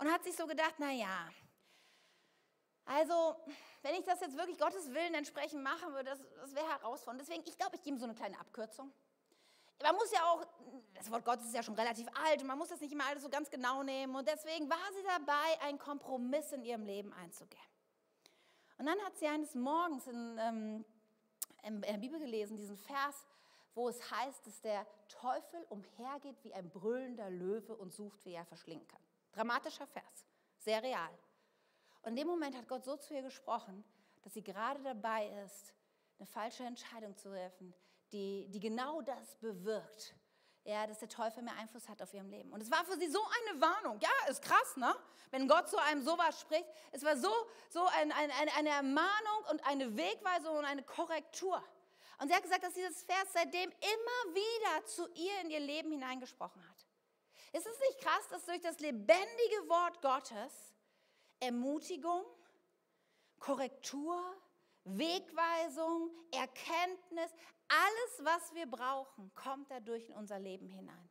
und 0.00 0.10
hat 0.10 0.24
sich 0.24 0.34
so 0.34 0.46
gedacht, 0.46 0.78
naja, 0.78 1.28
also 2.86 3.36
wenn 3.82 3.94
ich 3.94 4.04
das 4.04 4.20
jetzt 4.20 4.36
wirklich 4.36 4.58
Gottes 4.58 4.92
Willen 4.92 5.14
entsprechend 5.14 5.62
machen 5.62 5.92
würde, 5.92 6.10
das, 6.10 6.18
das 6.40 6.54
wäre 6.54 6.66
herausfordernd. 6.68 7.20
Deswegen, 7.20 7.44
ich 7.46 7.56
glaube, 7.56 7.76
ich 7.76 7.82
gebe 7.82 7.98
so 7.98 8.04
eine 8.04 8.14
kleine 8.14 8.38
Abkürzung. 8.40 8.90
Man 9.82 9.94
muss 9.94 10.10
ja 10.10 10.24
auch, 10.24 10.46
das 10.94 11.10
Wort 11.10 11.24
Gottes 11.24 11.46
ist 11.46 11.54
ja 11.54 11.62
schon 11.62 11.74
relativ 11.74 12.06
alt 12.14 12.40
und 12.40 12.46
man 12.46 12.58
muss 12.58 12.68
das 12.68 12.80
nicht 12.80 12.92
immer 12.92 13.06
alles 13.06 13.22
so 13.22 13.28
ganz 13.28 13.48
genau 13.50 13.82
nehmen. 13.82 14.14
Und 14.16 14.26
deswegen 14.26 14.68
war 14.68 14.92
sie 14.94 15.02
dabei, 15.04 15.60
einen 15.62 15.78
Kompromiss 15.78 16.50
in 16.52 16.64
ihrem 16.64 16.84
Leben 16.84 17.12
einzugehen. 17.12 17.62
Und 18.78 18.86
dann 18.86 18.98
hat 19.00 19.16
sie 19.18 19.26
eines 19.26 19.54
Morgens 19.54 20.06
in, 20.06 20.38
ähm, 20.38 20.84
in 21.62 21.82
der 21.82 21.98
Bibel 21.98 22.18
gelesen, 22.18 22.56
diesen 22.56 22.76
Vers, 22.76 23.26
wo 23.74 23.88
es 23.88 24.10
heißt, 24.10 24.46
dass 24.46 24.60
der 24.62 24.86
Teufel 25.08 25.64
umhergeht 25.68 26.42
wie 26.42 26.54
ein 26.54 26.70
brüllender 26.70 27.30
Löwe 27.30 27.76
und 27.76 27.92
sucht, 27.92 28.24
wie 28.24 28.32
er 28.32 28.46
verschlingen 28.46 28.88
kann. 28.88 29.00
Dramatischer 29.32 29.86
Vers, 29.86 30.26
sehr 30.58 30.82
real. 30.82 31.18
Und 32.02 32.10
in 32.10 32.16
dem 32.16 32.26
Moment 32.26 32.56
hat 32.56 32.68
Gott 32.68 32.84
so 32.84 32.96
zu 32.96 33.14
ihr 33.14 33.22
gesprochen, 33.22 33.84
dass 34.22 34.34
sie 34.34 34.42
gerade 34.42 34.82
dabei 34.82 35.28
ist, 35.44 35.74
eine 36.18 36.26
falsche 36.26 36.64
Entscheidung 36.64 37.16
zu 37.16 37.30
treffen, 37.30 37.74
die, 38.12 38.46
die 38.50 38.60
genau 38.60 39.00
das 39.02 39.36
bewirkt. 39.36 40.14
Ja, 40.64 40.86
dass 40.86 40.98
der 40.98 41.08
Teufel 41.08 41.42
mehr 41.42 41.56
Einfluss 41.56 41.88
hat 41.88 42.02
auf 42.02 42.12
ihrem 42.12 42.28
Leben. 42.28 42.52
Und 42.52 42.60
es 42.60 42.70
war 42.70 42.84
für 42.84 42.98
sie 42.98 43.08
so 43.08 43.20
eine 43.48 43.60
Warnung. 43.62 43.98
Ja, 44.00 44.10
ist 44.28 44.42
krass, 44.42 44.76
ne? 44.76 44.94
Wenn 45.30 45.48
Gott 45.48 45.70
zu 45.70 45.78
einem 45.78 46.02
sowas 46.02 46.38
spricht. 46.38 46.66
Es 46.92 47.02
war 47.02 47.16
so, 47.16 47.32
so 47.70 47.86
ein, 47.86 48.12
ein, 48.12 48.30
eine 48.58 48.68
Ermahnung 48.68 49.44
und 49.50 49.66
eine 49.66 49.96
Wegweisung 49.96 50.58
und 50.58 50.66
eine 50.66 50.82
Korrektur. 50.82 51.62
Und 52.18 52.28
sie 52.28 52.34
hat 52.34 52.42
gesagt, 52.42 52.62
dass 52.62 52.74
dieses 52.74 53.02
Vers 53.02 53.32
seitdem 53.32 53.70
immer 53.70 54.34
wieder 54.34 54.84
zu 54.84 55.08
ihr 55.14 55.40
in 55.40 55.50
ihr 55.50 55.60
Leben 55.60 55.90
hineingesprochen 55.92 56.62
hat. 56.68 56.69
Ist 57.52 57.66
es 57.66 57.78
nicht 57.80 58.00
krass, 58.00 58.28
dass 58.30 58.44
durch 58.44 58.60
das 58.60 58.78
lebendige 58.78 59.68
Wort 59.68 60.00
Gottes 60.02 60.74
Ermutigung, 61.40 62.24
Korrektur, 63.38 64.22
Wegweisung, 64.84 66.10
Erkenntnis, 66.30 67.30
alles, 67.68 68.24
was 68.24 68.54
wir 68.54 68.66
brauchen, 68.66 69.32
kommt 69.34 69.70
dadurch 69.70 70.08
in 70.08 70.14
unser 70.14 70.38
Leben 70.38 70.68
hinein. 70.68 71.10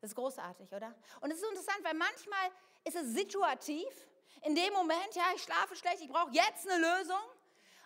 Das 0.00 0.10
ist 0.10 0.16
großartig, 0.16 0.72
oder? 0.72 0.94
Und 1.20 1.30
es 1.30 1.38
ist 1.38 1.48
interessant, 1.48 1.78
weil 1.82 1.94
manchmal 1.94 2.50
ist 2.84 2.96
es 2.96 3.12
situativ. 3.12 3.86
In 4.42 4.54
dem 4.54 4.72
Moment, 4.72 5.14
ja, 5.14 5.24
ich 5.34 5.42
schlafe 5.42 5.76
schlecht, 5.76 6.00
ich 6.00 6.08
brauche 6.08 6.30
jetzt 6.32 6.68
eine 6.68 6.80
Lösung. 6.80 7.20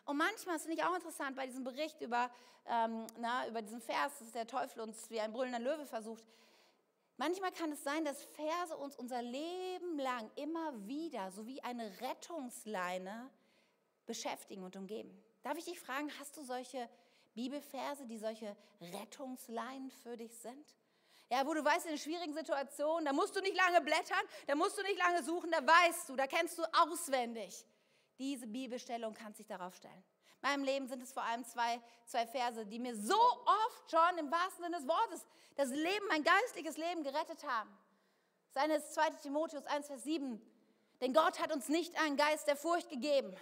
Und 0.05 0.17
manchmal, 0.17 0.57
das 0.57 0.63
finde 0.63 0.81
ich 0.81 0.85
auch 0.85 0.95
interessant, 0.95 1.35
bei 1.35 1.47
diesem 1.47 1.65
Bericht 1.65 2.01
über, 2.01 2.31
ähm, 2.67 3.07
na, 3.19 3.49
über 3.49 3.63
diesen 3.63 3.81
Vers, 3.81 4.19
dass 4.19 4.31
der 4.31 4.47
Teufel 4.47 4.83
uns 4.83 5.11
wie 5.11 5.21
ein 5.21 5.33
brüllender 5.33 5.59
Löwe 5.59 5.87
versucht, 5.87 6.25
Manchmal 7.17 7.53
kann 7.53 7.71
es 7.71 7.83
sein, 7.85 8.05
dass 8.05 8.23
Verse 8.23 8.77
uns 8.77 8.97
unser 8.97 9.23
Leben 9.23 9.99
lang 9.99 10.31
immer 10.35 10.87
wieder, 10.87 11.31
so 11.31 11.47
wie 11.47 11.63
eine 11.63 12.01
Rettungsleine, 12.01 13.31
beschäftigen 14.07 14.65
und 14.65 14.77
umgeben. 14.77 15.23
Darf 15.43 15.57
ich 15.57 15.65
dich 15.65 15.81
fragen, 15.81 16.11
hast 16.19 16.37
du 16.37 16.43
solche 16.43 16.89
Bibelverse, 17.35 18.07
die 18.07 18.19
solche 18.19 18.57
Rettungsleinen 18.81 19.91
für 19.91 20.17
dich 20.17 20.37
sind? 20.39 20.77
Ja, 21.31 21.47
wo 21.47 21.55
du 21.55 21.65
weißt, 21.65 21.87
in 21.87 21.99
schwierigen 21.99 22.35
Situationen, 22.35 23.07
da 23.07 23.13
musst 23.13 23.35
du 23.35 23.41
nicht 23.41 23.57
lange 23.57 23.81
blättern, 23.81 24.25
da 24.47 24.55
musst 24.55 24.77
du 24.77 24.83
nicht 24.83 24.99
lange 24.99 25.23
suchen, 25.23 25.51
da 25.51 25.67
weißt 25.67 26.09
du, 26.09 26.17
da 26.17 26.27
kennst 26.27 26.59
du 26.59 26.63
auswendig. 26.75 27.65
Diese 28.19 28.47
Bibelstellung 28.47 29.15
kannst 29.15 29.39
dich 29.39 29.47
darauf 29.47 29.75
stellen 29.75 30.05
meinem 30.45 30.63
Leben 30.63 30.87
sind 30.87 31.03
es 31.03 31.13
vor 31.13 31.25
allem 31.25 31.45
zwei, 31.45 31.81
zwei 32.07 32.27
Verse, 32.27 32.65
die 32.67 32.79
mir 32.79 32.95
so 32.95 33.19
oft 33.19 33.91
schon 33.91 34.19
im 34.19 34.31
wahrsten 34.31 34.65
Sinne 34.65 34.77
des 34.77 34.87
Wortes 34.87 35.27
das 35.57 35.71
Leben, 35.71 36.07
mein 36.09 36.23
geistliches 36.23 36.77
Leben 36.77 37.03
gerettet 37.03 37.43
haben. 37.45 37.71
Seines 38.51 38.93
2. 38.93 39.11
Timotheus 39.23 39.65
1, 39.67 39.87
Vers 39.87 40.05
7. 40.05 40.41
Denn 41.01 41.13
Gott 41.13 41.41
hat 41.41 41.53
uns 41.53 41.69
nicht 41.69 41.99
einen 42.01 42.17
Geist 42.17 42.47
der 42.47 42.57
Furcht 42.57 42.89
gegeben, 42.91 43.35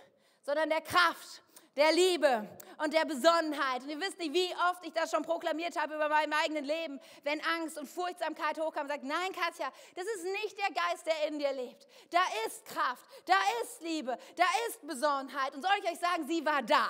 sondern 0.43 0.71
der 0.71 0.81
Kraft 0.81 1.43
der 1.77 1.93
Liebe 1.93 2.49
und 2.83 2.93
der 2.93 3.05
Besonnenheit. 3.05 3.83
Und 3.83 3.91
ihr 3.91 4.01
wisst 4.01 4.19
nicht, 4.19 4.33
wie 4.33 4.55
oft 4.71 4.85
ich 4.85 4.93
das 4.93 5.11
schon 5.11 5.23
proklamiert 5.23 5.81
habe 5.81 5.95
über 5.95 6.09
meinem 6.09 6.33
eigenen 6.33 6.65
Leben, 6.65 7.01
wenn 7.23 7.41
Angst 7.45 7.79
und 7.79 7.89
Furchtsamkeit 7.89 8.59
hochkam 8.59 8.83
und 8.83 8.89
sagt, 8.89 9.05
nein, 9.05 9.33
Katja, 9.33 9.73
das 9.95 10.05
ist 10.05 10.25
nicht 10.25 10.59
der 10.59 10.75
Geist, 10.75 11.07
der 11.07 11.29
in 11.29 11.39
dir 11.39 11.53
lebt. 11.53 11.87
Da 12.11 12.21
ist 12.47 12.65
Kraft, 12.67 13.05
da 13.25 13.37
ist 13.63 13.81
Liebe, 13.81 14.17
da 14.37 14.45
ist 14.69 14.87
Besonnenheit. 14.87 15.55
Und 15.55 15.63
soll 15.63 15.73
ich 15.83 15.91
euch 15.91 15.99
sagen, 15.99 16.27
sie 16.27 16.45
war 16.45 16.63
da. 16.63 16.89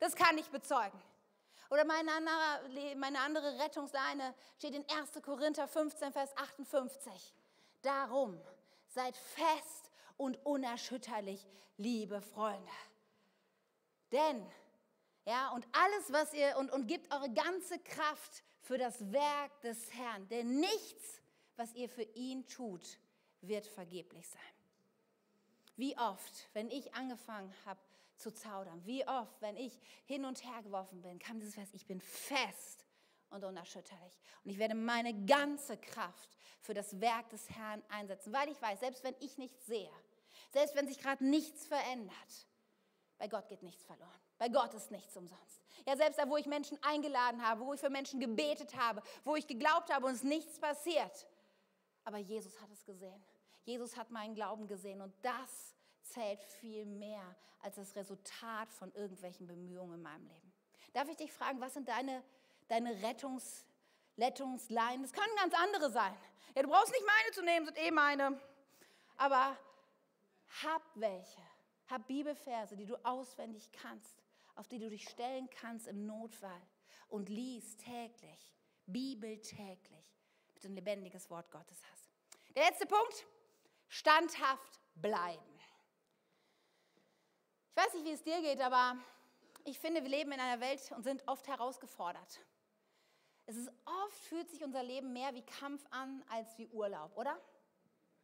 Das 0.00 0.14
kann 0.14 0.36
ich 0.38 0.48
bezeugen. 0.48 1.00
Oder 1.70 1.84
meine 1.84 2.10
andere, 2.12 2.96
meine 2.96 3.20
andere 3.20 3.58
Rettungsleine 3.58 4.34
steht 4.56 4.74
in 4.74 4.84
1. 4.88 5.22
Korinther 5.22 5.68
15, 5.68 6.12
Vers 6.12 6.30
58. 6.36 7.34
Darum 7.82 8.40
seid 8.88 9.16
fest 9.16 9.90
und 10.16 10.44
unerschütterlich, 10.46 11.46
liebe 11.76 12.22
Freunde. 12.22 12.70
Denn, 14.12 14.44
ja, 15.26 15.50
und 15.50 15.66
alles, 15.72 16.12
was 16.12 16.32
ihr, 16.34 16.56
und, 16.58 16.70
und 16.70 16.86
gebt 16.86 17.12
eure 17.12 17.30
ganze 17.30 17.78
Kraft 17.78 18.42
für 18.60 18.78
das 18.78 19.12
Werk 19.12 19.60
des 19.60 19.92
Herrn. 19.94 20.28
Denn 20.28 20.60
nichts, 20.60 21.20
was 21.56 21.74
ihr 21.74 21.88
für 21.88 22.02
ihn 22.02 22.46
tut, 22.46 22.98
wird 23.40 23.66
vergeblich 23.66 24.28
sein. 24.28 24.40
Wie 25.76 25.96
oft, 25.96 26.48
wenn 26.54 26.70
ich 26.70 26.94
angefangen 26.94 27.54
habe 27.64 27.80
zu 28.16 28.32
zaudern, 28.32 28.84
wie 28.84 29.06
oft, 29.06 29.40
wenn 29.40 29.56
ich 29.56 29.78
hin 30.06 30.24
und 30.24 30.44
her 30.44 30.62
geworfen 30.62 31.02
bin, 31.02 31.18
kam 31.18 31.38
dieses 31.38 31.54
Vers, 31.54 31.68
ich 31.72 31.86
bin 31.86 32.00
fest 32.00 32.84
und 33.30 33.44
unerschütterlich. 33.44 34.18
Und 34.44 34.50
ich 34.50 34.58
werde 34.58 34.74
meine 34.74 35.14
ganze 35.24 35.76
Kraft 35.76 36.36
für 36.60 36.74
das 36.74 37.00
Werk 37.00 37.28
des 37.30 37.48
Herrn 37.50 37.82
einsetzen, 37.88 38.32
weil 38.32 38.48
ich 38.50 38.60
weiß, 38.60 38.80
selbst 38.80 39.04
wenn 39.04 39.14
ich 39.20 39.38
nichts 39.38 39.66
sehe, 39.66 39.92
selbst 40.52 40.74
wenn 40.74 40.88
sich 40.88 40.98
gerade 40.98 41.24
nichts 41.24 41.66
verändert, 41.66 42.46
bei 43.18 43.28
Gott 43.28 43.48
geht 43.48 43.62
nichts 43.62 43.84
verloren. 43.84 44.20
Bei 44.38 44.48
Gott 44.48 44.72
ist 44.74 44.90
nichts 44.90 45.16
umsonst. 45.16 45.60
Ja, 45.86 45.96
selbst 45.96 46.18
da, 46.18 46.28
wo 46.28 46.36
ich 46.36 46.46
Menschen 46.46 46.78
eingeladen 46.82 47.44
habe, 47.44 47.64
wo 47.64 47.74
ich 47.74 47.80
für 47.80 47.90
Menschen 47.90 48.20
gebetet 48.20 48.76
habe, 48.76 49.02
wo 49.24 49.36
ich 49.36 49.46
geglaubt 49.46 49.92
habe 49.92 50.06
und 50.06 50.12
es 50.12 50.22
nichts 50.22 50.58
passiert. 50.58 51.26
Aber 52.04 52.18
Jesus 52.18 52.60
hat 52.60 52.70
es 52.70 52.84
gesehen. 52.84 53.24
Jesus 53.64 53.96
hat 53.96 54.10
meinen 54.10 54.34
Glauben 54.34 54.66
gesehen 54.66 55.02
und 55.02 55.12
das 55.22 55.74
zählt 56.02 56.42
viel 56.42 56.86
mehr 56.86 57.36
als 57.60 57.76
das 57.76 57.94
Resultat 57.96 58.72
von 58.72 58.92
irgendwelchen 58.94 59.46
Bemühungen 59.46 59.94
in 59.94 60.02
meinem 60.02 60.26
Leben. 60.26 60.52
Darf 60.92 61.08
ich 61.08 61.16
dich 61.16 61.32
fragen, 61.32 61.60
was 61.60 61.74
sind 61.74 61.88
deine, 61.88 62.22
deine 62.68 63.02
Rettungs, 63.02 63.66
Rettungsleinen? 64.16 65.02
Das 65.02 65.12
können 65.12 65.34
ganz 65.36 65.54
andere 65.54 65.90
sein. 65.90 66.16
Ja, 66.54 66.62
du 66.62 66.68
brauchst 66.68 66.92
nicht 66.92 67.04
meine 67.04 67.32
zu 67.32 67.42
nehmen, 67.42 67.66
sind 67.66 67.78
eh 67.78 67.90
meine. 67.90 68.40
Aber 69.16 69.56
hab 70.62 70.82
welche. 70.94 71.47
Hab 71.88 72.06
Bibelverse, 72.06 72.76
die 72.76 72.86
du 72.86 72.96
auswendig 73.04 73.70
kannst, 73.72 74.22
auf 74.54 74.68
die 74.68 74.78
du 74.78 74.90
dich 74.90 75.08
stellen 75.08 75.48
kannst 75.50 75.86
im 75.86 76.06
Notfall. 76.06 76.60
Und 77.08 77.28
lies 77.28 77.76
täglich, 77.76 78.52
Bibel 78.86 79.40
täglich, 79.40 80.18
damit 80.46 80.64
du 80.64 80.68
ein 80.68 80.74
lebendiges 80.74 81.30
Wort 81.30 81.50
Gottes 81.50 81.80
hast. 81.90 82.10
Der 82.54 82.64
letzte 82.64 82.86
Punkt, 82.86 83.26
standhaft 83.88 84.80
bleiben. 84.94 85.42
Ich 87.70 87.76
weiß 87.76 87.94
nicht, 87.94 88.04
wie 88.04 88.12
es 88.12 88.22
dir 88.22 88.40
geht, 88.42 88.60
aber 88.60 88.98
ich 89.64 89.78
finde, 89.78 90.02
wir 90.02 90.10
leben 90.10 90.32
in 90.32 90.40
einer 90.40 90.60
Welt 90.60 90.80
und 90.92 91.04
sind 91.04 91.26
oft 91.26 91.46
herausgefordert. 91.46 92.40
Es 93.46 93.56
ist 93.56 93.70
oft 93.86 94.18
fühlt 94.24 94.50
sich 94.50 94.62
unser 94.62 94.82
Leben 94.82 95.12
mehr 95.12 95.34
wie 95.34 95.42
Kampf 95.42 95.86
an 95.90 96.22
als 96.28 96.58
wie 96.58 96.68
Urlaub, 96.68 97.16
oder? 97.16 97.40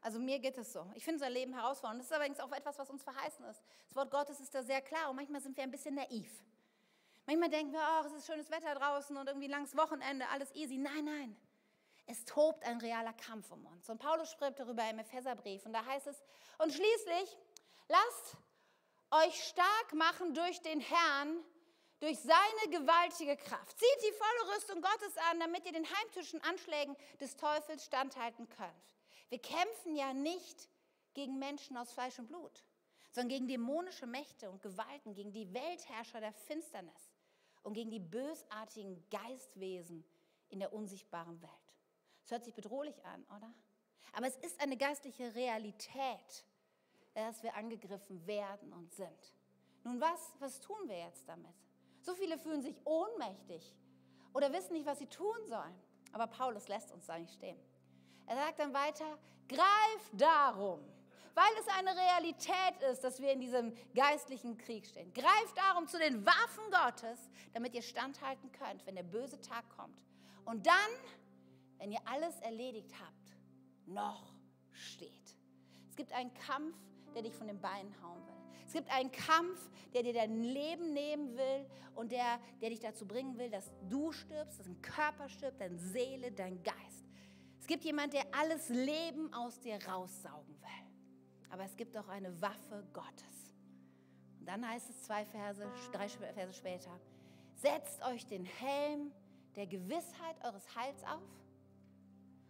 Also 0.04 0.18
mir 0.18 0.38
geht 0.38 0.58
es 0.58 0.70
so. 0.70 0.86
Ich 0.94 1.02
finde 1.02 1.16
unser 1.16 1.30
Leben 1.30 1.54
herausfordernd. 1.54 1.98
Das 1.98 2.08
ist 2.08 2.12
allerdings 2.12 2.38
auch 2.38 2.52
etwas, 2.52 2.78
was 2.78 2.90
uns 2.90 3.02
verheißen 3.02 3.42
ist. 3.46 3.62
Das 3.86 3.96
Wort 3.96 4.10
Gottes 4.10 4.38
ist 4.38 4.54
da 4.54 4.62
sehr 4.62 4.82
klar 4.82 5.08
und 5.08 5.16
manchmal 5.16 5.40
sind 5.40 5.56
wir 5.56 5.64
ein 5.64 5.70
bisschen 5.70 5.94
naiv. 5.94 6.30
Manchmal 7.24 7.48
denken 7.48 7.72
wir, 7.72 7.80
oh, 7.80 8.06
es 8.06 8.12
ist 8.12 8.26
schönes 8.26 8.50
Wetter 8.50 8.74
draußen 8.74 9.16
und 9.16 9.26
irgendwie 9.26 9.46
langes 9.46 9.74
Wochenende, 9.74 10.28
alles 10.28 10.54
easy. 10.54 10.76
Nein, 10.76 11.06
nein. 11.06 11.36
Es 12.04 12.22
tobt 12.26 12.64
ein 12.64 12.76
realer 12.80 13.14
Kampf 13.14 13.50
um 13.50 13.64
uns. 13.64 13.88
Und 13.88 13.98
Paulus 13.98 14.30
schreibt 14.30 14.60
darüber 14.60 14.86
im 14.90 14.98
Epheserbrief 14.98 15.64
und 15.64 15.72
da 15.72 15.82
heißt 15.86 16.06
es, 16.06 16.22
und 16.58 16.70
schließlich 16.70 17.38
lasst 17.88 18.36
euch 19.10 19.42
stark 19.42 19.94
machen 19.94 20.34
durch 20.34 20.60
den 20.60 20.80
Herrn, 20.80 21.42
durch 22.00 22.18
seine 22.18 22.78
gewaltige 22.78 23.38
Kraft. 23.38 23.78
Zieht 23.78 24.02
die 24.02 24.12
volle 24.12 24.54
Rüstung 24.54 24.82
Gottes 24.82 25.16
an, 25.30 25.40
damit 25.40 25.64
ihr 25.64 25.72
den 25.72 25.86
heimtischen 25.88 26.42
Anschlägen 26.42 26.94
des 27.20 27.38
Teufels 27.38 27.86
standhalten 27.86 28.50
könnt. 28.50 28.94
Wir 29.34 29.42
kämpfen 29.42 29.96
ja 29.96 30.14
nicht 30.14 30.68
gegen 31.12 31.40
Menschen 31.40 31.76
aus 31.76 31.90
Fleisch 31.90 32.20
und 32.20 32.28
Blut, 32.28 32.62
sondern 33.10 33.30
gegen 33.30 33.48
dämonische 33.48 34.06
Mächte 34.06 34.48
und 34.48 34.62
Gewalten, 34.62 35.12
gegen 35.12 35.32
die 35.32 35.52
Weltherrscher 35.52 36.20
der 36.20 36.32
Finsternis 36.32 37.10
und 37.64 37.74
gegen 37.74 37.90
die 37.90 37.98
bösartigen 37.98 39.04
Geistwesen 39.10 40.04
in 40.50 40.60
der 40.60 40.72
unsichtbaren 40.72 41.42
Welt. 41.42 41.74
Es 42.22 42.30
hört 42.30 42.44
sich 42.44 42.54
bedrohlich 42.54 43.04
an, 43.04 43.24
oder? 43.36 43.52
Aber 44.12 44.28
es 44.28 44.36
ist 44.36 44.60
eine 44.62 44.76
geistliche 44.76 45.34
Realität, 45.34 46.44
dass 47.14 47.42
wir 47.42 47.56
angegriffen 47.56 48.24
werden 48.28 48.72
und 48.72 48.92
sind. 48.94 49.34
Nun, 49.82 50.00
was, 50.00 50.36
was 50.38 50.60
tun 50.60 50.88
wir 50.88 51.00
jetzt 51.00 51.28
damit? 51.28 51.56
So 52.02 52.14
viele 52.14 52.38
fühlen 52.38 52.62
sich 52.62 52.76
ohnmächtig 52.84 53.74
oder 54.32 54.52
wissen 54.52 54.74
nicht, 54.74 54.86
was 54.86 55.00
sie 55.00 55.08
tun 55.08 55.44
sollen. 55.48 55.74
Aber 56.12 56.28
Paulus 56.28 56.68
lässt 56.68 56.92
uns 56.92 57.06
da 57.06 57.18
nicht 57.18 57.34
stehen. 57.34 57.58
Er 58.26 58.36
sagt 58.36 58.58
dann 58.58 58.72
weiter, 58.72 59.18
greif 59.48 60.10
darum, 60.12 60.80
weil 61.34 61.52
es 61.60 61.68
eine 61.76 61.90
Realität 61.96 62.82
ist, 62.90 63.02
dass 63.02 63.20
wir 63.20 63.32
in 63.32 63.40
diesem 63.40 63.76
geistlichen 63.94 64.56
Krieg 64.56 64.86
stehen. 64.86 65.12
Greif 65.12 65.52
darum 65.54 65.86
zu 65.86 65.98
den 65.98 66.24
Waffen 66.24 66.70
Gottes, 66.70 67.28
damit 67.52 67.74
ihr 67.74 67.82
standhalten 67.82 68.50
könnt, 68.52 68.86
wenn 68.86 68.94
der 68.94 69.02
böse 69.02 69.40
Tag 69.40 69.64
kommt. 69.76 70.04
Und 70.44 70.66
dann 70.66 70.90
wenn 71.84 71.92
ihr 71.92 72.00
alles 72.06 72.40
erledigt 72.40 72.90
habt, 72.98 73.36
noch 73.84 74.32
steht. 74.72 75.36
Es 75.90 75.96
gibt 75.96 76.14
einen 76.14 76.32
Kampf, 76.32 76.74
der 77.14 77.20
dich 77.20 77.34
von 77.34 77.46
den 77.46 77.60
Beinen 77.60 77.94
hauen 78.02 78.26
will. 78.26 78.34
Es 78.66 78.72
gibt 78.72 78.90
einen 78.90 79.12
Kampf, 79.12 79.68
der 79.92 80.02
dir 80.02 80.14
dein 80.14 80.42
Leben 80.42 80.94
nehmen 80.94 81.36
will 81.36 81.66
und 81.94 82.10
der, 82.10 82.40
der 82.62 82.70
dich 82.70 82.80
dazu 82.80 83.06
bringen 83.06 83.36
will, 83.36 83.50
dass 83.50 83.70
du 83.90 84.12
stirbst, 84.12 84.58
dass 84.58 84.66
dein 84.66 84.80
Körper 84.80 85.28
stirbt, 85.28 85.60
deine 85.60 85.76
Seele, 85.76 86.32
dein 86.32 86.62
Geist. 86.62 86.93
Es 87.64 87.68
gibt 87.68 87.86
jemand, 87.86 88.12
der 88.12 88.26
alles 88.38 88.68
Leben 88.68 89.32
aus 89.32 89.58
dir 89.58 89.78
raussaugen 89.86 90.54
will. 90.60 91.48
Aber 91.48 91.64
es 91.64 91.74
gibt 91.74 91.96
auch 91.96 92.08
eine 92.08 92.38
Waffe 92.42 92.86
Gottes. 92.92 93.54
Und 94.38 94.44
dann 94.44 94.68
heißt 94.68 94.90
es 94.90 95.02
zwei 95.04 95.24
Verse, 95.24 95.66
drei 95.90 96.06
Verse 96.06 96.52
später, 96.52 96.90
setzt 97.54 98.02
euch 98.02 98.26
den 98.26 98.44
Helm 98.44 99.10
der 99.56 99.66
Gewissheit 99.66 100.44
eures 100.44 100.76
Heils 100.76 101.02
auf 101.04 101.22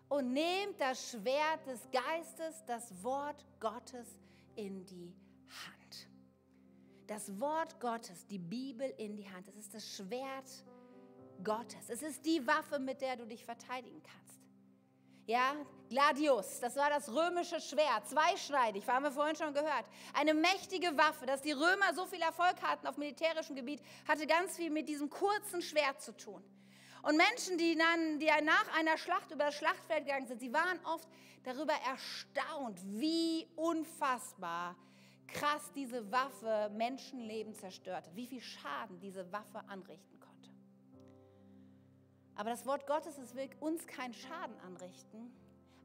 und 0.09 0.33
nehmt 0.33 0.81
das 0.81 1.13
Schwert 1.13 1.65
des 1.65 1.89
Geistes, 1.93 2.65
das 2.67 3.01
Wort 3.05 3.47
Gottes 3.61 4.19
in 4.57 4.85
die 4.85 5.15
Hand. 5.47 6.09
Das 7.07 7.39
Wort 7.39 7.79
Gottes, 7.79 8.27
die 8.27 8.41
Bibel 8.41 8.93
in 8.99 9.17
die 9.17 9.31
Hand. 9.31 9.47
Es 9.47 9.59
ist 9.59 9.75
das 9.75 9.97
Schwert 9.97 10.65
Gottes. 11.45 11.89
Es 11.89 12.03
ist 12.03 12.27
die 12.27 12.45
Waffe, 12.45 12.81
mit 12.81 13.01
der 13.01 13.15
du 13.15 13.29
dich 13.29 13.45
verteidigen 13.45 14.03
kannst. 14.03 14.25
Ja, 15.27 15.55
Gladius, 15.89 16.61
das 16.61 16.77
war 16.77 16.91
das 16.91 17.09
römische 17.09 17.59
Schwert, 17.59 18.07
zweischneidig, 18.07 18.87
haben 18.87 19.05
wir 19.05 19.13
vorhin 19.13 19.35
schon 19.37 19.55
gehört. 19.55 19.87
Eine 20.13 20.35
mächtige 20.35 20.97
Waffe, 20.99 21.25
dass 21.25 21.41
die 21.41 21.53
Römer 21.53 21.95
so 21.95 22.05
viel 22.05 22.21
Erfolg 22.21 22.61
hatten 22.61 22.87
auf 22.87 22.99
militärischem 22.99 23.57
Gebiet, 23.57 23.81
hatte 24.07 24.27
ganz 24.27 24.57
viel 24.57 24.69
mit 24.71 24.87
diesem 24.87 25.09
kurzen 25.09 25.63
Schwert 25.63 26.03
zu 26.03 26.15
tun. 26.15 26.45
Und 27.03 27.17
Menschen, 27.17 27.57
die, 27.57 27.75
dann, 27.75 28.19
die 28.19 28.27
nach 28.27 28.79
einer 28.79 28.99
Schlacht 28.99 29.31
über 29.31 29.45
das 29.45 29.55
Schlachtfeld 29.55 30.05
gegangen 30.05 30.27
sind, 30.27 30.41
sie 30.41 30.53
waren 30.53 30.79
oft 30.85 31.09
darüber 31.43 31.75
erstaunt, 31.91 32.81
wie 32.85 33.47
unfassbar 33.57 34.77
krass 35.27 35.71
diese 35.75 36.11
Waffe 36.13 36.71
Menschenleben 36.75 37.55
zerstört 37.55 38.07
hat, 38.07 38.17
wie 38.17 38.27
viel 38.27 38.43
Schaden 38.43 39.01
diese 39.01 39.31
Waffe 39.33 39.61
anrichten 39.69 40.21
konnte. 40.21 40.24
Aber 42.37 42.51
das 42.51 42.67
Wort 42.67 42.87
Gottes, 42.87 43.19
es 43.19 43.35
will 43.35 43.49
uns 43.61 43.87
keinen 43.87 44.15
Schaden 44.15 44.59
anrichten, 44.61 45.31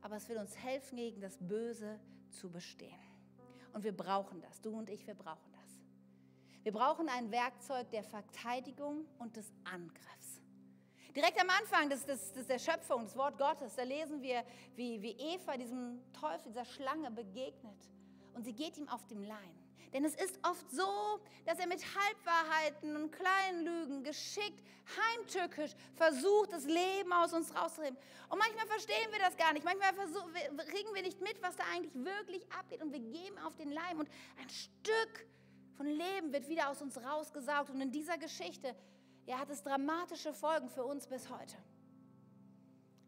aber 0.01 0.15
es 0.15 0.27
will 0.29 0.37
uns 0.37 0.57
helfen, 0.57 0.97
gegen 0.97 1.21
das 1.21 1.37
Böse 1.39 1.99
zu 2.31 2.49
bestehen. 2.49 2.99
Und 3.73 3.83
wir 3.83 3.95
brauchen 3.95 4.41
das, 4.41 4.61
du 4.61 4.71
und 4.71 4.89
ich, 4.89 5.05
wir 5.05 5.13
brauchen 5.13 5.51
das. 5.53 5.59
Wir 6.63 6.71
brauchen 6.71 7.07
ein 7.07 7.31
Werkzeug 7.31 7.89
der 7.91 8.03
Verteidigung 8.03 9.05
und 9.19 9.35
des 9.35 9.51
Angriffs. 9.63 10.41
Direkt 11.15 11.41
am 11.41 11.49
Anfang 11.49 11.89
des, 11.89 12.05
des, 12.05 12.33
des 12.33 12.47
der 12.47 12.59
Schöpfung, 12.59 13.03
des 13.03 13.15
Wort 13.15 13.37
Gottes, 13.37 13.75
da 13.75 13.83
lesen 13.83 14.21
wir, 14.21 14.43
wie, 14.75 15.01
wie 15.01 15.11
Eva 15.11 15.57
diesem 15.57 16.01
Teufel, 16.13 16.51
dieser 16.51 16.65
Schlange 16.65 17.11
begegnet. 17.11 17.89
Und 18.33 18.43
sie 18.43 18.53
geht 18.53 18.77
ihm 18.77 18.87
auf 18.87 19.05
dem 19.07 19.23
Leim. 19.23 19.58
Denn 19.93 20.05
es 20.05 20.13
ist 20.15 20.39
oft 20.43 20.69
so, 20.69 21.19
dass 21.45 21.57
er 21.57 21.67
mit 21.67 21.83
Halbwahrheiten 21.83 22.95
und 22.95 23.11
kleinen 23.11 23.65
Lügen 23.65 24.03
geschickt, 24.03 24.63
heimtückisch 24.95 25.71
versucht, 25.95 26.51
das 26.51 26.65
Leben 26.65 27.11
aus 27.11 27.33
uns 27.33 27.55
rauszunehmen. 27.55 27.97
Und 28.29 28.37
manchmal 28.37 28.67
verstehen 28.67 29.11
wir 29.11 29.19
das 29.19 29.35
gar 29.35 29.53
nicht. 29.53 29.65
Manchmal 29.65 29.93
kriegen 30.65 30.93
wir 30.93 31.01
nicht 31.01 31.21
mit, 31.21 31.41
was 31.41 31.55
da 31.55 31.63
eigentlich 31.73 31.93
wirklich 31.93 32.45
abgeht. 32.51 32.83
Und 32.83 32.91
wir 32.91 32.99
geben 32.99 33.37
auf 33.39 33.55
den 33.55 33.71
Leim. 33.71 33.99
Und 33.99 34.09
ein 34.39 34.49
Stück 34.49 35.27
von 35.75 35.87
Leben 35.87 36.31
wird 36.31 36.47
wieder 36.47 36.69
aus 36.69 36.81
uns 36.81 36.97
rausgesaugt. 36.97 37.71
Und 37.71 37.81
in 37.81 37.91
dieser 37.91 38.17
Geschichte 38.17 38.75
ja, 39.25 39.39
hat 39.39 39.49
es 39.49 39.63
dramatische 39.63 40.33
Folgen 40.33 40.69
für 40.69 40.83
uns 40.83 41.07
bis 41.07 41.29
heute. 41.29 41.55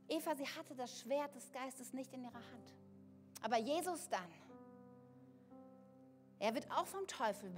Eva, 0.08 0.36
sie 0.36 0.48
hatte 0.48 0.76
das 0.76 1.00
Schwert 1.00 1.34
des 1.36 1.52
Geistes 1.52 1.94
nicht 1.94 2.12
in 2.14 2.24
ihrer 2.24 2.34
Hand. 2.34 2.76
Aber 3.42 3.58
Jesus 3.58 4.10
dann, 4.10 4.28
er 6.42 6.56
wird 6.56 6.70
auch 6.72 6.88
vom 6.88 7.06
Teufel 7.06 7.52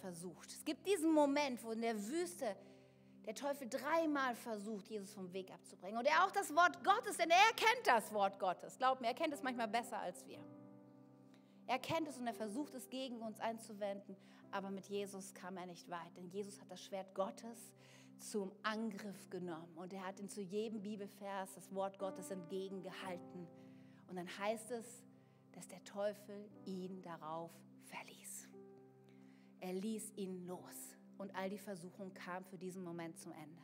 versucht. 0.00 0.50
Es 0.50 0.64
gibt 0.64 0.86
diesen 0.86 1.12
Moment, 1.12 1.62
wo 1.62 1.72
in 1.72 1.82
der 1.82 1.94
Wüste 2.08 2.56
der 3.26 3.34
Teufel 3.34 3.68
dreimal 3.68 4.34
versucht, 4.34 4.88
Jesus 4.88 5.12
vom 5.12 5.30
Weg 5.34 5.52
abzubringen. 5.52 5.98
Und 5.98 6.06
er 6.06 6.24
auch 6.24 6.30
das 6.30 6.54
Wort 6.56 6.82
Gottes, 6.82 7.18
denn 7.18 7.28
er 7.28 7.54
kennt 7.54 7.86
das 7.86 8.10
Wort 8.10 8.38
Gottes. 8.38 8.78
Glaub 8.78 9.02
mir, 9.02 9.08
er 9.08 9.14
kennt 9.14 9.34
es 9.34 9.42
manchmal 9.42 9.68
besser 9.68 9.98
als 9.98 10.26
wir. 10.26 10.38
Er 11.66 11.78
kennt 11.78 12.08
es 12.08 12.16
und 12.16 12.26
er 12.26 12.32
versucht 12.32 12.74
es 12.74 12.88
gegen 12.88 13.20
uns 13.20 13.38
einzuwenden. 13.38 14.16
Aber 14.50 14.70
mit 14.70 14.86
Jesus 14.86 15.34
kam 15.34 15.58
er 15.58 15.66
nicht 15.66 15.90
weit, 15.90 16.16
denn 16.16 16.30
Jesus 16.30 16.58
hat 16.58 16.70
das 16.70 16.82
Schwert 16.82 17.14
Gottes 17.14 17.70
zum 18.18 18.50
Angriff 18.62 19.28
genommen 19.28 19.76
und 19.76 19.92
er 19.92 20.06
hat 20.06 20.20
ihm 20.20 20.28
zu 20.28 20.40
jedem 20.40 20.80
Bibelvers 20.80 21.52
das 21.54 21.74
Wort 21.74 21.98
Gottes 21.98 22.30
entgegengehalten. 22.30 23.46
Und 24.08 24.16
dann 24.16 24.28
heißt 24.38 24.70
es, 24.70 25.04
dass 25.52 25.68
der 25.68 25.84
Teufel 25.84 26.48
ihn 26.64 27.02
darauf. 27.02 27.50
Er 29.62 29.72
ließ 29.72 30.12
ihn 30.16 30.44
los 30.44 30.96
und 31.18 31.34
all 31.36 31.48
die 31.48 31.58
Versuchung 31.58 32.12
kam 32.14 32.44
für 32.44 32.58
diesen 32.58 32.82
Moment 32.82 33.16
zum 33.20 33.30
Ende. 33.30 33.62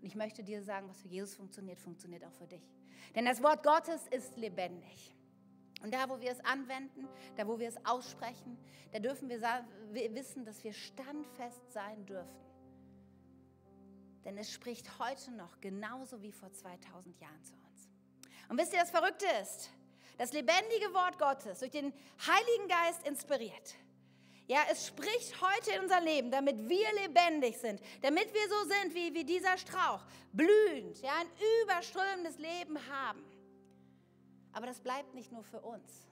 Und 0.00 0.06
ich 0.06 0.14
möchte 0.14 0.44
dir 0.44 0.62
sagen, 0.62 0.88
was 0.88 1.02
für 1.02 1.08
Jesus 1.08 1.34
funktioniert, 1.34 1.80
funktioniert 1.80 2.24
auch 2.24 2.32
für 2.32 2.46
dich. 2.46 2.62
Denn 3.16 3.24
das 3.24 3.42
Wort 3.42 3.64
Gottes 3.64 4.06
ist 4.12 4.36
lebendig. 4.36 5.12
Und 5.82 5.92
da, 5.92 6.08
wo 6.08 6.20
wir 6.20 6.30
es 6.30 6.38
anwenden, 6.44 7.08
da, 7.36 7.48
wo 7.48 7.58
wir 7.58 7.68
es 7.68 7.84
aussprechen, 7.84 8.56
da 8.92 9.00
dürfen 9.00 9.28
wir 9.28 9.40
wissen, 10.14 10.44
dass 10.44 10.62
wir 10.62 10.72
standfest 10.72 11.72
sein 11.72 12.06
dürfen. 12.06 12.40
Denn 14.24 14.38
es 14.38 14.52
spricht 14.52 15.00
heute 15.00 15.32
noch 15.32 15.60
genauso 15.60 16.22
wie 16.22 16.30
vor 16.30 16.52
2000 16.52 17.18
Jahren 17.20 17.42
zu 17.42 17.54
uns. 17.54 17.88
Und 18.48 18.56
wisst 18.56 18.72
ihr, 18.72 18.78
das 18.78 18.90
Verrückte 18.90 19.26
ist, 19.42 19.70
das 20.16 20.32
lebendige 20.32 20.94
Wort 20.94 21.18
Gottes, 21.18 21.58
durch 21.58 21.72
den 21.72 21.92
Heiligen 22.24 22.68
Geist 22.68 23.04
inspiriert, 23.04 23.74
ja, 24.50 24.64
es 24.68 24.88
spricht 24.88 25.40
heute 25.40 25.70
in 25.76 25.82
unser 25.82 26.00
Leben, 26.00 26.28
damit 26.28 26.68
wir 26.68 26.92
lebendig 27.04 27.56
sind, 27.56 27.80
damit 28.02 28.34
wir 28.34 28.48
so 28.48 28.68
sind 28.68 28.92
wie, 28.92 29.14
wie 29.14 29.22
dieser 29.22 29.56
Strauch, 29.56 30.04
blühend, 30.32 31.00
ja, 31.02 31.12
ein 31.20 31.28
überströmendes 31.62 32.36
Leben 32.36 32.76
haben. 32.88 33.22
Aber 34.52 34.66
das 34.66 34.80
bleibt 34.80 35.14
nicht 35.14 35.30
nur 35.30 35.44
für 35.44 35.60
uns. 35.60 36.08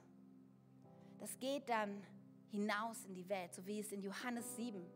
Das 1.19 1.37
geht 1.37 1.67
dann 1.67 2.01
hinaus 2.49 3.03
in 3.03 3.13
die 3.13 3.27
Welt, 3.27 3.53
so 3.53 3.67
wie 3.67 3.81
es 3.81 3.91
in 3.91 4.01
Johannes 4.01 4.55
7, 4.55 4.89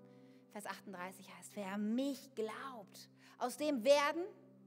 Vers 0.53 0.65
38 0.65 1.29
heißt. 1.37 1.51
Wer 1.57 1.77
mich 1.77 2.33
glaubt, 2.35 3.09
aus 3.39 3.57
dem 3.57 3.83
werden, 3.83 4.23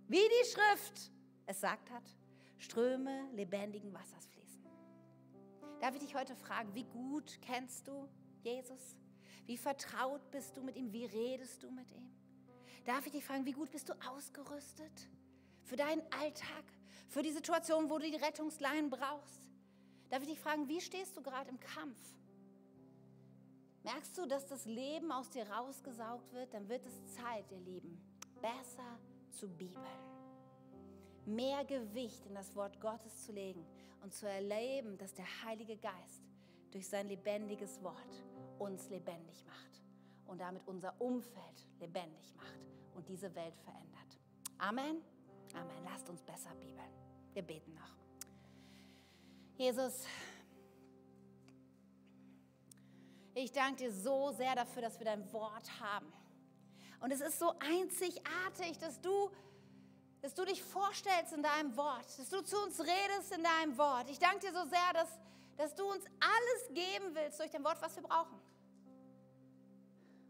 wie 0.07 0.19
die 0.19 0.51
Schrift 0.51 1.13
es 1.47 1.63
sagt 1.63 1.91
hat, 1.91 2.05
Ströme 2.59 3.27
lebendigen 3.33 3.95
Wassers 3.95 4.27
fließen. 4.27 4.67
Darf 5.81 5.95
ich 5.95 6.03
dich 6.03 6.15
heute 6.15 6.37
fragen, 6.37 6.75
wie 6.75 6.85
gut 6.85 7.41
kennst 7.41 7.89
du 7.89 8.07
Jesus? 8.43 8.97
Wie 9.47 9.57
vertraut 9.57 10.31
bist 10.31 10.57
du 10.57 10.63
mit 10.63 10.77
ihm? 10.77 10.93
Wie 10.93 11.05
redest 11.05 11.63
du 11.63 11.71
mit 11.71 11.91
ihm? 11.93 12.11
Darf 12.85 13.07
ich 13.07 13.13
dich 13.13 13.25
fragen, 13.25 13.45
wie 13.45 13.53
gut 13.53 13.71
bist 13.71 13.89
du 13.89 13.95
ausgerüstet 14.09 15.09
für 15.65 15.77
deinen 15.77 16.03
Alltag, 16.13 16.65
für 17.09 17.23
die 17.23 17.33
Situation, 17.33 17.91
wo 17.91 17.99
du 17.99 18.11
die 18.11 18.17
Rettungsleinen 18.17 18.91
brauchst? 18.91 19.51
Darf 20.11 20.23
ich 20.23 20.29
dich 20.29 20.41
fragen, 20.41 20.69
wie 20.69 20.81
stehst 20.81 21.17
du 21.17 21.23
gerade 21.23 21.51
im 21.51 21.59
Kampf? 21.59 21.99
Merkst 23.83 24.19
du, 24.19 24.27
dass 24.27 24.47
das 24.47 24.65
Leben 24.65 25.13
aus 25.13 25.31
dir 25.31 25.49
rausgesaugt 25.49 26.33
wird? 26.33 26.53
Dann 26.55 26.69
wird 26.69 26.85
es 26.87 27.15
Zeit, 27.15 27.51
ihr 27.53 27.61
Lieben, 27.61 28.01
besser 28.41 28.99
zu 29.31 29.49
bibeln. 29.49 29.85
Mehr 31.25 31.65
Gewicht 31.65 32.27
in 32.27 32.35
das 32.35 32.55
Wort 32.55 32.81
Gottes 32.81 33.25
zu 33.25 33.33
legen 33.33 33.65
und 34.03 34.13
zu 34.13 34.29
erleben, 34.29 34.99
dass 34.99 35.15
der 35.15 35.27
Heilige 35.45 35.77
Geist 35.77 36.26
durch 36.71 36.89
sein 36.89 37.09
lebendiges 37.09 37.83
Wort 37.83 38.25
uns 38.59 38.89
lebendig 38.89 39.45
macht 39.45 39.83
und 40.27 40.41
damit 40.41 40.67
unser 40.67 40.99
Umfeld 41.01 41.67
lebendig 41.79 42.35
macht 42.37 42.61
und 42.95 43.09
diese 43.09 43.35
Welt 43.35 43.57
verändert. 43.59 44.19
Amen. 44.59 45.03
Amen. 45.55 45.85
Lasst 45.85 46.09
uns 46.09 46.23
besser 46.23 46.55
bibeln. 46.57 46.91
Wir 47.33 47.43
beten 47.43 47.75
noch. 47.75 47.95
Jesus, 49.57 50.05
ich 53.35 53.53
danke 53.53 53.85
dir 53.85 53.93
so 53.93 54.33
sehr 54.33 54.55
dafür, 54.55 54.83
dass 54.83 54.99
wir 54.99 55.05
dein 55.05 55.33
Wort 55.33 55.81
haben. 55.81 56.13
Und 57.01 57.11
es 57.11 57.21
ist 57.21 57.39
so 57.39 57.53
einzigartig, 57.59 58.79
dass 58.79 59.01
du, 59.01 59.31
dass 60.23 60.35
du 60.35 60.45
dich 60.45 60.63
vorstellst 60.63 61.33
in 61.33 61.43
deinem 61.43 61.77
Wort, 61.77 62.07
dass 62.19 62.29
du 62.31 62.43
zu 62.43 62.57
uns 62.63 62.81
redest 62.81 63.33
in 63.35 63.43
deinem 63.43 63.77
Wort. 63.77 64.09
Ich 64.11 64.19
danke 64.19 64.41
dir 64.41 64.53
so 64.53 64.65
sehr, 64.69 64.93
dass, 64.95 65.09
dass 65.57 65.75
du 65.75 65.85
uns 65.85 66.05
alles 66.21 66.75
geben 66.75 67.15
willst 67.15 67.39
durch 67.41 67.51
dein 67.51 67.65
Wort, 67.65 67.81
was 67.81 67.97
wir 67.97 68.03
brauchen. 68.03 68.41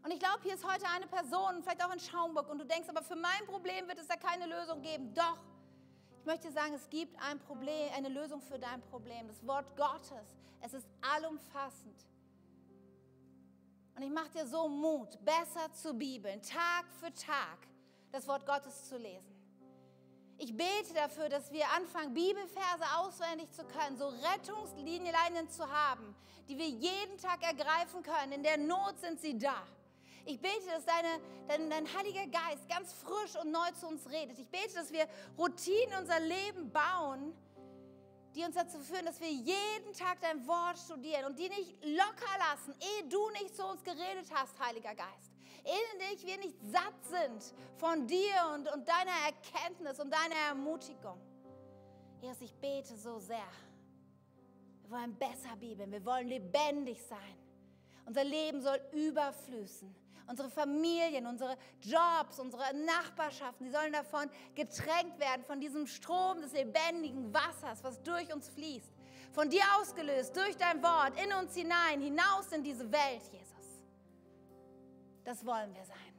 Und 0.03 0.11
ich 0.11 0.19
glaube, 0.19 0.39
hier 0.43 0.53
ist 0.53 0.65
heute 0.65 0.87
eine 0.87 1.05
Person, 1.07 1.61
vielleicht 1.61 1.83
auch 1.83 1.91
in 1.91 1.99
Schaumburg, 1.99 2.49
und 2.49 2.59
du 2.59 2.65
denkst, 2.65 2.87
aber 2.87 3.03
für 3.03 3.15
mein 3.15 3.45
Problem 3.45 3.87
wird 3.87 3.99
es 3.99 4.07
da 4.07 4.15
keine 4.15 4.45
Lösung 4.45 4.81
geben. 4.81 5.13
Doch, 5.13 5.39
ich 6.19 6.25
möchte 6.25 6.51
sagen, 6.51 6.73
es 6.73 6.89
gibt 6.89 7.19
ein 7.21 7.39
Problem, 7.39 7.91
eine 7.93 8.09
Lösung 8.09 8.41
für 8.41 8.57
dein 8.57 8.81
Problem. 8.81 9.27
Das 9.27 9.45
Wort 9.45 9.75
Gottes, 9.75 10.37
es 10.61 10.73
ist 10.73 10.87
allumfassend. 11.01 12.05
Und 13.95 14.03
ich 14.03 14.11
mache 14.11 14.29
dir 14.29 14.47
so 14.47 14.69
Mut, 14.69 15.17
besser 15.25 15.73
zu 15.73 15.93
bibeln, 15.93 16.41
Tag 16.41 16.85
für 16.99 17.11
Tag 17.13 17.67
das 18.11 18.27
Wort 18.27 18.45
Gottes 18.45 18.87
zu 18.87 18.97
lesen. 18.97 19.36
Ich 20.39 20.55
bete 20.55 20.93
dafür, 20.93 21.29
dass 21.29 21.51
wir 21.51 21.65
anfangen, 21.71 22.13
Bibelverse 22.13 22.83
auswendig 22.97 23.51
zu 23.51 23.63
können, 23.65 23.97
so 23.97 24.07
Rettungslinien 24.07 25.49
zu 25.49 25.67
haben, 25.67 26.15
die 26.47 26.57
wir 26.57 26.67
jeden 26.67 27.17
Tag 27.17 27.41
ergreifen 27.41 28.03
können. 28.03 28.33
In 28.33 28.43
der 28.43 28.57
Not 28.57 28.99
sind 28.99 29.19
sie 29.19 29.37
da. 29.37 29.63
Ich 30.25 30.39
bete, 30.39 30.65
dass 30.67 30.85
deine, 30.85 31.19
dein, 31.47 31.69
dein 31.69 31.91
Heiliger 31.97 32.27
Geist 32.27 32.69
ganz 32.69 32.93
frisch 32.93 33.35
und 33.41 33.49
neu 33.49 33.71
zu 33.79 33.87
uns 33.87 34.07
redet. 34.09 34.37
Ich 34.37 34.49
bete, 34.49 34.75
dass 34.75 34.91
wir 34.91 35.07
Routinen 35.37 35.91
in 35.93 35.97
unser 35.99 36.19
Leben 36.19 36.71
bauen, 36.71 37.33
die 38.35 38.43
uns 38.43 38.53
dazu 38.53 38.77
führen, 38.79 39.05
dass 39.05 39.19
wir 39.19 39.31
jeden 39.31 39.93
Tag 39.93 40.19
dein 40.21 40.45
Wort 40.45 40.77
studieren 40.77 41.25
und 41.25 41.39
die 41.39 41.49
nicht 41.49 41.83
locker 41.83 42.37
lassen, 42.51 42.75
ehe 42.79 43.09
du 43.09 43.29
nicht 43.31 43.55
zu 43.55 43.65
uns 43.65 43.83
geredet 43.83 44.29
hast, 44.33 44.59
Heiliger 44.59 44.93
Geist. 44.93 45.36
Nicht, 46.09 46.25
wir 46.25 46.37
nicht 46.37 46.57
satt 46.71 47.03
sind 47.03 47.53
von 47.77 48.07
dir 48.07 48.33
und, 48.53 48.71
und 48.73 48.87
deiner 48.87 49.11
Erkenntnis 49.25 49.99
und 49.99 50.11
deiner 50.11 50.35
Ermutigung. 50.49 51.19
Jesus, 52.21 52.41
ich 52.41 52.55
bete 52.55 52.95
so 52.95 53.19
sehr. 53.19 53.49
Wir 54.81 54.91
wollen 54.91 55.15
besser 55.15 55.55
bibeln, 55.59 55.91
wir 55.91 56.05
wollen 56.05 56.27
lebendig 56.27 57.01
sein. 57.03 57.37
Unser 58.05 58.23
Leben 58.23 58.61
soll 58.61 58.79
überflüssen 58.93 59.93
unsere 60.27 60.49
Familien, 60.49 61.25
unsere 61.25 61.57
Jobs, 61.81 62.39
unsere 62.39 62.73
Nachbarschaften, 62.75 63.65
die 63.65 63.71
sollen 63.71 63.93
davon 63.93 64.29
getränkt 64.55 65.19
werden, 65.19 65.43
von 65.43 65.59
diesem 65.59 65.87
Strom 65.87 66.41
des 66.41 66.53
lebendigen 66.53 67.33
Wassers, 67.33 67.83
was 67.83 68.01
durch 68.03 68.33
uns 68.33 68.49
fließt. 68.49 68.91
Von 69.31 69.49
dir 69.49 69.63
ausgelöst, 69.79 70.35
durch 70.35 70.57
dein 70.57 70.81
Wort, 70.83 71.13
in 71.23 71.31
uns 71.33 71.55
hinein, 71.55 72.01
hinaus 72.01 72.51
in 72.51 72.63
diese 72.63 72.91
Welt, 72.91 73.21
Jesus. 73.31 73.46
Das 75.27 75.45
wollen 75.45 75.75
wir 75.75 75.83
sein. 75.83 76.13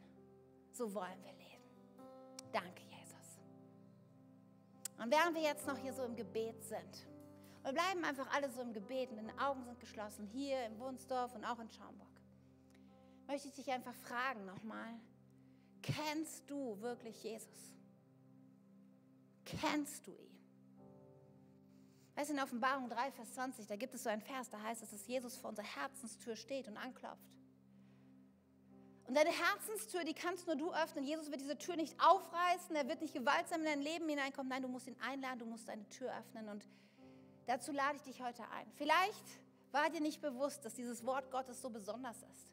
So 0.71 0.93
wollen 0.93 1.25
wir 1.25 1.33
leben. 1.33 1.65
Danke, 2.53 2.83
Jesus. 2.83 3.41
Und 4.99 5.11
während 5.11 5.35
wir 5.35 5.41
jetzt 5.41 5.67
noch 5.67 5.79
hier 5.79 5.95
so 5.95 6.03
im 6.03 6.15
Gebet 6.15 6.63
sind, 6.63 7.07
wir 7.63 7.73
bleiben 7.73 8.05
einfach 8.05 8.31
alle 8.35 8.51
so 8.51 8.61
im 8.61 8.75
Gebet 8.75 9.11
und 9.11 9.17
die 9.17 9.39
Augen 9.41 9.65
sind 9.65 9.81
geschlossen, 9.81 10.27
hier 10.27 10.63
im 10.67 10.79
Wunsdorf 10.79 11.35
und 11.35 11.43
auch 11.47 11.59
in 11.59 11.71
Schaumburg 11.71 12.07
möchte 13.27 13.49
ich 13.49 13.55
dich 13.55 13.71
einfach 13.71 13.95
fragen 13.95 14.45
nochmal, 14.45 15.01
kennst 15.81 16.51
du 16.51 16.79
wirklich 16.83 17.23
Jesus? 17.23 17.73
Kennst 19.47 20.07
du 20.07 20.11
ihn? 20.13 20.39
Weißt 22.15 22.29
du, 22.29 22.35
in 22.35 22.41
Offenbarung 22.41 22.91
3, 22.91 23.11
Vers 23.13 23.33
20, 23.33 23.67
da 23.69 23.77
gibt 23.77 23.95
es 23.95 24.03
so 24.03 24.11
einen 24.11 24.21
Vers, 24.21 24.51
da 24.51 24.61
heißt 24.61 24.83
es, 24.83 24.91
dass 24.91 25.07
Jesus 25.07 25.39
vor 25.39 25.49
unserer 25.49 25.67
Herzenstür 25.67 26.37
steht 26.37 26.69
und 26.69 26.77
anklopft. 26.77 27.38
Und 29.09 29.15
deine 29.15 29.31
Herzenstür, 29.31 30.05
die 30.05 30.13
kannst 30.13 30.47
nur 30.47 30.55
du 30.55 30.71
öffnen. 30.75 31.03
Jesus 31.03 31.31
wird 31.31 31.41
diese 31.41 31.57
Tür 31.57 31.77
nicht 31.77 31.97
aufreißen, 31.99 32.77
er 32.77 32.87
wird 32.89 33.01
nicht 33.01 33.15
gewaltsam 33.15 33.61
in 33.61 33.67
dein 33.67 33.81
Leben 33.81 34.07
hineinkommen. 34.07 34.51
Nein, 34.51 34.61
du 34.61 34.69
musst 34.69 34.87
ihn 34.87 34.97
einladen, 35.01 35.39
du 35.39 35.47
musst 35.47 35.67
deine 35.67 35.89
Tür 35.89 36.15
öffnen. 36.19 36.51
Und 36.51 36.69
dazu 37.47 37.73
lade 37.73 37.97
ich 37.97 38.03
dich 38.03 38.21
heute 38.21 38.43
ein. 38.51 38.71
Vielleicht 38.77 39.25
war 39.73 39.89
dir 39.89 40.03
nicht 40.03 40.21
bewusst, 40.21 40.63
dass 40.67 40.75
dieses 40.75 41.07
Wort 41.07 41.31
Gottes 41.31 41.63
so 41.63 41.71
besonders 41.71 42.19
ist 42.19 42.53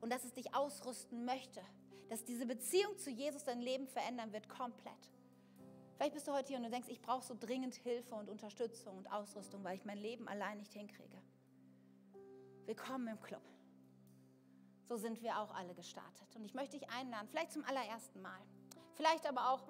und 0.00 0.12
dass 0.12 0.22
es 0.22 0.32
dich 0.32 0.54
ausrüsten 0.54 1.24
möchte, 1.24 1.60
dass 2.08 2.24
diese 2.24 2.46
Beziehung 2.46 2.96
zu 2.98 3.10
Jesus 3.10 3.42
dein 3.42 3.60
Leben 3.60 3.88
verändern 3.88 4.32
wird, 4.32 4.48
komplett. 4.48 5.10
Vielleicht 5.96 6.14
bist 6.14 6.28
du 6.28 6.32
heute 6.32 6.48
hier 6.48 6.58
und 6.58 6.62
du 6.62 6.70
denkst, 6.70 6.88
ich 6.88 7.02
brauche 7.02 7.24
so 7.24 7.34
dringend 7.34 7.74
Hilfe 7.74 8.14
und 8.14 8.28
Unterstützung 8.28 8.96
und 8.96 9.10
Ausrüstung, 9.10 9.64
weil 9.64 9.74
ich 9.74 9.84
mein 9.84 9.98
Leben 9.98 10.28
allein 10.28 10.58
nicht 10.58 10.72
hinkriege. 10.72 11.20
Willkommen 12.66 13.08
im 13.08 13.20
Club. 13.20 13.42
So 14.88 14.96
sind 14.96 15.20
wir 15.22 15.38
auch 15.38 15.54
alle 15.54 15.74
gestartet. 15.74 16.34
Und 16.36 16.44
ich 16.44 16.54
möchte 16.54 16.78
dich 16.78 16.88
einladen, 16.90 17.28
vielleicht 17.28 17.52
zum 17.52 17.64
allerersten 17.64 18.22
Mal, 18.22 18.40
vielleicht 18.94 19.26
aber 19.26 19.50
auch 19.50 19.62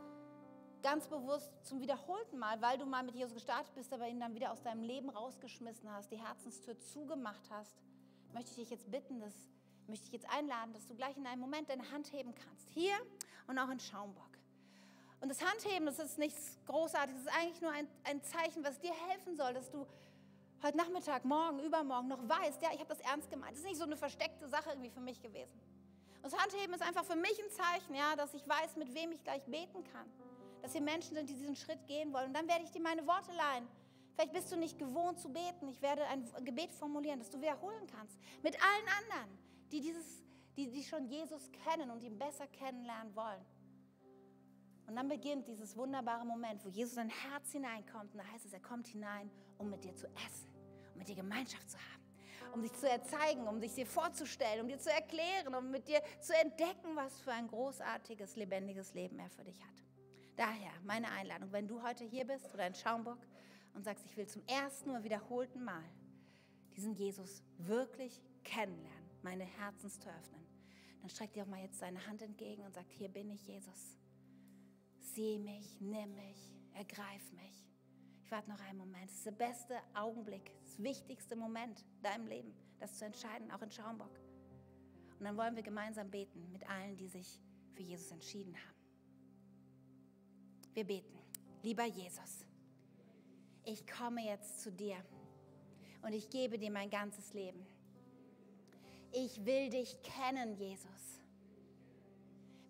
ganz 0.82 1.08
bewusst 1.08 1.52
zum 1.64 1.80
wiederholten 1.80 2.38
Mal, 2.38 2.60
weil 2.60 2.78
du 2.78 2.86
mal 2.86 3.02
mit 3.02 3.14
Jesus 3.14 3.34
gestartet 3.34 3.74
bist, 3.74 3.92
aber 3.92 4.06
ihn 4.08 4.20
dann 4.20 4.34
wieder 4.34 4.52
aus 4.52 4.62
deinem 4.62 4.82
Leben 4.82 5.08
rausgeschmissen 5.08 5.90
hast, 5.90 6.12
die 6.12 6.22
Herzenstür 6.22 6.78
zugemacht 6.78 7.50
hast, 7.50 7.76
möchte 8.32 8.50
ich 8.50 8.56
dich 8.56 8.70
jetzt 8.70 8.90
bitten, 8.90 9.20
dass 9.20 9.34
möchte 9.88 10.06
ich 10.06 10.12
jetzt 10.12 10.28
einladen, 10.30 10.72
dass 10.72 10.86
du 10.86 10.94
gleich 10.94 11.16
in 11.16 11.26
einem 11.26 11.40
Moment 11.40 11.68
deine 11.70 11.90
Hand 11.90 12.12
heben 12.12 12.34
kannst. 12.34 12.68
Hier 12.70 12.94
und 13.46 13.58
auch 13.58 13.68
in 13.68 13.80
Schaumburg. 13.80 14.26
Und 15.20 15.28
das 15.28 15.42
Handheben, 15.42 15.86
das 15.86 15.98
ist 15.98 16.18
nichts 16.18 16.58
Großartiges, 16.66 17.24
das 17.24 17.32
ist 17.32 17.40
eigentlich 17.40 17.60
nur 17.62 17.70
ein, 17.70 17.88
ein 18.04 18.22
Zeichen, 18.22 18.64
was 18.64 18.78
dir 18.80 18.92
helfen 19.08 19.36
soll, 19.36 19.54
dass 19.54 19.70
du 19.70 19.86
heute 20.62 20.76
Nachmittag, 20.76 21.24
morgen, 21.24 21.60
übermorgen 21.60 22.08
noch 22.08 22.28
weißt, 22.28 22.62
ja, 22.62 22.70
ich 22.72 22.80
habe 22.80 22.88
das 22.88 23.00
ernst 23.00 23.30
gemeint. 23.30 23.52
Das 23.52 23.60
ist 23.60 23.66
nicht 23.66 23.78
so 23.78 23.84
eine 23.84 23.96
versteckte 23.96 24.48
Sache 24.48 24.70
irgendwie 24.70 24.90
für 24.90 25.00
mich 25.00 25.20
gewesen. 25.20 25.60
Und 26.22 26.32
das 26.32 26.38
Handheben 26.38 26.74
ist 26.74 26.82
einfach 26.82 27.04
für 27.04 27.16
mich 27.16 27.38
ein 27.42 27.50
Zeichen, 27.50 27.94
ja, 27.94 28.16
dass 28.16 28.34
ich 28.34 28.46
weiß, 28.48 28.76
mit 28.76 28.92
wem 28.94 29.12
ich 29.12 29.22
gleich 29.22 29.44
beten 29.44 29.84
kann. 29.84 30.10
Dass 30.62 30.72
hier 30.72 30.80
Menschen 30.80 31.14
sind, 31.14 31.28
die 31.28 31.34
diesen 31.34 31.56
Schritt 31.56 31.86
gehen 31.86 32.12
wollen. 32.12 32.28
Und 32.28 32.34
dann 32.34 32.48
werde 32.48 32.64
ich 32.64 32.70
dir 32.70 32.80
meine 32.82 33.06
Worte 33.06 33.32
leihen. 33.32 33.68
Vielleicht 34.14 34.32
bist 34.32 34.50
du 34.50 34.56
nicht 34.56 34.78
gewohnt 34.78 35.20
zu 35.20 35.28
beten. 35.28 35.68
Ich 35.68 35.80
werde 35.82 36.04
ein 36.06 36.24
Gebet 36.44 36.72
formulieren, 36.72 37.18
das 37.18 37.30
du 37.30 37.40
wiederholen 37.40 37.86
kannst. 37.86 38.18
Mit 38.42 38.56
allen 38.60 38.88
anderen, 39.02 39.38
die, 39.70 39.80
dieses, 39.80 40.24
die, 40.56 40.70
die 40.70 40.82
schon 40.82 41.06
Jesus 41.06 41.50
kennen 41.64 41.90
und 41.90 42.02
ihn 42.02 42.18
besser 42.18 42.46
kennenlernen 42.46 43.14
wollen. 43.14 43.44
Und 44.86 44.94
dann 44.96 45.08
beginnt 45.08 45.48
dieses 45.48 45.76
wunderbare 45.76 46.24
Moment, 46.24 46.64
wo 46.64 46.68
Jesus 46.68 46.96
in 46.96 47.08
dein 47.08 47.30
Herz 47.30 47.52
hineinkommt. 47.52 48.12
Und 48.12 48.18
da 48.18 48.24
heißt 48.32 48.46
es, 48.46 48.52
er 48.52 48.60
kommt 48.60 48.86
hinein, 48.86 49.30
um 49.58 49.68
mit 49.70 49.84
dir 49.84 49.94
zu 49.94 50.06
essen, 50.06 50.48
um 50.92 50.98
mit 50.98 51.08
dir 51.08 51.16
Gemeinschaft 51.16 51.68
zu 51.68 51.76
haben, 51.76 52.54
um 52.54 52.62
dich 52.62 52.72
zu 52.74 52.88
erzeigen, 52.88 53.48
um 53.48 53.60
dich 53.60 53.74
dir 53.74 53.86
vorzustellen, 53.86 54.60
um 54.60 54.68
dir 54.68 54.78
zu 54.78 54.90
erklären, 54.90 55.54
um 55.54 55.70
mit 55.70 55.88
dir 55.88 56.00
zu 56.20 56.34
entdecken, 56.34 56.94
was 56.94 57.18
für 57.20 57.32
ein 57.32 57.48
großartiges, 57.48 58.36
lebendiges 58.36 58.94
Leben 58.94 59.18
er 59.18 59.30
für 59.30 59.44
dich 59.44 59.60
hat. 59.60 59.74
Daher 60.36 60.70
meine 60.84 61.10
Einladung, 61.10 61.50
wenn 61.50 61.66
du 61.66 61.82
heute 61.82 62.04
hier 62.04 62.26
bist 62.26 62.52
oder 62.54 62.66
in 62.66 62.74
Schaumburg 62.74 63.18
und 63.74 63.84
sagst, 63.84 64.04
ich 64.06 64.16
will 64.16 64.26
zum 64.26 64.42
ersten 64.46 64.90
oder 64.90 65.02
wiederholten 65.02 65.64
Mal 65.64 65.84
diesen 66.76 66.94
Jesus 66.94 67.42
wirklich 67.58 68.22
kennenlernen, 68.44 69.10
meine 69.22 69.44
Herzenstür 69.44 70.12
öffnen, 70.12 70.46
dann 71.00 71.10
streck 71.10 71.32
dir 71.32 71.42
auch 71.42 71.48
mal 71.48 71.62
jetzt 71.62 71.80
deine 71.82 72.06
Hand 72.06 72.22
entgegen 72.22 72.64
und 72.64 72.74
sag, 72.74 72.84
hier 72.90 73.08
bin 73.08 73.30
ich, 73.30 73.46
Jesus. 73.46 73.98
Sieh 75.14 75.38
mich, 75.38 75.80
nimm 75.80 76.14
mich, 76.14 76.52
ergreif 76.74 77.32
mich. 77.32 77.66
Ich 78.24 78.30
warte 78.30 78.50
noch 78.50 78.60
einen 78.60 78.78
Moment. 78.78 79.08
Es 79.08 79.18
ist 79.18 79.26
der 79.26 79.32
beste 79.32 79.78
Augenblick, 79.94 80.52
das 80.62 80.82
wichtigste 80.82 81.36
Moment 81.36 81.84
in 81.96 82.02
deinem 82.02 82.26
Leben, 82.26 82.52
das 82.80 82.98
zu 82.98 83.04
entscheiden, 83.04 83.50
auch 83.50 83.62
in 83.62 83.70
Schaumburg. 83.70 84.20
Und 85.18 85.24
dann 85.24 85.36
wollen 85.36 85.56
wir 85.56 85.62
gemeinsam 85.62 86.10
beten 86.10 86.50
mit 86.52 86.68
allen, 86.68 86.96
die 86.96 87.08
sich 87.08 87.40
für 87.72 87.82
Jesus 87.82 88.10
entschieden 88.10 88.54
haben. 88.56 88.76
Wir 90.74 90.84
beten. 90.84 91.18
Lieber 91.62 91.84
Jesus, 91.84 92.44
ich 93.64 93.86
komme 93.86 94.22
jetzt 94.22 94.60
zu 94.60 94.70
dir 94.70 94.96
und 96.02 96.12
ich 96.12 96.28
gebe 96.28 96.58
dir 96.58 96.70
mein 96.70 96.90
ganzes 96.90 97.32
Leben. 97.32 97.64
Ich 99.12 99.46
will 99.46 99.70
dich 99.70 99.96
kennen, 100.02 100.54
Jesus. 100.56 101.22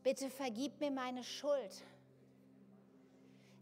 Bitte 0.05 0.31
vergib 0.31 0.79
mir 0.79 0.93
meine 0.93 1.25
Schuld 1.25 1.83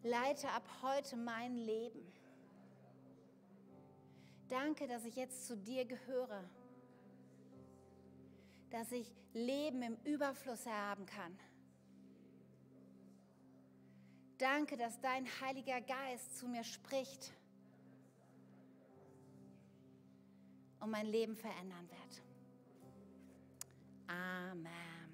leite 0.05 0.48
ab 0.50 0.62
heute 0.82 1.16
mein 1.16 1.57
Leben. 1.57 2.12
Danke, 4.48 4.86
dass 4.86 5.05
ich 5.05 5.16
jetzt 5.16 5.46
zu 5.46 5.57
dir 5.57 5.84
gehöre, 5.86 6.44
dass 8.70 8.92
ich 8.92 9.11
Leben 9.32 9.82
im 9.82 9.96
Überfluss 10.05 10.66
erhaben 10.66 11.07
kann. 11.07 11.36
Danke, 14.38 14.76
dass 14.76 15.00
dein 15.00 15.26
Heiliger 15.40 15.80
Geist 15.80 16.36
zu 16.36 16.46
mir 16.48 16.64
spricht 16.64 17.32
und 20.80 20.90
mein 20.90 21.07
Leben 21.07 21.34
verändern 21.34 21.88
wird. 21.88 22.22
Amen. 24.07 24.93